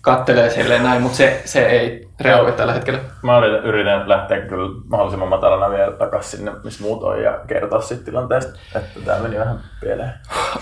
kattelee 0.00 0.50
silleen 0.50 0.82
näin, 0.82 1.02
mutta 1.02 1.16
se, 1.16 1.42
se 1.44 1.66
ei 1.66 2.08
reagoi 2.20 2.52
tällä 2.52 2.72
hetkellä. 2.72 3.00
Mä 3.22 3.38
yritän, 3.38 3.64
yritän 3.64 4.08
lähteä 4.08 4.40
kyllä 4.40 4.80
mahdollisimman 4.88 5.28
matalana 5.28 5.70
vielä 5.70 5.92
takaisin 5.92 6.38
sinne, 6.38 6.52
missä 6.64 6.82
muut 6.82 7.02
on, 7.02 7.22
ja 7.22 7.40
kertoa 7.46 7.80
siitä 7.80 8.04
tilanteesta, 8.04 8.58
että 8.74 9.00
tämä 9.04 9.18
meni 9.18 9.38
vähän 9.38 9.60
pieleen. 9.80 10.12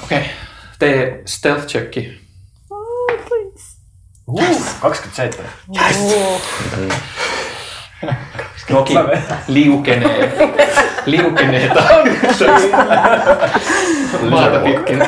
Okei, 0.05 0.18
okay. 0.18 0.30
tee 0.78 1.22
stealth 1.24 1.66
checki. 1.66 2.20
Uh, 4.28 4.43
27. 4.80 5.51
Noki 8.70 8.94
liukenee. 9.48 10.32
liukenee 11.07 11.68
taakse. 11.74 12.46
Maata 14.30 14.59
pitkin. 14.59 15.02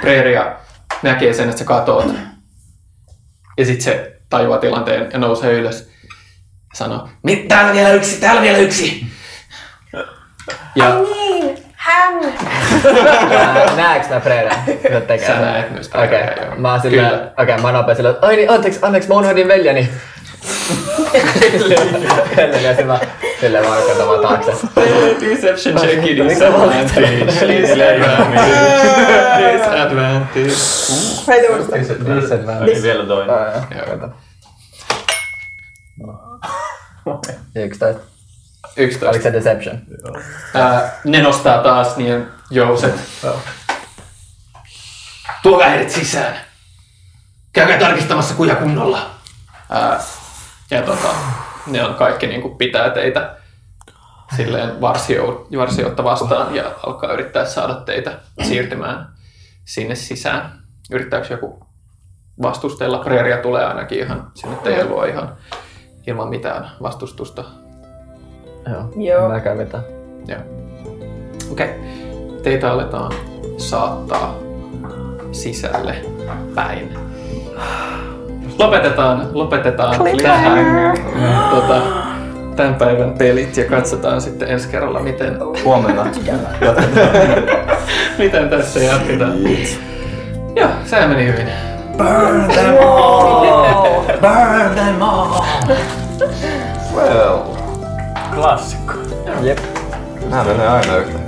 Preria 0.00 0.56
näkee 1.02 1.32
sen, 1.32 1.48
että 1.48 1.58
sä 1.58 1.64
katoat. 1.64 2.06
Ja 3.58 3.64
sit 3.66 3.80
se 3.80 4.12
tajuaa 4.28 4.58
tilanteen 4.58 5.10
ja 5.12 5.18
nousee 5.18 5.52
ylös. 5.52 5.80
Ja 5.80 6.16
sanoo, 6.74 7.08
"Mi- 7.22 7.44
täällä 7.48 7.72
vielä 7.72 7.92
yksi, 7.92 8.20
täällä 8.20 8.42
vielä 8.42 8.58
yksi. 8.58 9.06
Ja 10.74 10.94
Niin, 10.98 11.58
Hän! 11.86 12.14
Näeks 13.76 14.08
mä 14.08 14.20
Freire? 14.20 14.50
Sä 14.92 15.00
tekee. 15.08 15.26
Sä 15.26 15.40
näet 15.40 15.70
myös 15.70 15.90
Okei, 15.94 16.22
okay. 16.22 16.58
mä 16.58 16.78
sillä, 16.82 17.08
okei, 17.38 17.54
okay, 17.54 17.62
mä 17.62 17.72
napasin 17.72 17.96
sillä, 17.96 18.18
ai 18.22 18.36
niin, 18.36 18.50
anteeksi, 18.50 18.80
anteeksi, 18.82 19.08
mä 19.08 19.14
unohdin 19.14 19.48
veljeni. 19.48 19.88
Hellen 22.36 22.64
ja 22.64 22.70
sitten 22.70 22.86
mä, 22.86 23.00
sille 23.40 23.60
mä 23.60 23.66
katson 23.88 24.08
vaan 24.08 24.20
taakse. 24.20 24.52
Deception 25.20 25.76
check 25.76 26.06
it 26.06 26.18
is 26.18 26.42
advantage. 26.42 27.26
Disadvantage. 29.58 30.44
Disadvantage. 30.44 31.94
Disadvantage. 32.20 32.82
Vielä 32.82 33.02
ah, 33.02 33.08
toinen. 33.08 34.12
Yksitoista. 37.56 38.15
11. 38.76 39.06
11. 39.06 39.08
Oliko 39.08 39.22
se 39.22 39.32
Deception? 39.32 39.78
Ää, 40.54 41.00
ne 41.04 41.22
nostaa 41.22 41.62
taas 41.62 41.96
niiden 41.96 42.28
jouset. 42.50 42.94
Tuokaa 45.42 45.68
heidät 45.68 45.90
sisään. 45.90 46.36
Käykää 47.52 47.78
tarkistamassa 47.78 48.34
kuja 48.34 48.54
kunnolla. 48.54 49.10
Ää, 49.70 50.00
ja 50.70 50.82
tota, 50.82 51.08
ne 51.66 51.84
on 51.84 51.94
kaikki 51.94 52.26
niin 52.26 52.42
kuin 52.42 52.58
pitää 52.58 52.90
teitä 52.90 53.36
silleen 54.36 54.80
varsio, 54.80 55.46
varsijoutta 55.56 56.04
vastaan 56.04 56.54
ja 56.54 56.72
alkaa 56.86 57.12
yrittää 57.12 57.44
saada 57.44 57.74
teitä 57.74 58.18
siirtymään 58.42 59.08
sinne 59.64 59.94
sisään. 59.94 60.62
Yrittääkö 60.90 61.26
joku 61.30 61.66
vastustella? 62.42 62.98
Preria 62.98 63.36
tulee 63.36 63.64
ainakin 63.64 63.98
ihan 63.98 64.30
sinne 64.34 64.56
teidän 64.56 64.88
luo 64.88 65.04
ihan 65.04 65.36
ilman 66.06 66.28
mitään 66.28 66.70
vastustusta. 66.82 67.44
Joo. 68.70 68.84
Joo. 68.96 69.28
Mä 69.28 69.40
käyn 69.40 69.58
vetää. 69.58 69.82
Joo. 70.28 70.38
Okei. 71.52 71.66
Okay. 71.66 71.78
Teitä 72.42 72.72
aletaan 72.72 73.12
saattaa 73.56 74.34
sisälle 75.32 75.94
päin. 76.54 76.98
Lopetetaan, 78.58 79.28
lopetetaan 79.32 79.96
tähän. 80.22 80.94
Tota, 81.50 81.82
tämän 82.56 82.74
päivän 82.74 83.12
pelit 83.18 83.56
ja 83.56 83.64
katsotaan 83.64 84.20
sitten 84.20 84.48
ensi 84.48 84.68
kerralla, 84.68 85.00
miten, 85.00 85.38
Huomenna. 85.64 86.04
miten 88.18 88.48
tässä 88.48 88.80
jatketaan. 88.80 89.32
Joo, 90.56 90.68
sehän 90.84 91.10
meni 91.10 91.26
hyvin. 91.26 91.48
Burn 91.96 92.50
them 92.54 92.76
all! 92.80 94.04
Burn 94.20 94.74
them 94.74 95.02
all! 95.02 95.40
Well, 96.94 97.55
Klassikko. 98.36 98.92
Jep. 99.42 99.58
nämä 100.30 100.44
menee 100.44 100.68
aina 100.68 100.96
yhtä. 100.96 101.18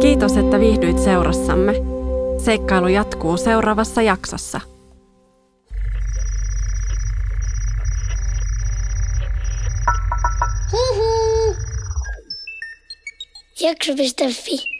Kiitos, 0.00 0.36
että 0.36 0.60
viihdyit 0.60 0.98
seurassamme. 0.98 1.74
Seikkailu 2.38 2.88
jatkuu 2.88 3.36
seuraavassa 3.36 4.02
jaksossa. 4.02 4.69
Jakso.fi 13.70 14.79